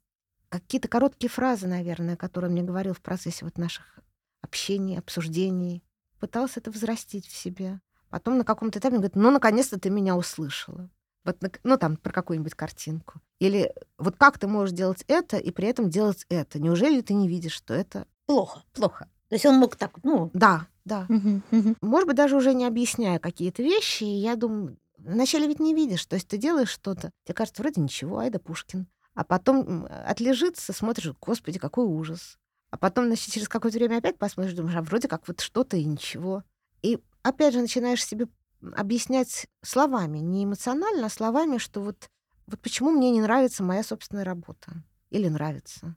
какие-то 0.48 0.88
короткие 0.88 1.30
фразы, 1.30 1.66
наверное, 1.66 2.16
которые 2.16 2.48
он 2.48 2.54
мне 2.54 2.62
говорил 2.62 2.94
в 2.94 3.00
процессе 3.00 3.44
вот 3.44 3.58
наших 3.58 3.98
общений, 4.40 4.98
обсуждений. 4.98 5.82
Пыталась 6.20 6.56
это 6.56 6.70
взрастить 6.70 7.26
в 7.26 7.36
себе. 7.36 7.80
Потом 8.10 8.38
на 8.38 8.44
каком-то 8.44 8.78
этапе 8.78 8.94
он 8.96 9.00
говорит, 9.00 9.16
ну, 9.16 9.30
наконец-то 9.30 9.78
ты 9.78 9.90
меня 9.90 10.16
услышала. 10.16 10.88
Вот, 11.24 11.36
ну, 11.62 11.76
там, 11.76 11.96
про 11.96 12.12
какую-нибудь 12.12 12.54
картинку. 12.54 13.20
Или 13.38 13.72
вот 13.98 14.16
как 14.16 14.38
ты 14.38 14.46
можешь 14.46 14.74
делать 14.74 15.04
это 15.08 15.36
и 15.36 15.50
при 15.50 15.68
этом 15.68 15.90
делать 15.90 16.24
это? 16.28 16.58
Неужели 16.58 17.02
ты 17.02 17.14
не 17.14 17.28
видишь, 17.28 17.52
что 17.52 17.74
это 17.74 18.06
Плохо. 18.26 18.62
плохо? 18.72 19.08
То 19.28 19.34
есть 19.34 19.44
он 19.44 19.56
мог 19.56 19.76
так, 19.76 19.92
ну... 20.02 20.30
Да, 20.32 20.66
да. 20.84 21.06
Может 21.82 22.06
быть, 22.08 22.16
даже 22.16 22.36
уже 22.36 22.54
не 22.54 22.64
объясняя 22.64 23.18
какие-то 23.18 23.62
вещи, 23.62 24.04
я 24.04 24.36
думаю, 24.36 24.78
вначале 24.96 25.46
ведь 25.46 25.60
не 25.60 25.74
видишь, 25.74 26.06
то 26.06 26.16
есть 26.16 26.28
ты 26.28 26.38
делаешь 26.38 26.70
что-то, 26.70 27.10
тебе 27.24 27.34
кажется, 27.34 27.62
вроде 27.62 27.80
ничего, 27.80 28.18
ай 28.18 28.30
да 28.30 28.38
Пушкин. 28.38 28.86
А 29.18 29.24
потом 29.24 29.88
отлежится, 29.90 30.72
смотришь, 30.72 31.12
господи, 31.20 31.58
какой 31.58 31.84
ужас. 31.84 32.38
А 32.70 32.76
потом, 32.76 33.06
значит, 33.06 33.32
через 33.32 33.48
какое-то 33.48 33.76
время 33.76 33.96
опять 33.96 34.16
посмотришь, 34.16 34.54
думаешь, 34.54 34.76
а 34.76 34.82
вроде 34.82 35.08
как 35.08 35.26
вот 35.26 35.40
что-то 35.40 35.76
и 35.76 35.84
ничего. 35.84 36.44
И 36.82 37.00
опять 37.24 37.52
же 37.52 37.60
начинаешь 37.60 38.04
себе 38.04 38.28
объяснять 38.76 39.48
словами, 39.60 40.18
не 40.18 40.44
эмоционально, 40.44 41.06
а 41.06 41.10
словами, 41.10 41.58
что 41.58 41.80
вот, 41.80 42.08
вот 42.46 42.60
почему 42.60 42.92
мне 42.92 43.10
не 43.10 43.20
нравится 43.20 43.64
моя 43.64 43.82
собственная 43.82 44.24
работа. 44.24 44.70
Или 45.10 45.26
нравится. 45.26 45.96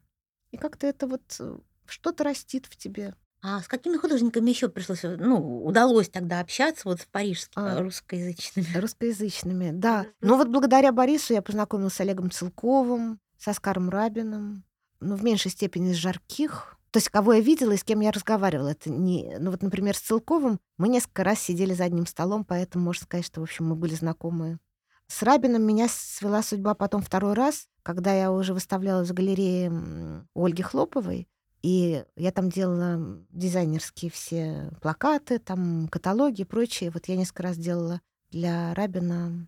И 0.49 0.57
как-то 0.57 0.87
это 0.87 1.05
вот 1.05 1.21
э, 1.39 1.59
что-то 1.85 2.23
растит 2.23 2.65
в 2.65 2.75
тебе. 2.75 3.13
А 3.43 3.59
с 3.61 3.67
какими 3.67 3.97
художниками 3.97 4.49
еще 4.49 4.69
пришлось, 4.69 5.03
э, 5.03 5.17
ну, 5.17 5.63
удалось 5.65 6.09
тогда 6.09 6.39
общаться 6.39 6.81
вот 6.85 7.01
в 7.01 7.07
парижских 7.07 7.57
А. 7.57 7.79
э, 7.79 7.81
русскоязычными? 7.81 8.67
Русскоязычными, 8.77 9.71
да. 9.71 10.05
Ну 10.21 10.37
вот 10.37 10.47
благодаря 10.47 10.91
Борису 10.91 11.33
я 11.33 11.41
познакомилась 11.41 11.93
с 11.93 12.01
Олегом 12.01 12.29
Целковым, 12.29 13.19
с 13.39 13.47
Оскаром 13.47 13.89
Рабиным, 13.89 14.63
ну, 14.99 15.15
в 15.15 15.23
меньшей 15.23 15.49
степени 15.49 15.93
с 15.93 15.97
Жарких. 15.97 16.77
То 16.91 16.97
есть 16.97 17.09
кого 17.09 17.33
я 17.33 17.39
видела 17.41 17.71
и 17.71 17.77
с 17.77 17.83
кем 17.83 18.01
я 18.01 18.11
разговаривала. 18.11 18.69
Это 18.69 18.91
не... 18.91 19.35
Ну 19.39 19.49
вот, 19.49 19.63
например, 19.63 19.95
с 19.95 20.01
Целковым 20.01 20.59
мы 20.77 20.89
несколько 20.89 21.23
раз 21.23 21.39
сидели 21.39 21.73
за 21.73 21.85
одним 21.85 22.05
столом, 22.05 22.45
поэтому 22.45 22.85
можно 22.85 23.05
сказать, 23.05 23.25
что, 23.25 23.39
в 23.39 23.43
общем, 23.43 23.67
мы 23.67 23.75
были 23.75 23.95
знакомы. 23.95 24.59
С 25.07 25.23
Рабиным 25.23 25.63
меня 25.63 25.87
свела 25.89 26.43
судьба 26.43 26.75
потом 26.75 27.01
второй 27.01 27.33
раз, 27.33 27.67
когда 27.81 28.13
я 28.13 28.31
уже 28.31 28.53
выставлялась 28.53 29.09
в 29.09 29.13
галерее 29.13 29.71
Ольги 30.35 30.61
Хлоповой. 30.61 31.27
И 31.61 32.03
я 32.15 32.31
там 32.31 32.49
делала 32.49 33.19
дизайнерские 33.29 34.09
все 34.09 34.71
плакаты, 34.81 35.39
там 35.39 35.87
каталоги 35.89 36.41
и 36.41 36.45
прочее. 36.45 36.91
Вот 36.91 37.07
я 37.07 37.15
несколько 37.15 37.43
раз 37.43 37.57
делала 37.57 38.01
для 38.31 38.73
Рабина 38.73 39.47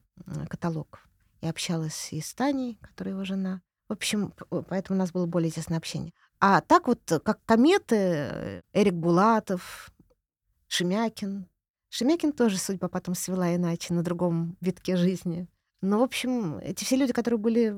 каталог. 0.50 1.00
Я 1.42 1.50
общалась 1.50 2.10
и 2.12 2.22
с 2.22 2.34
Таней, 2.34 2.78
которая 2.82 3.16
его 3.16 3.26
жена. 3.26 3.62
В 3.90 3.94
общем, 3.94 4.34
поэтому 4.70 4.98
у 4.98 5.00
нас 5.00 5.12
было 5.12 5.26
более 5.26 5.52
тесное 5.52 5.78
общение. 5.78 6.14
А 6.40 6.62
так 6.62 6.88
вот, 6.88 7.12
э, 7.12 7.20
как 7.20 7.40
кометы, 7.46 7.96
э, 7.96 8.62
Эрик 8.74 8.94
Булатов, 8.94 9.92
Шемякин. 10.68 11.48
Шемякин 11.90 12.34
тоже 12.34 12.58
судьба 12.58 12.88
потом 12.88 13.16
свела 13.16 13.56
иначе, 13.56 13.94
на 13.94 14.04
другом 14.04 14.58
витке 14.60 14.98
жизни. 14.98 15.48
Ну, 15.82 16.00
в 16.00 16.04
общем, 16.04 16.58
эти 16.58 16.84
все 16.84 16.96
люди, 16.96 17.14
которые 17.14 17.38
были... 17.38 17.76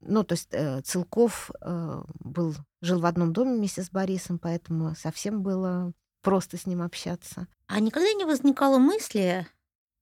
Ну, 0.00 0.22
то 0.22 0.34
есть 0.34 0.48
э, 0.52 0.80
Целков 0.82 1.50
э, 1.60 2.02
был, 2.20 2.54
жил 2.80 3.00
в 3.00 3.06
одном 3.06 3.32
доме 3.32 3.56
вместе 3.56 3.82
с 3.82 3.90
Борисом, 3.90 4.38
поэтому 4.38 4.94
совсем 4.94 5.42
было 5.42 5.92
просто 6.22 6.56
с 6.56 6.66
ним 6.66 6.82
общаться. 6.82 7.48
А 7.66 7.80
никогда 7.80 8.12
не 8.12 8.24
возникало 8.24 8.78
мысли 8.78 9.46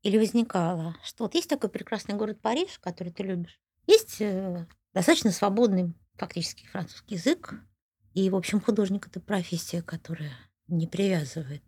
или 0.03 0.19
возникало, 0.19 0.97
что 1.03 1.25
вот 1.25 1.35
есть 1.35 1.49
такой 1.49 1.71
прекрасный 1.71 2.15
город 2.15 2.41
Париж, 2.41 2.79
который 2.81 3.13
ты 3.13 3.23
любишь, 3.23 3.59
есть 3.87 4.21
э, 4.21 4.67
достаточно 4.93 5.31
свободный 5.31 5.95
фактически 6.15 6.67
французский 6.67 7.15
язык, 7.15 7.55
и, 8.15 8.31
в 8.31 8.37
общем, 8.37 8.61
художник— 8.61 9.07
это 9.09 9.21
профессия, 9.21 9.83
которая 9.83 10.33
не 10.69 10.87
привязывает 10.87 11.63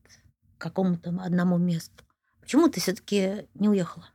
к 0.57 0.61
какому-то 0.61 1.11
одному 1.21 1.59
месту. 1.59 2.05
Почему 2.41 2.69
ты 2.69 2.81
все 2.81 2.95
таки 2.95 3.47
не 3.55 3.69
уехала? 3.69 4.09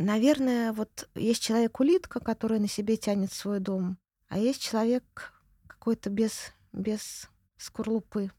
Наверное, 0.00 0.72
вот 0.72 1.10
есть 1.14 1.42
человек-улитка, 1.42 2.20
который 2.20 2.58
на 2.58 2.68
себе 2.68 2.96
тянет 2.96 3.34
свой 3.34 3.60
дом, 3.60 3.98
а 4.28 4.38
есть 4.38 4.62
человек 4.62 5.34
какой-то 5.66 6.08
без, 6.08 6.54
без 6.72 7.28
скорлупы. 7.58 8.30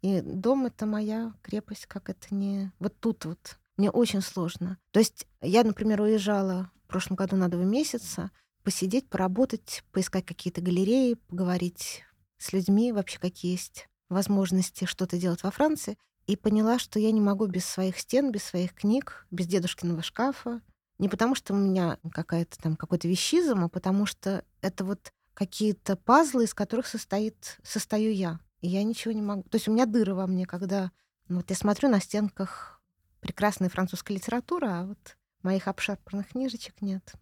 И 0.00 0.22
дом— 0.22 0.64
это 0.66 0.86
моя 0.86 1.34
крепость, 1.42 1.84
как 1.84 2.08
это 2.08 2.34
не... 2.34 2.72
Вот 2.78 2.98
тут 3.00 3.26
вот. 3.26 3.58
Мне 3.76 3.90
очень 3.90 4.22
сложно. 4.22 4.78
То 4.92 5.00
есть 5.00 5.26
я, 5.42 5.62
например, 5.62 6.00
уезжала 6.00 6.70
в 6.84 6.86
прошлом 6.86 7.16
году 7.16 7.36
на 7.36 7.50
два 7.50 7.64
месяца 7.64 8.30
посидеть, 8.62 9.06
поработать, 9.10 9.84
поискать 9.92 10.24
какие-то 10.24 10.62
галереи, 10.62 11.18
поговорить 11.28 12.02
с 12.38 12.54
людьми 12.54 12.92
вообще, 12.92 13.18
какие 13.18 13.52
есть 13.52 13.88
возможности 14.08 14.86
что-то 14.86 15.18
делать 15.18 15.42
во 15.42 15.50
Франции 15.50 15.98
и 16.26 16.34
поняла, 16.36 16.78
что 16.78 16.98
я 16.98 17.12
не 17.12 17.20
могу 17.20 17.46
без 17.46 17.66
своих 17.66 17.98
стен, 17.98 18.32
без 18.32 18.42
своих 18.42 18.72
книг, 18.72 19.26
без 19.30 19.46
дедушкиного 19.46 20.00
шкафа. 20.00 20.62
Не 21.00 21.08
потому, 21.08 21.34
что 21.34 21.54
у 21.54 21.56
меня 21.56 21.98
какая-то 22.12 22.58
там 22.58 22.76
какой-то 22.76 23.08
вещизм, 23.08 23.64
а 23.64 23.68
потому 23.70 24.04
что 24.04 24.44
это 24.60 24.84
вот 24.84 25.14
какие-то 25.32 25.96
пазлы, 25.96 26.44
из 26.44 26.52
которых 26.52 26.86
состоит, 26.86 27.58
состою 27.62 28.12
я. 28.12 28.38
И 28.60 28.68
я 28.68 28.84
ничего 28.84 29.12
не 29.12 29.22
могу. 29.22 29.42
То 29.44 29.56
есть 29.56 29.66
у 29.66 29.72
меня 29.72 29.86
дыры 29.86 30.14
во 30.14 30.26
мне, 30.26 30.44
когда 30.44 30.90
ну, 31.28 31.36
вот 31.36 31.48
я 31.48 31.56
смотрю 31.56 31.88
на 31.88 32.00
стенках 32.00 32.82
прекрасная 33.20 33.70
французская 33.70 34.12
литература, 34.12 34.66
а 34.66 34.86
вот 34.88 35.16
моих 35.42 35.68
обшарпанных 35.68 36.28
книжечек 36.28 36.82
нет. 36.82 37.14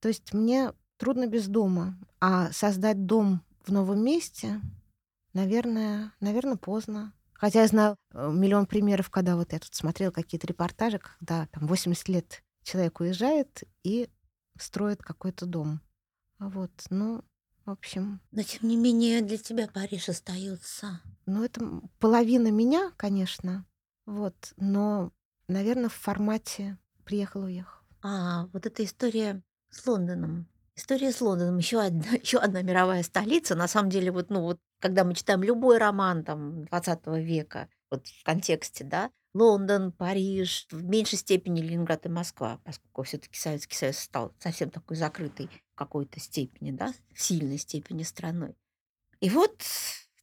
То 0.00 0.08
есть 0.08 0.32
мне 0.32 0.72
трудно 0.96 1.26
без 1.26 1.48
дома. 1.48 1.98
А 2.18 2.50
создать 2.50 3.04
дом 3.04 3.42
в 3.62 3.72
новом 3.72 4.02
месте, 4.02 4.58
наверное, 5.34 6.14
наверное, 6.20 6.56
поздно. 6.56 7.12
Хотя 7.34 7.60
я 7.60 7.66
знаю 7.66 7.96
э, 8.14 8.30
миллион 8.32 8.64
примеров, 8.64 9.10
когда 9.10 9.36
вот 9.36 9.52
я 9.52 9.58
тут 9.58 9.74
смотрела 9.74 10.12
какие-то 10.12 10.46
репортажи, 10.46 10.98
когда 10.98 11.46
там 11.48 11.66
80 11.66 12.08
лет 12.08 12.42
человек 12.62 13.00
уезжает 13.00 13.62
и 13.82 14.08
строит 14.58 15.02
какой-то 15.02 15.46
дом. 15.46 15.80
А 16.38 16.48
Вот, 16.48 16.70
ну, 16.90 17.22
в 17.64 17.70
общем, 17.70 18.20
Но 18.32 18.42
тем 18.42 18.68
не 18.68 18.76
менее 18.76 19.22
для 19.22 19.38
тебя 19.38 19.68
Париж 19.68 20.08
остается. 20.08 21.00
ну 21.26 21.44
это 21.44 21.60
половина 21.98 22.50
меня, 22.50 22.92
конечно, 22.96 23.64
вот, 24.06 24.52
но, 24.56 25.12
наверное, 25.48 25.88
в 25.88 25.94
формате 25.94 26.78
приехал-уехал. 27.04 27.78
А, 28.02 28.46
вот 28.52 28.66
эта 28.66 28.84
история 28.84 29.42
с 29.70 29.86
Лондоном. 29.86 30.48
История 30.74 31.12
с 31.12 31.20
Лондоном. 31.20 31.58
Еще 31.58 31.80
одна, 31.80 32.04
еще 32.22 32.38
одна 32.38 32.62
мировая 32.62 33.02
столица. 33.02 33.54
На 33.54 33.68
самом 33.68 33.90
деле, 33.90 34.10
вот, 34.10 34.30
ну, 34.30 34.42
вот, 34.42 34.58
когда 34.80 35.04
мы 35.04 35.14
читаем 35.14 35.42
любой 35.42 35.78
роман 35.78 36.24
там, 36.24 36.64
20 36.64 37.06
века, 37.18 37.68
вот 37.90 38.06
в 38.08 38.24
контексте, 38.24 38.84
да, 38.84 39.10
Лондон, 39.34 39.92
Париж, 39.92 40.66
в 40.70 40.84
меньшей 40.84 41.18
степени 41.18 41.60
Ленинград 41.60 42.04
и 42.06 42.08
Москва, 42.08 42.60
поскольку 42.64 43.02
все-таки 43.04 43.38
Советский 43.38 43.76
Союз 43.76 43.98
стал 43.98 44.34
совсем 44.38 44.70
такой 44.70 44.96
закрытой 44.96 45.48
в 45.48 45.74
какой-то 45.74 46.20
степени, 46.20 46.70
да, 46.70 46.92
в 47.14 47.20
сильной 47.22 47.58
степени 47.58 48.02
страной. 48.02 48.54
И 49.20 49.30
вот 49.30 49.62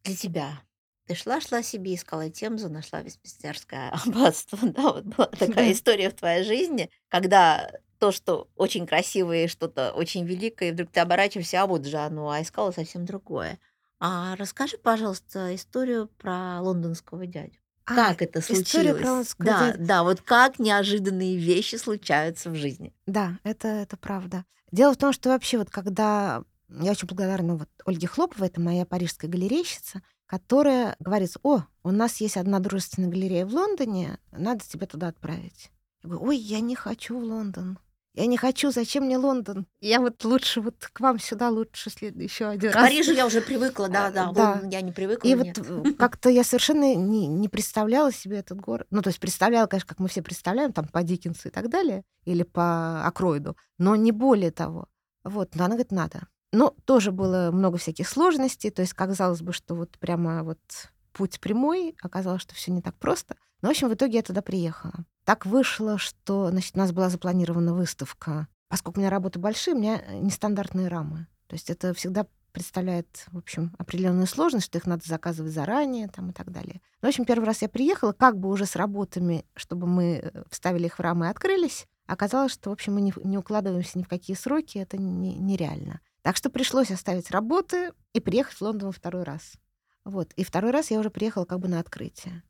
для 0.04 0.16
тебя 0.16 0.62
ты 1.06 1.16
шла-шла 1.16 1.64
себе, 1.64 1.96
искала 1.96 2.30
Темзу, 2.30 2.70
нашла 2.70 3.02
Вестминстерское 3.02 3.90
аббатство. 4.06 4.60
Да, 4.62 4.94
вот 4.94 5.06
была 5.06 5.28
такая 5.28 5.72
история 5.72 6.10
в 6.10 6.16
твоей 6.16 6.44
жизни, 6.44 6.90
когда 7.08 7.72
то, 7.98 8.12
что 8.12 8.50
очень 8.56 8.86
красивое, 8.88 9.46
и 9.46 9.48
что-то 9.48 9.92
очень 9.92 10.26
великое, 10.26 10.70
и 10.70 10.72
вдруг 10.72 10.92
ты 10.92 11.00
оборачиваешься, 11.02 11.62
а 11.62 11.68
вот 11.68 11.86
же 11.86 11.98
оно, 11.98 12.30
а 12.30 12.42
искала 12.42 12.72
совсем 12.72 13.06
другое. 13.06 13.60
А 14.00 14.36
расскажи, 14.36 14.78
пожалуйста, 14.78 15.54
историю 15.56 16.08
про 16.08 16.62
лондонского 16.62 17.26
дядю. 17.26 17.60
А, 17.90 17.96
Как 17.96 18.22
это 18.22 18.42
случилось? 18.42 19.34
про 19.36 19.46
да, 19.46 19.72
дядю. 19.72 19.86
да, 19.86 20.04
вот 20.04 20.22
как 20.22 20.60
неожиданные 20.60 21.38
вещи 21.38 21.76
случаются 21.76 22.50
в 22.50 22.56
жизни. 22.56 22.94
Да, 23.08 23.40
это, 23.44 23.68
это 23.68 23.98
правда. 23.98 24.46
Дело 24.72 24.94
в 24.94 24.98
том, 24.98 25.14
что 25.14 25.30
вообще 25.30 25.58
вот 25.58 25.70
когда... 25.70 26.44
Я 26.70 26.92
очень 26.92 27.08
благодарна 27.08 27.56
вот 27.56 27.70
Ольге 27.86 28.08
Хлоповой, 28.08 28.48
это 28.48 28.62
моя 28.62 28.86
парижская 28.86 29.30
галерейщица, 29.30 30.04
которая 30.28 30.96
говорит, 31.00 31.36
о, 31.42 31.64
у 31.84 31.90
нас 31.90 32.18
есть 32.22 32.38
одна 32.38 32.60
дружественная 32.60 33.10
галерея 33.10 33.48
в 33.48 33.54
Лондоне, 33.54 34.20
надо 34.32 34.64
тебя 34.64 34.86
туда 34.86 35.08
отправить. 35.08 35.72
Я 36.04 36.10
говорю, 36.10 36.28
ой, 36.28 36.38
я 36.38 36.60
не 36.60 36.76
хочу 36.76 37.20
в 37.20 37.24
Лондон. 37.24 37.80
Я 38.16 38.26
не 38.26 38.38
хочу, 38.38 38.72
зачем 38.72 39.06
мне 39.06 39.18
Лондон? 39.18 39.68
Я 39.82 40.00
вот 40.00 40.24
лучше 40.24 40.62
вот 40.62 40.76
к 40.92 41.00
вам 41.00 41.20
сюда 41.20 41.50
лучше 41.50 41.90
еще 42.02 42.48
один 42.48 42.72
К 42.72 42.76
раз. 42.76 42.90
Парижу 42.90 43.14
я 43.14 43.26
уже 43.26 43.42
привыкла, 43.42 43.88
да, 43.88 44.10
да, 44.10 44.30
А, 44.30 44.34
Да. 44.34 44.50
Лондон 44.52 44.70
я 44.70 44.82
не 44.82 44.92
привыкла. 44.92 45.28
И 45.28 45.34
нет. 45.34 45.58
вот 45.58 45.96
как-то 45.98 46.30
я 46.30 46.44
совершенно 46.44 46.96
не, 46.96 47.28
не 47.28 47.48
представляла 47.50 48.12
себе 48.12 48.38
этот 48.38 48.60
город. 48.60 48.88
Ну, 48.90 49.02
то 49.02 49.10
есть 49.10 49.20
представляла, 49.20 49.68
конечно, 49.68 49.88
как 49.88 50.00
мы 50.00 50.08
все 50.08 50.22
представляем, 50.22 50.74
там, 50.74 50.88
по 50.88 51.04
Диккенсу 51.04 51.50
и 51.50 51.52
так 51.52 51.70
далее, 51.70 52.04
или 52.26 52.44
по 52.44 53.06
Акроиду, 53.06 53.56
но 53.78 53.96
не 53.96 54.12
более 54.12 54.52
того. 54.52 54.88
Вот, 55.24 55.56
но 55.56 55.66
она 55.66 55.76
говорит, 55.76 55.92
надо. 55.92 56.28
Но 56.52 56.76
тоже 56.86 57.12
было 57.12 57.52
много 57.52 57.78
всяких 57.78 58.10
сложностей, 58.10 58.72
то 58.72 58.82
есть 58.82 58.94
казалось 58.94 59.42
бы, 59.42 59.54
что 59.54 59.76
вот 59.76 59.98
прямо 60.00 60.44
вот 60.44 60.60
путь 61.14 61.40
прямой, 61.40 61.96
оказалось, 62.02 62.42
что 62.42 62.56
все 62.56 62.72
не 62.72 62.82
так 62.82 62.96
просто. 62.96 63.36
Но, 63.62 63.68
в 63.68 63.72
общем, 63.72 63.90
в 63.90 63.94
итоге 63.94 64.18
я 64.18 64.24
туда 64.24 64.42
приехала. 64.42 65.06
Так 65.30 65.46
вышло, 65.46 66.00
что, 66.00 66.50
значит, 66.50 66.76
у 66.76 66.80
нас 66.80 66.92
была 66.92 67.08
запланирована 67.08 67.76
выставка. 67.76 68.48
Поскольку 68.68 68.98
у 68.98 69.02
меня 69.02 69.12
работы 69.12 69.38
большие, 69.38 69.76
у 69.76 69.78
меня 69.78 70.02
нестандартные 70.12 70.88
рамы. 70.88 71.28
То 71.46 71.54
есть 71.54 71.70
это 71.70 71.94
всегда 71.94 72.26
представляет, 72.52 73.26
в 73.28 73.38
общем, 73.38 73.72
определенную 73.78 74.26
сложность, 74.26 74.66
что 74.66 74.80
их 74.80 74.88
надо 74.88 75.06
заказывать 75.06 75.54
заранее 75.54 76.08
там, 76.08 76.32
и 76.32 76.34
так 76.34 76.52
далее. 76.52 76.82
Но, 77.04 77.06
в 77.06 77.10
общем, 77.10 77.26
первый 77.26 77.46
раз 77.46 77.62
я 77.62 77.70
приехала, 77.70 78.12
как 78.12 78.40
бы 78.40 78.50
уже 78.50 78.66
с 78.66 78.76
работами, 78.76 79.46
чтобы 79.56 79.86
мы 79.86 80.16
э, 80.16 80.44
вставили 80.50 80.88
их 80.88 80.98
в 80.98 81.00
рамы 81.00 81.28
и 81.28 81.30
открылись. 81.30 81.86
Оказалось, 82.08 82.54
что, 82.54 82.72
в 82.72 82.74
общем, 82.74 82.96
мы 82.96 83.02
не, 83.02 83.14
не 83.24 83.38
укладываемся 83.38 84.00
ни 84.00 84.04
в 84.04 84.08
какие 84.08 84.36
сроки, 84.36 84.80
это 84.80 84.98
не- 84.98 85.38
нереально. 85.38 86.00
Так 86.24 86.38
что 86.38 86.50
пришлось 86.50 86.90
оставить 86.90 87.30
работы 87.30 87.92
и 88.14 88.20
приехать 88.20 88.56
в 88.56 88.64
Лондон 88.64 88.92
второй 88.92 89.22
раз. 89.22 89.54
Вот. 90.06 90.34
И 90.38 90.44
второй 90.44 90.72
раз 90.72 90.90
я 90.90 91.00
уже 91.00 91.12
приехала 91.12 91.46
как 91.46 91.60
бы 91.60 91.68
на 91.68 91.80
открытие. 91.80 92.42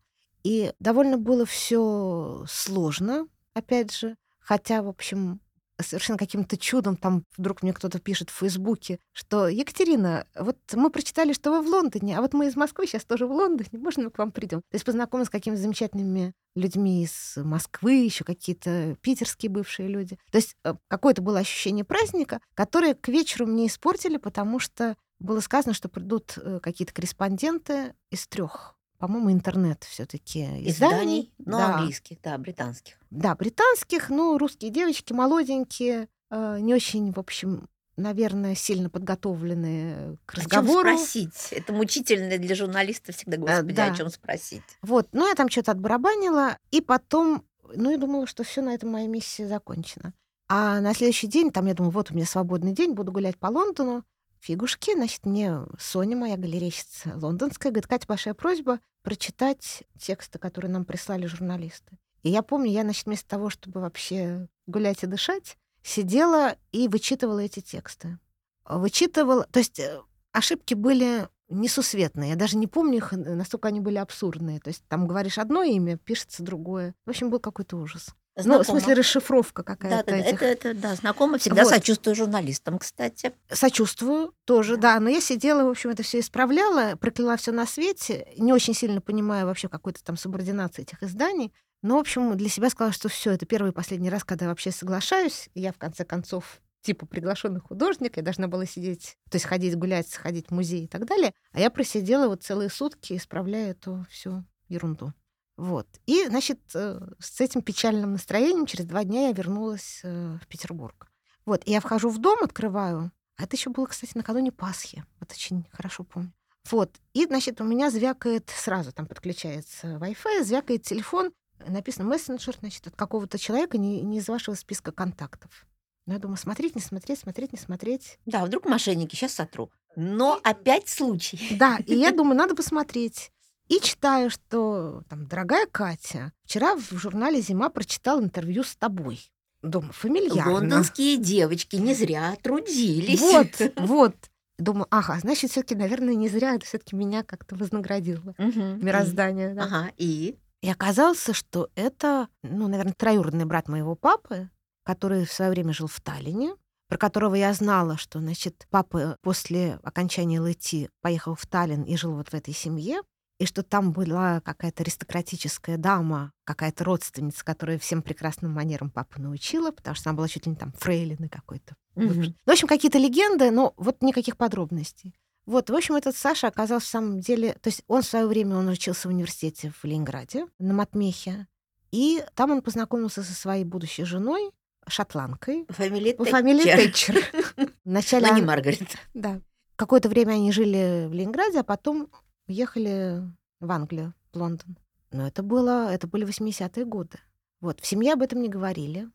И 0.42 0.72
довольно 0.78 1.18
было 1.18 1.44
все 1.44 2.44
сложно, 2.48 3.26
опять 3.54 3.94
же, 3.94 4.16
хотя, 4.38 4.82
в 4.82 4.88
общем, 4.88 5.40
совершенно 5.82 6.18
каким-то 6.18 6.56
чудом 6.56 6.96
там 6.96 7.24
вдруг 7.36 7.62
мне 7.62 7.72
кто-то 7.72 7.98
пишет 7.98 8.30
в 8.30 8.38
Фейсбуке, 8.38 8.98
что 9.12 9.48
Екатерина, 9.48 10.26
вот 10.34 10.58
мы 10.74 10.90
прочитали, 10.90 11.32
что 11.32 11.50
вы 11.50 11.62
в 11.62 11.68
Лондоне, 11.68 12.18
а 12.18 12.20
вот 12.20 12.32
мы 12.32 12.46
из 12.48 12.56
Москвы 12.56 12.86
сейчас 12.86 13.04
тоже 13.04 13.26
в 13.26 13.32
Лондоне, 13.32 13.68
можно 13.72 14.04
мы 14.04 14.10
к 14.10 14.18
вам 14.18 14.32
придем? 14.32 14.60
То 14.70 14.74
есть 14.74 14.84
познакомилась 14.84 15.28
с 15.28 15.30
какими-то 15.30 15.60
замечательными 15.60 16.32
людьми 16.54 17.04
из 17.04 17.34
Москвы, 17.36 17.94
еще 17.94 18.24
какие-то 18.24 18.96
питерские 19.00 19.50
бывшие 19.50 19.88
люди. 19.88 20.18
То 20.30 20.38
есть 20.38 20.56
э, 20.64 20.74
какое-то 20.88 21.22
было 21.22 21.38
ощущение 21.38 21.84
праздника, 21.84 22.40
которое 22.54 22.94
к 22.94 23.08
вечеру 23.08 23.46
мне 23.46 23.66
испортили, 23.66 24.16
потому 24.16 24.58
что 24.58 24.96
было 25.18 25.40
сказано, 25.40 25.74
что 25.74 25.88
придут 25.88 26.34
э, 26.36 26.60
какие-то 26.60 26.92
корреспонденты 26.92 27.94
из 28.10 28.26
трех 28.26 28.76
по-моему, 29.00 29.32
интернет 29.32 29.82
все-таки 29.84 30.44
изданий, 30.68 31.32
ну, 31.38 31.56
да. 31.56 31.74
английских, 31.76 32.18
да, 32.22 32.36
британских. 32.36 32.96
Да, 33.10 33.34
британских, 33.34 34.10
ну, 34.10 34.36
русские 34.36 34.70
девочки, 34.70 35.14
молоденькие, 35.14 36.08
э, 36.30 36.58
не 36.60 36.74
очень, 36.74 37.10
в 37.10 37.18
общем, 37.18 37.66
наверное, 37.96 38.54
сильно 38.54 38.90
подготовленные 38.90 40.18
к 40.26 40.34
О 40.34 40.36
чем 40.36 40.44
разговору. 40.44 40.98
спросить? 40.98 41.48
Это 41.50 41.72
мучительно 41.72 42.36
для 42.36 42.54
журналиста 42.54 43.12
всегда, 43.12 43.38
господи, 43.38 43.72
да. 43.72 43.86
о 43.86 43.96
чем 43.96 44.10
спросить? 44.10 44.62
Вот, 44.82 45.08
ну, 45.12 45.26
я 45.26 45.34
там 45.34 45.48
что-то 45.48 45.72
отбарабанила, 45.72 46.58
и 46.70 46.82
потом, 46.82 47.42
ну, 47.74 47.90
я 47.90 47.96
думала, 47.96 48.26
что 48.26 48.44
все 48.44 48.60
на 48.60 48.74
этом 48.74 48.90
моя 48.90 49.08
миссия 49.08 49.48
закончена. 49.48 50.12
А 50.46 50.80
на 50.80 50.92
следующий 50.92 51.26
день, 51.26 51.50
там, 51.50 51.66
я 51.66 51.74
думаю, 51.74 51.92
вот 51.92 52.10
у 52.10 52.14
меня 52.14 52.26
свободный 52.26 52.72
день, 52.72 52.92
буду 52.92 53.12
гулять 53.12 53.38
по 53.38 53.46
Лондону. 53.46 54.04
Фигушки, 54.40 54.94
значит, 54.94 55.24
мне 55.24 55.60
Соня, 55.78 56.16
моя 56.16 56.36
галерейщица 56.36 57.12
лондонская, 57.14 57.72
говорит, 57.72 57.86
Катя, 57.86 58.06
большая 58.06 58.34
просьба 58.34 58.78
прочитать 59.02 59.84
тексты, 59.98 60.38
которые 60.38 60.70
нам 60.70 60.84
прислали 60.84 61.26
журналисты. 61.26 61.98
И 62.22 62.30
я 62.30 62.42
помню, 62.42 62.70
я, 62.70 62.82
значит, 62.82 63.06
вместо 63.06 63.28
того, 63.28 63.50
чтобы 63.50 63.80
вообще 63.80 64.48
гулять 64.66 65.02
и 65.02 65.06
дышать, 65.06 65.56
сидела 65.82 66.56
и 66.72 66.88
вычитывала 66.88 67.40
эти 67.40 67.60
тексты. 67.60 68.18
Вычитывала, 68.64 69.44
то 69.44 69.58
есть 69.58 69.78
э, 69.80 70.00
ошибки 70.32 70.74
были 70.74 71.28
несусветные. 71.48 72.30
Я 72.30 72.36
даже 72.36 72.56
не 72.56 72.66
помню 72.66 72.98
их, 72.98 73.12
э, 73.12 73.16
настолько 73.16 73.68
они 73.68 73.80
были 73.80 73.96
абсурдные. 73.96 74.60
То 74.60 74.68
есть 74.68 74.84
там 74.88 75.06
говоришь 75.06 75.38
одно 75.38 75.62
имя, 75.62 75.96
пишется 75.96 76.42
другое. 76.42 76.94
В 77.06 77.10
общем, 77.10 77.30
был 77.30 77.40
какой-то 77.40 77.76
ужас. 77.76 78.14
Ну, 78.36 78.62
в 78.62 78.64
смысле, 78.64 78.94
расшифровка 78.94 79.62
какая-то 79.62 80.10
да, 80.10 80.12
да, 80.12 80.18
этих. 80.18 80.42
это, 80.42 80.44
это, 80.68 80.74
да, 80.74 80.94
знакомо. 80.94 81.38
Всегда 81.38 81.64
Вот. 81.64 81.70
сочувствую 81.70 82.14
журналистам, 82.14 82.78
кстати. 82.78 83.32
Сочувствую 83.50 84.34
тоже, 84.44 84.76
да. 84.76 84.98
Но 85.00 85.08
я 85.10 85.20
сидела, 85.20 85.64
в 85.64 85.68
общем, 85.68 85.90
это 85.90 86.02
все 86.02 86.20
исправляла, 86.20 86.96
прокляла 86.96 87.36
все 87.36 87.52
на 87.52 87.66
свете, 87.66 88.28
не 88.36 88.52
очень 88.52 88.74
сильно 88.74 89.00
понимая 89.00 89.44
вообще 89.44 89.68
какой-то 89.68 90.02
там 90.02 90.16
субординации 90.16 90.82
этих 90.82 91.02
изданий. 91.02 91.52
Но, 91.82 91.96
в 91.96 92.00
общем, 92.00 92.36
для 92.36 92.48
себя 92.48 92.70
сказала, 92.70 92.92
что 92.92 93.08
все, 93.08 93.32
это 93.32 93.46
первый 93.46 93.70
и 93.70 93.74
последний 93.74 94.10
раз, 94.10 94.22
когда 94.24 94.44
я 94.44 94.50
вообще 94.50 94.70
соглашаюсь. 94.70 95.48
Я, 95.54 95.72
в 95.72 95.78
конце 95.78 96.04
концов, 96.04 96.60
типа 96.82 97.06
приглашенный 97.06 97.60
художник, 97.60 98.16
я 98.16 98.22
должна 98.22 98.48
была 98.48 98.66
сидеть, 98.66 99.16
то 99.30 99.36
есть 99.36 99.46
ходить 99.46 99.76
гулять, 99.76 100.14
ходить 100.14 100.48
в 100.48 100.50
музей 100.52 100.84
и 100.84 100.88
так 100.88 101.06
далее. 101.06 101.32
А 101.52 101.60
я 101.60 101.70
просидела 101.70 102.28
вот 102.28 102.42
целые 102.42 102.70
сутки, 102.70 103.16
исправляя 103.16 103.70
эту 103.70 104.06
всю 104.10 104.44
ерунду. 104.68 105.12
Вот. 105.60 105.86
И, 106.06 106.26
значит, 106.26 106.58
э, 106.74 106.98
с 107.18 107.38
этим 107.38 107.60
печальным 107.60 108.12
настроением 108.12 108.64
через 108.64 108.86
два 108.86 109.04
дня 109.04 109.26
я 109.26 109.32
вернулась 109.32 110.00
э, 110.02 110.38
в 110.42 110.46
Петербург. 110.46 111.06
Вот. 111.44 111.60
И 111.66 111.70
я 111.70 111.80
вхожу 111.80 112.08
в 112.08 112.16
дом, 112.16 112.42
открываю. 112.42 113.12
А 113.36 113.42
это 113.42 113.56
еще 113.56 113.68
было, 113.68 113.84
кстати, 113.84 114.12
накануне 114.14 114.52
Пасхи. 114.52 115.04
Вот 115.20 115.30
очень 115.32 115.66
хорошо 115.70 116.04
помню. 116.04 116.32
Вот. 116.70 116.96
И, 117.12 117.26
значит, 117.26 117.60
у 117.60 117.64
меня 117.64 117.90
звякает 117.90 118.48
сразу, 118.48 118.90
там 118.92 119.06
подключается 119.06 119.98
Wi-Fi, 120.00 120.44
звякает 120.44 120.82
телефон, 120.82 121.30
написано 121.66 122.08
мессенджер, 122.08 122.56
значит, 122.58 122.86
от 122.86 122.96
какого-то 122.96 123.38
человека 123.38 123.76
не, 123.76 124.00
не 124.00 124.18
из 124.18 124.28
вашего 124.28 124.54
списка 124.54 124.92
контактов. 124.92 125.66
Ну, 126.06 126.14
я 126.14 126.18
думаю, 126.18 126.38
смотреть, 126.38 126.74
не 126.74 126.80
смотреть, 126.80 127.18
смотреть, 127.18 127.52
не 127.52 127.58
смотреть. 127.58 128.18
Да, 128.24 128.46
вдруг 128.46 128.64
мошенники, 128.64 129.14
сейчас 129.14 129.34
сотру. 129.34 129.70
Но 129.94 130.40
опять 130.42 130.88
случай. 130.88 131.54
Да, 131.58 131.80
и 131.86 131.94
я 131.94 132.12
думаю, 132.16 132.38
надо 132.38 132.54
посмотреть. 132.54 133.30
И 133.70 133.80
читаю, 133.80 134.30
что 134.30 135.04
там, 135.08 135.26
дорогая 135.26 135.64
Катя, 135.70 136.32
вчера 136.44 136.74
в 136.74 136.90
журнале 136.90 137.40
«Зима» 137.40 137.68
прочитал 137.68 138.20
интервью 138.20 138.64
с 138.64 138.74
тобой. 138.74 139.30
Думаю, 139.62 139.92
фамильярно. 139.92 140.54
Лондонские 140.54 141.18
девочки 141.18 141.76
не 141.76 141.94
зря 141.94 142.36
трудились. 142.42 143.20
Вот, 143.20 143.48
вот. 143.76 144.16
Думаю, 144.58 144.88
ага, 144.90 145.20
значит, 145.20 145.52
все 145.52 145.62
таки 145.62 145.76
наверное, 145.76 146.14
не 146.14 146.28
зря 146.28 146.56
это 146.56 146.66
все 146.66 146.78
таки 146.78 146.96
меня 146.96 147.22
как-то 147.22 147.54
вознаградило. 147.54 148.34
Мгм. 148.38 148.84
Мироздание, 148.84 149.54
да. 149.54 149.62
Ага, 149.62 149.92
и? 149.96 150.36
И 150.62 150.68
оказалось, 150.68 151.30
что 151.32 151.70
это, 151.76 152.26
ну, 152.42 152.66
наверное, 152.66 152.94
троюродный 152.94 153.44
брат 153.44 153.68
моего 153.68 153.94
папы, 153.94 154.50
который 154.82 155.26
в 155.26 155.32
свое 155.32 155.52
время 155.52 155.72
жил 155.72 155.86
в 155.86 156.00
Таллине, 156.00 156.56
про 156.88 156.98
которого 156.98 157.36
я 157.36 157.52
знала, 157.52 157.96
что, 157.96 158.18
значит, 158.18 158.66
папа 158.68 159.16
после 159.22 159.78
окончания 159.84 160.40
ЛТ 160.40 160.90
поехал 161.00 161.36
в 161.36 161.46
Таллин 161.46 161.84
и 161.84 161.96
жил 161.96 162.16
вот 162.16 162.30
в 162.30 162.34
этой 162.34 162.52
семье, 162.52 163.00
и 163.40 163.46
что 163.46 163.62
там 163.62 163.92
была 163.92 164.42
какая-то 164.42 164.82
аристократическая 164.82 165.78
дама, 165.78 166.32
какая-то 166.44 166.84
родственница, 166.84 167.42
которая 167.42 167.78
всем 167.78 168.02
прекрасным 168.02 168.52
манерам 168.52 168.90
папу 168.90 169.18
научила, 169.18 169.70
потому 169.70 169.96
что 169.96 170.10
она 170.10 170.16
была 170.18 170.28
чуть 170.28 170.44
ли 170.44 170.50
не 170.50 170.56
там 170.56 170.72
фрейлины 170.72 171.30
какой-то. 171.30 171.74
Ну, 171.94 172.34
в 172.44 172.50
общем, 172.50 172.68
какие-то 172.68 172.98
легенды, 172.98 173.50
но 173.50 173.72
вот 173.78 174.02
никаких 174.02 174.36
подробностей. 174.36 175.14
Вот, 175.46 175.70
в 175.70 175.74
общем, 175.74 175.94
этот 175.94 176.14
Саша 176.16 176.48
оказался 176.48 176.86
в 176.86 176.90
самом 176.90 177.20
деле... 177.20 177.54
То 177.62 177.68
есть 177.70 177.82
он 177.88 178.02
в 178.02 178.06
свое 178.06 178.26
время 178.26 178.56
он 178.56 178.68
учился 178.68 179.08
в 179.08 179.10
университете 179.10 179.72
в 179.74 179.84
Ленинграде, 179.84 180.44
на 180.58 180.74
Матмехе, 180.74 181.46
и 181.92 182.22
там 182.34 182.50
он 182.50 182.60
познакомился 182.60 183.22
со 183.22 183.32
своей 183.32 183.64
будущей 183.64 184.04
женой, 184.04 184.50
шотландкой, 184.86 185.64
Фамилия 185.70 186.12
по 186.12 186.26
фамилии 186.26 186.62
Тэтчер. 186.62 187.14
Тэтчер. 187.14 187.72
Вначале... 187.86 188.26
Но 188.26 188.34
не 188.34 188.40
он- 188.42 188.46
Маргарет. 188.48 188.98
Да. 189.14 189.40
Какое-то 189.76 190.10
время 190.10 190.32
они 190.32 190.52
жили 190.52 191.06
в 191.08 191.14
Ленинграде, 191.14 191.60
а 191.60 191.64
потом 191.64 192.10
уехали 192.50 193.22
в 193.60 193.70
Англию, 193.70 194.14
в 194.32 194.36
Лондон. 194.36 194.76
Но 195.12 195.26
это 195.26 195.42
было... 195.42 195.92
Это 195.92 196.06
были 196.06 196.26
80-е 196.26 196.84
годы. 196.84 197.18
Вот, 197.60 197.80
в 197.80 197.86
семье 197.86 198.14
об 198.14 198.22
этом 198.22 198.42
не 198.42 198.48
говорили. 198.48 199.08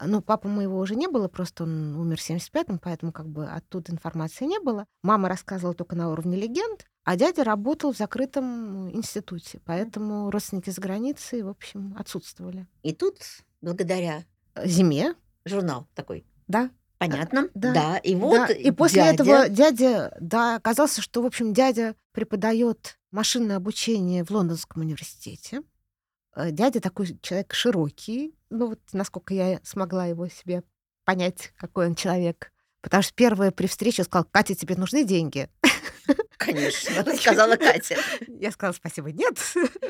Ну, 0.00 0.22
папы 0.22 0.46
моего 0.46 0.78
уже 0.78 0.94
не 0.94 1.08
было, 1.08 1.26
просто 1.26 1.64
он 1.64 1.96
умер 1.96 2.18
в 2.18 2.30
75-м, 2.30 2.78
поэтому 2.78 3.12
как 3.12 3.28
бы 3.28 3.46
оттуда 3.48 3.92
информации 3.92 4.44
не 4.44 4.60
было. 4.60 4.86
Мама 5.02 5.28
рассказывала 5.28 5.74
только 5.74 5.96
на 5.96 6.10
уровне 6.10 6.36
легенд, 6.36 6.86
а 7.02 7.16
дядя 7.16 7.42
работал 7.42 7.92
в 7.92 7.96
закрытом 7.96 8.90
институте, 8.92 9.60
поэтому 9.64 10.30
родственники 10.30 10.70
за 10.70 10.80
границей, 10.80 11.42
в 11.42 11.48
общем, 11.48 11.96
отсутствовали. 11.98 12.68
И 12.84 12.92
тут, 12.92 13.16
благодаря 13.60 14.24
Зиме, 14.64 15.16
журнал 15.44 15.88
такой, 15.96 16.24
да, 16.46 16.70
понятно? 16.98 17.48
да. 17.54 17.98
И 17.98 18.14
вот 18.14 18.48
Да, 18.48 18.52
и 18.52 18.70
после 18.70 19.02
дядя- 19.02 19.14
этого 19.22 19.48
дядя, 19.48 20.16
да, 20.20 20.56
оказался, 20.56 21.00
что, 21.02 21.22
в 21.22 21.26
общем, 21.26 21.52
дядя 21.52 21.94
преподает 22.12 22.98
машинное 23.10 23.56
обучение 23.56 24.24
в 24.24 24.30
Лондонском 24.30 24.82
университете. 24.82 25.62
Э, 26.36 26.50
Дядя 26.50 26.80
такой 26.80 27.18
человек 27.22 27.54
широкий, 27.54 28.34
ну 28.50 28.68
вот 28.68 28.80
насколько 28.92 29.32
я 29.34 29.60
смогла 29.64 30.06
его 30.06 30.28
себе 30.28 30.62
понять, 31.04 31.52
какой 31.56 31.86
он 31.86 31.94
человек. 31.94 32.52
Потому 32.80 33.02
что 33.02 33.12
первое 33.14 33.50
при 33.50 33.66
встрече 33.66 34.04
сказал, 34.04 34.24
Катя, 34.30 34.54
тебе 34.54 34.76
нужны 34.76 35.04
деньги? 35.04 35.48
Конечно, 36.36 37.04
сказала 37.16 37.56
Катя. 37.56 37.96
Я 38.28 38.50
сказала, 38.52 38.72
спасибо, 38.74 39.10
нет. 39.10 39.36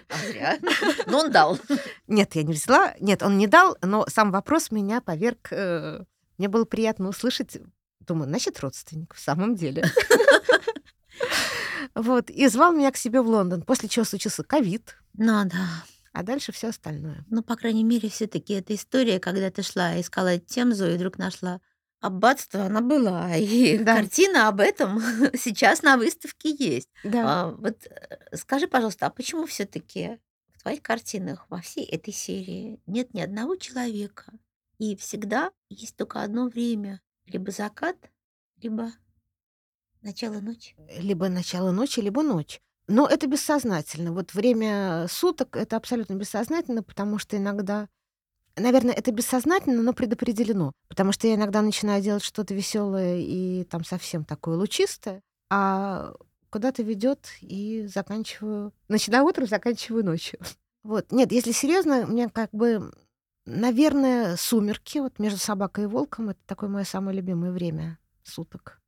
А 0.09 0.27
зря. 0.27 0.59
Но 1.07 1.21
он 1.21 1.31
дал. 1.31 1.59
Нет, 2.07 2.35
я 2.35 2.43
не 2.45 2.53
взяла. 2.55 2.95
Нет, 3.01 3.23
он 3.23 3.37
не 3.37 3.47
дал, 3.47 3.77
но 3.83 4.07
сам 4.09 4.31
вопрос 4.31 4.71
меня 4.71 5.01
поверг. 5.01 5.49
э, 5.51 6.01
Мне 6.39 6.49
было 6.49 6.65
приятно 6.65 7.09
услышать. 7.09 7.59
Думаю, 8.01 8.29
значит, 8.29 8.59
родственник 8.61 9.13
в 9.15 9.21
самом 9.21 9.55
деле. 9.55 9.85
Вот. 11.95 12.31
И 12.31 12.47
звал 12.49 12.73
меня 12.73 12.93
к 12.93 12.97
себе 12.97 13.21
в 13.23 13.29
Лондон, 13.29 13.63
после 13.63 13.89
чего 13.89 14.05
случился 14.05 14.45
ковид, 14.45 14.97
Ну 15.15 15.45
да. 15.47 15.67
а 16.13 16.23
дальше 16.23 16.53
все 16.53 16.69
остальное. 16.69 17.25
Ну, 17.29 17.43
по 17.43 17.57
крайней 17.57 17.83
мере, 17.83 18.09
все-таки 18.09 18.55
эта 18.55 18.75
история, 18.75 19.19
когда 19.19 19.51
ты 19.51 19.63
шла, 19.63 20.01
искала 20.01 20.39
Темзу 20.39 20.87
и 20.87 20.95
вдруг 20.95 21.19
нашла 21.19 21.61
аббатство, 22.01 22.65
она 22.67 22.83
была. 22.83 23.35
И 23.37 23.79
Да. 23.79 23.97
картина 23.97 24.49
об 24.49 24.61
этом 24.61 25.01
сейчас 25.37 25.83
на 25.83 25.97
выставке 25.97 26.55
есть. 26.57 26.89
Да. 27.03 27.23
А, 27.25 27.51
вот 27.51 27.79
э, 27.87 28.37
скажи, 28.37 28.69
пожалуйста, 28.69 29.07
а 29.07 29.11
почему 29.11 29.47
все-таки 29.47 30.19
в 30.55 30.63
твоих 30.63 30.83
картинах 30.83 31.47
во 31.49 31.61
всей 31.61 31.85
этой 31.85 32.13
серии 32.13 32.81
нет 32.87 33.13
ни 33.15 33.21
одного 33.21 33.57
человека? 33.57 34.33
И 34.79 34.97
всегда 34.97 35.51
есть 35.69 35.97
только 35.97 36.23
одно 36.23 36.49
время. 36.49 37.01
Либо 37.27 37.51
закат, 37.51 37.97
либо 38.57 38.93
начало 40.03 40.41
ночи. 40.41 40.75
Либо 40.99 41.29
начало 41.29 41.73
ночи, 41.73 42.01
либо 42.01 42.23
ночь. 42.23 42.61
Но 42.87 43.07
это 43.07 43.27
бессознательно. 43.27 44.13
Вот 44.13 44.33
время 44.33 45.07
суток 45.09 45.57
это 45.57 45.77
абсолютно 45.77 46.15
бессознательно, 46.15 46.83
потому 46.83 47.19
что 47.19 47.37
иногда, 47.37 47.89
наверное, 48.57 48.95
это 48.95 49.13
бессознательно, 49.13 49.83
но 49.83 49.93
предопределено. 49.93 50.73
Потому 50.89 51.13
что 51.13 51.27
я 51.27 51.35
иногда 51.35 51.61
начинаю 51.61 52.03
делать 52.03 52.25
что-то 52.25 52.55
веселое 52.55 53.19
и 53.19 53.65
там 53.65 53.85
совсем 53.85 54.25
такое 54.25 54.57
лучистое, 54.57 55.23
а 55.51 56.15
куда-то 56.51 56.83
ведет 56.83 57.29
и 57.43 57.87
заканчиваю. 57.87 58.73
Начинаю 58.89 59.25
утром, 59.25 59.47
заканчиваю 59.47 60.05
ночью. 60.05 60.39
Вот. 60.85 61.13
Нет, 61.13 61.33
если 61.33 61.53
серьезно, 61.53 62.07
мне 62.07 62.31
как 62.31 62.49
бы, 62.53 62.95
наверное, 63.49 64.37
сумерки, 64.37 64.99
вот 64.99 65.19
между 65.19 65.39
собакой 65.39 65.85
и 65.85 65.87
волком, 65.87 66.31
это 66.31 66.41
такое 66.47 66.69
мое 66.69 66.85
самое 66.85 67.17
любимое 67.17 67.53
время 67.53 67.99
суток 68.23 68.79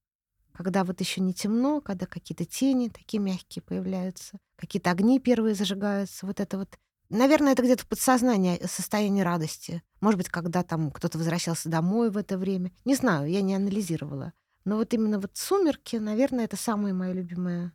когда 0.60 0.84
вот 0.84 1.00
еще 1.00 1.22
не 1.22 1.32
темно, 1.32 1.80
когда 1.80 2.04
какие-то 2.04 2.44
тени 2.44 2.88
такие 2.88 3.18
мягкие 3.18 3.62
появляются, 3.62 4.38
какие-то 4.56 4.90
огни 4.90 5.18
первые 5.18 5.54
зажигаются, 5.54 6.26
вот 6.26 6.38
это 6.38 6.58
вот. 6.58 6.78
Наверное, 7.08 7.52
это 7.52 7.62
где-то 7.62 7.86
подсознание, 7.86 8.60
состояние 8.68 9.24
радости. 9.24 9.82
Может 10.02 10.18
быть, 10.18 10.28
когда 10.28 10.62
там 10.62 10.90
кто-то 10.90 11.16
возвращался 11.16 11.70
домой 11.70 12.10
в 12.10 12.18
это 12.18 12.36
время. 12.36 12.72
Не 12.84 12.94
знаю, 12.94 13.30
я 13.30 13.40
не 13.40 13.54
анализировала. 13.54 14.34
Но 14.66 14.76
вот 14.76 14.92
именно 14.92 15.18
вот 15.18 15.30
сумерки, 15.34 15.96
наверное, 15.96 16.44
это 16.44 16.58
самое 16.58 16.92
мое 16.92 17.12
любимое 17.12 17.72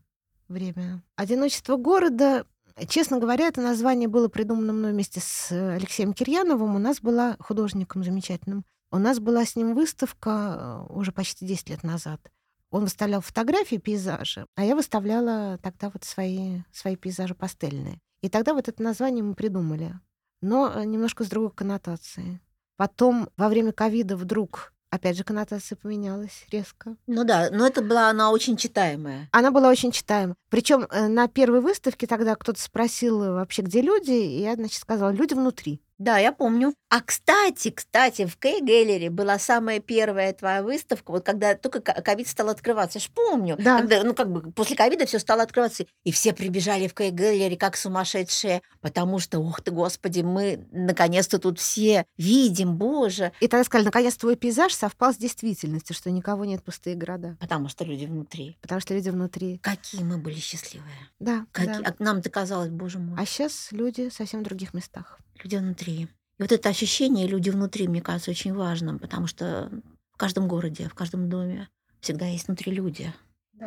время. 0.47 1.01
Одиночество 1.15 1.77
города, 1.77 2.45
честно 2.87 3.19
говоря, 3.19 3.47
это 3.47 3.61
название 3.61 4.07
было 4.07 4.27
придумано 4.27 4.73
мной 4.73 4.91
вместе 4.91 5.19
с 5.21 5.51
Алексеем 5.51 6.13
Кирьяновым. 6.13 6.75
У 6.75 6.79
нас 6.79 6.99
была 7.01 7.37
художником 7.39 8.03
замечательным. 8.03 8.65
У 8.91 8.97
нас 8.97 9.19
была 9.19 9.45
с 9.45 9.55
ним 9.55 9.73
выставка 9.73 10.85
э, 10.89 10.93
уже 10.93 11.11
почти 11.11 11.45
10 11.45 11.69
лет 11.69 11.83
назад. 11.83 12.31
Он 12.71 12.83
выставлял 12.83 13.21
фотографии, 13.21 13.77
пейзажи, 13.77 14.45
а 14.55 14.63
я 14.65 14.75
выставляла 14.75 15.57
тогда 15.59 15.89
вот 15.89 16.03
свои, 16.03 16.61
свои 16.71 16.95
пейзажи 16.95 17.35
пастельные. 17.35 17.99
И 18.21 18.29
тогда 18.29 18.53
вот 18.53 18.67
это 18.67 18.81
название 18.81 19.23
мы 19.23 19.35
придумали, 19.35 19.99
но 20.41 20.71
э, 20.73 20.83
немножко 20.85 21.23
с 21.23 21.29
другой 21.29 21.51
коннотацией. 21.51 22.39
Потом 22.77 23.29
во 23.37 23.49
время 23.49 23.71
ковида 23.71 24.17
вдруг, 24.17 24.73
опять 24.95 25.17
же, 25.17 25.23
коннотация 25.23 25.75
поменялась 25.75 26.45
резко. 26.51 26.95
Ну 27.07 27.23
да, 27.23 27.49
но 27.51 27.67
это 27.67 27.81
была 27.81 28.09
она 28.09 28.31
очень 28.31 28.57
читаемая. 28.57 29.29
Она 29.31 29.51
была 29.51 29.69
очень 29.69 29.91
читаема. 29.91 30.35
Причем 30.49 30.87
на 30.91 31.27
первой 31.27 31.61
выставке 31.61 32.07
тогда 32.07 32.35
кто-то 32.35 32.61
спросил 32.61 33.21
э, 33.23 33.31
вообще, 33.31 33.61
где 33.61 33.81
люди, 33.81 34.11
и 34.11 34.41
я, 34.41 34.55
значит, 34.55 34.79
сказала, 34.79 35.11
люди 35.11 35.33
внутри. 35.33 35.81
Да, 35.97 36.17
я 36.17 36.31
помню. 36.31 36.73
А 36.89 37.01
кстати, 37.01 37.71
кстати, 37.71 38.25
в 38.25 38.37
Кей 38.37 38.61
Гэллери 38.61 39.07
была 39.09 39.39
самая 39.39 39.79
первая 39.79 40.33
твоя 40.33 40.61
выставка, 40.61 41.11
вот 41.11 41.25
когда 41.25 41.55
только 41.55 41.79
ко- 41.81 42.01
ковид 42.01 42.27
стал 42.27 42.49
открываться. 42.49 42.99
Я 42.99 43.05
ж 43.05 43.09
помню. 43.09 43.55
Да. 43.57 43.79
Когда, 43.79 44.03
ну, 44.03 44.13
как 44.13 44.31
бы 44.31 44.51
после 44.51 44.75
ковида 44.75 45.05
все 45.05 45.19
стало 45.19 45.43
открываться. 45.43 45.85
И 46.03 46.11
все 46.11 46.33
прибежали 46.33 46.87
в 46.87 46.93
Кей 46.93 47.11
Гэллери 47.11 47.55
как 47.55 47.77
сумасшедшие, 47.77 48.61
потому 48.81 49.19
что, 49.19 49.39
ух 49.39 49.61
ты, 49.61 49.71
господи, 49.71 50.21
мы 50.21 50.67
наконец-то 50.71 51.39
тут 51.39 51.59
все 51.59 52.05
видим, 52.17 52.75
боже. 52.75 53.31
И 53.39 53.47
тогда 53.47 53.63
сказали, 53.63 53.85
наконец 53.85 54.15
твой 54.15 54.35
пейзаж 54.35 54.73
совпал 54.73 55.13
с 55.13 55.17
действительностью, 55.17 55.95
что 55.95 56.11
никого 56.11 56.45
нет, 56.45 56.63
пустые 56.63 56.95
города. 56.95 57.37
Потому 57.39 57.69
что 57.69 57.85
люди 57.85 58.05
внутри. 58.05 58.57
Потому 58.61 58.81
что 58.81 58.93
люди 58.93 59.09
внутри. 59.09 59.59
Какие 59.59 60.03
мы 60.03 60.17
были 60.17 60.35
счастливые. 60.39 60.93
Да, 61.19 61.45
Какие... 61.51 61.81
да. 61.81 61.95
А 61.97 62.03
нам-то 62.03 62.29
казалось, 62.29 62.69
боже 62.69 62.99
мой. 62.99 63.17
А 63.19 63.25
сейчас 63.25 63.69
люди 63.71 64.09
совсем 64.09 64.41
в 64.41 64.43
других 64.43 64.73
местах. 64.73 65.19
Люди 65.43 65.55
внутри. 65.55 66.07
И 66.37 66.41
вот 66.41 66.51
это 66.51 66.69
ощущение 66.69 67.27
люди 67.27 67.49
внутри, 67.49 67.87
мне 67.87 68.01
кажется, 68.01 68.31
очень 68.31 68.53
важным, 68.53 68.99
потому 68.99 69.27
что 69.27 69.71
в 70.11 70.17
каждом 70.17 70.47
городе, 70.47 70.89
в 70.89 70.93
каждом 70.93 71.29
доме 71.29 71.69
всегда 72.01 72.27
есть 72.27 72.47
внутри 72.47 72.71
люди. 72.71 73.13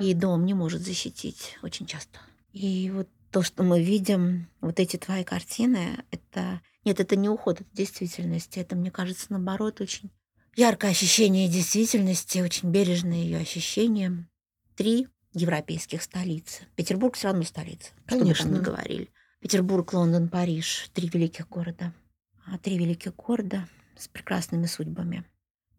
И 0.00 0.12
дом 0.14 0.44
не 0.44 0.54
может 0.54 0.82
защитить 0.82 1.56
очень 1.62 1.86
часто. 1.86 2.18
И 2.52 2.90
вот 2.92 3.08
то, 3.30 3.42
что 3.42 3.62
мы 3.62 3.82
видим, 3.82 4.48
вот 4.60 4.80
эти 4.80 4.96
твои 4.96 5.24
картины, 5.24 6.04
это... 6.10 6.60
Нет, 6.84 7.00
это 7.00 7.16
не 7.16 7.28
уход 7.28 7.60
от 7.60 7.72
действительности. 7.72 8.58
Это, 8.58 8.76
мне 8.76 8.90
кажется, 8.90 9.26
наоборот, 9.30 9.80
очень 9.80 10.10
яркое 10.56 10.90
ощущение 10.90 11.48
действительности, 11.48 12.38
очень 12.40 12.70
бережное 12.70 13.18
ее 13.18 13.38
ощущение. 13.38 14.26
Три 14.76 15.08
европейских 15.32 16.02
столицы. 16.02 16.64
Петербург 16.74 17.16
все 17.16 17.28
равно 17.28 17.44
столица, 17.44 17.90
что 18.06 18.18
бы 18.18 18.34
там 18.34 18.48
Конечно. 18.48 18.58
говорили. 18.60 19.10
Петербург, 19.40 19.92
Лондон, 19.92 20.28
Париж. 20.28 20.90
Три 20.94 21.08
великих 21.08 21.48
города. 21.48 21.92
А 22.46 22.58
три 22.58 22.78
великих 22.78 23.14
города 23.14 23.68
с 23.96 24.08
прекрасными 24.08 24.66
судьбами. 24.66 25.24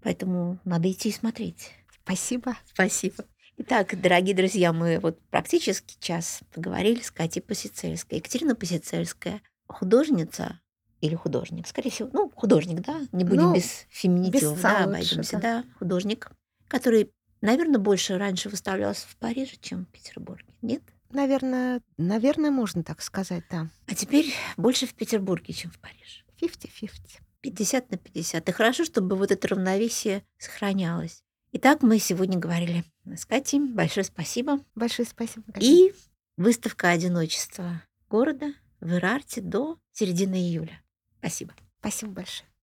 Поэтому 0.01 0.59
надо 0.63 0.89
идти 0.91 1.09
и 1.09 1.13
смотреть. 1.13 1.71
Спасибо. 2.03 2.55
Спасибо. 2.65 3.25
Итак, 3.57 3.99
дорогие 4.01 4.33
друзья, 4.33 4.71
мы 4.71 4.99
вот 4.99 5.19
практически 5.29 5.97
час 5.99 6.41
поговорили 6.53 7.01
с 7.01 7.11
Катей 7.11 7.41
Посицельской. 7.41 8.19
Екатерина 8.19 8.55
Посицельская 8.55 9.41
художница 9.67 10.61
или 11.01 11.15
художник, 11.15 11.67
скорее 11.67 11.91
всего, 11.91 12.09
ну, 12.13 12.31
художник, 12.33 12.81
да, 12.81 13.01
не 13.11 13.23
будем 13.23 13.43
Ну, 13.43 13.55
без 13.55 13.85
феминитивов, 13.89 14.55
без 14.55 14.61
да, 14.61 14.69
«ца» 14.69 14.77
лучше, 14.77 14.83
обойдемся, 14.89 15.31
да. 15.33 15.39
да, 15.39 15.65
художник, 15.77 16.31
который, 16.67 17.11
наверное, 17.41 17.79
больше 17.79 18.17
раньше 18.17 18.49
выставлялся 18.49 19.07
в 19.07 19.15
Париже, 19.17 19.55
чем 19.61 19.85
в 19.85 19.89
Петербурге, 19.89 20.53
нет? 20.61 20.83
Наверное, 21.11 21.81
наверное, 21.97 22.51
можно 22.51 22.83
так 22.83 23.01
сказать, 23.01 23.43
да. 23.49 23.69
А 23.87 23.95
теперь 23.95 24.33
больше 24.57 24.85
в 24.85 24.93
Петербурге, 24.93 25.53
чем 25.53 25.71
в 25.71 25.79
Париже. 25.79 26.23
50-50. 26.41 27.21
50 27.41 27.91
на 27.91 27.97
50. 27.97 28.49
И 28.49 28.51
хорошо, 28.51 28.85
чтобы 28.85 29.15
вот 29.15 29.31
это 29.31 29.47
равновесие 29.47 30.23
сохранялось. 30.37 31.23
Итак, 31.51 31.81
мы 31.81 31.97
сегодня 31.99 32.37
говорили 32.37 32.83
с 33.05 33.25
Катей. 33.25 33.59
Большое 33.59 34.03
спасибо. 34.03 34.59
Большое 34.75 35.07
спасибо. 35.07 35.43
Галина. 35.47 35.89
И 35.89 35.93
выставка 36.37 36.89
одиночества 36.89 37.81
города 38.09 38.53
в 38.79 38.93
Ирарте 38.93 39.41
до 39.41 39.79
середины 39.91 40.35
июля. 40.35 40.81
Спасибо. 41.19 41.53
Спасибо 41.79 42.11
большое. 42.11 42.49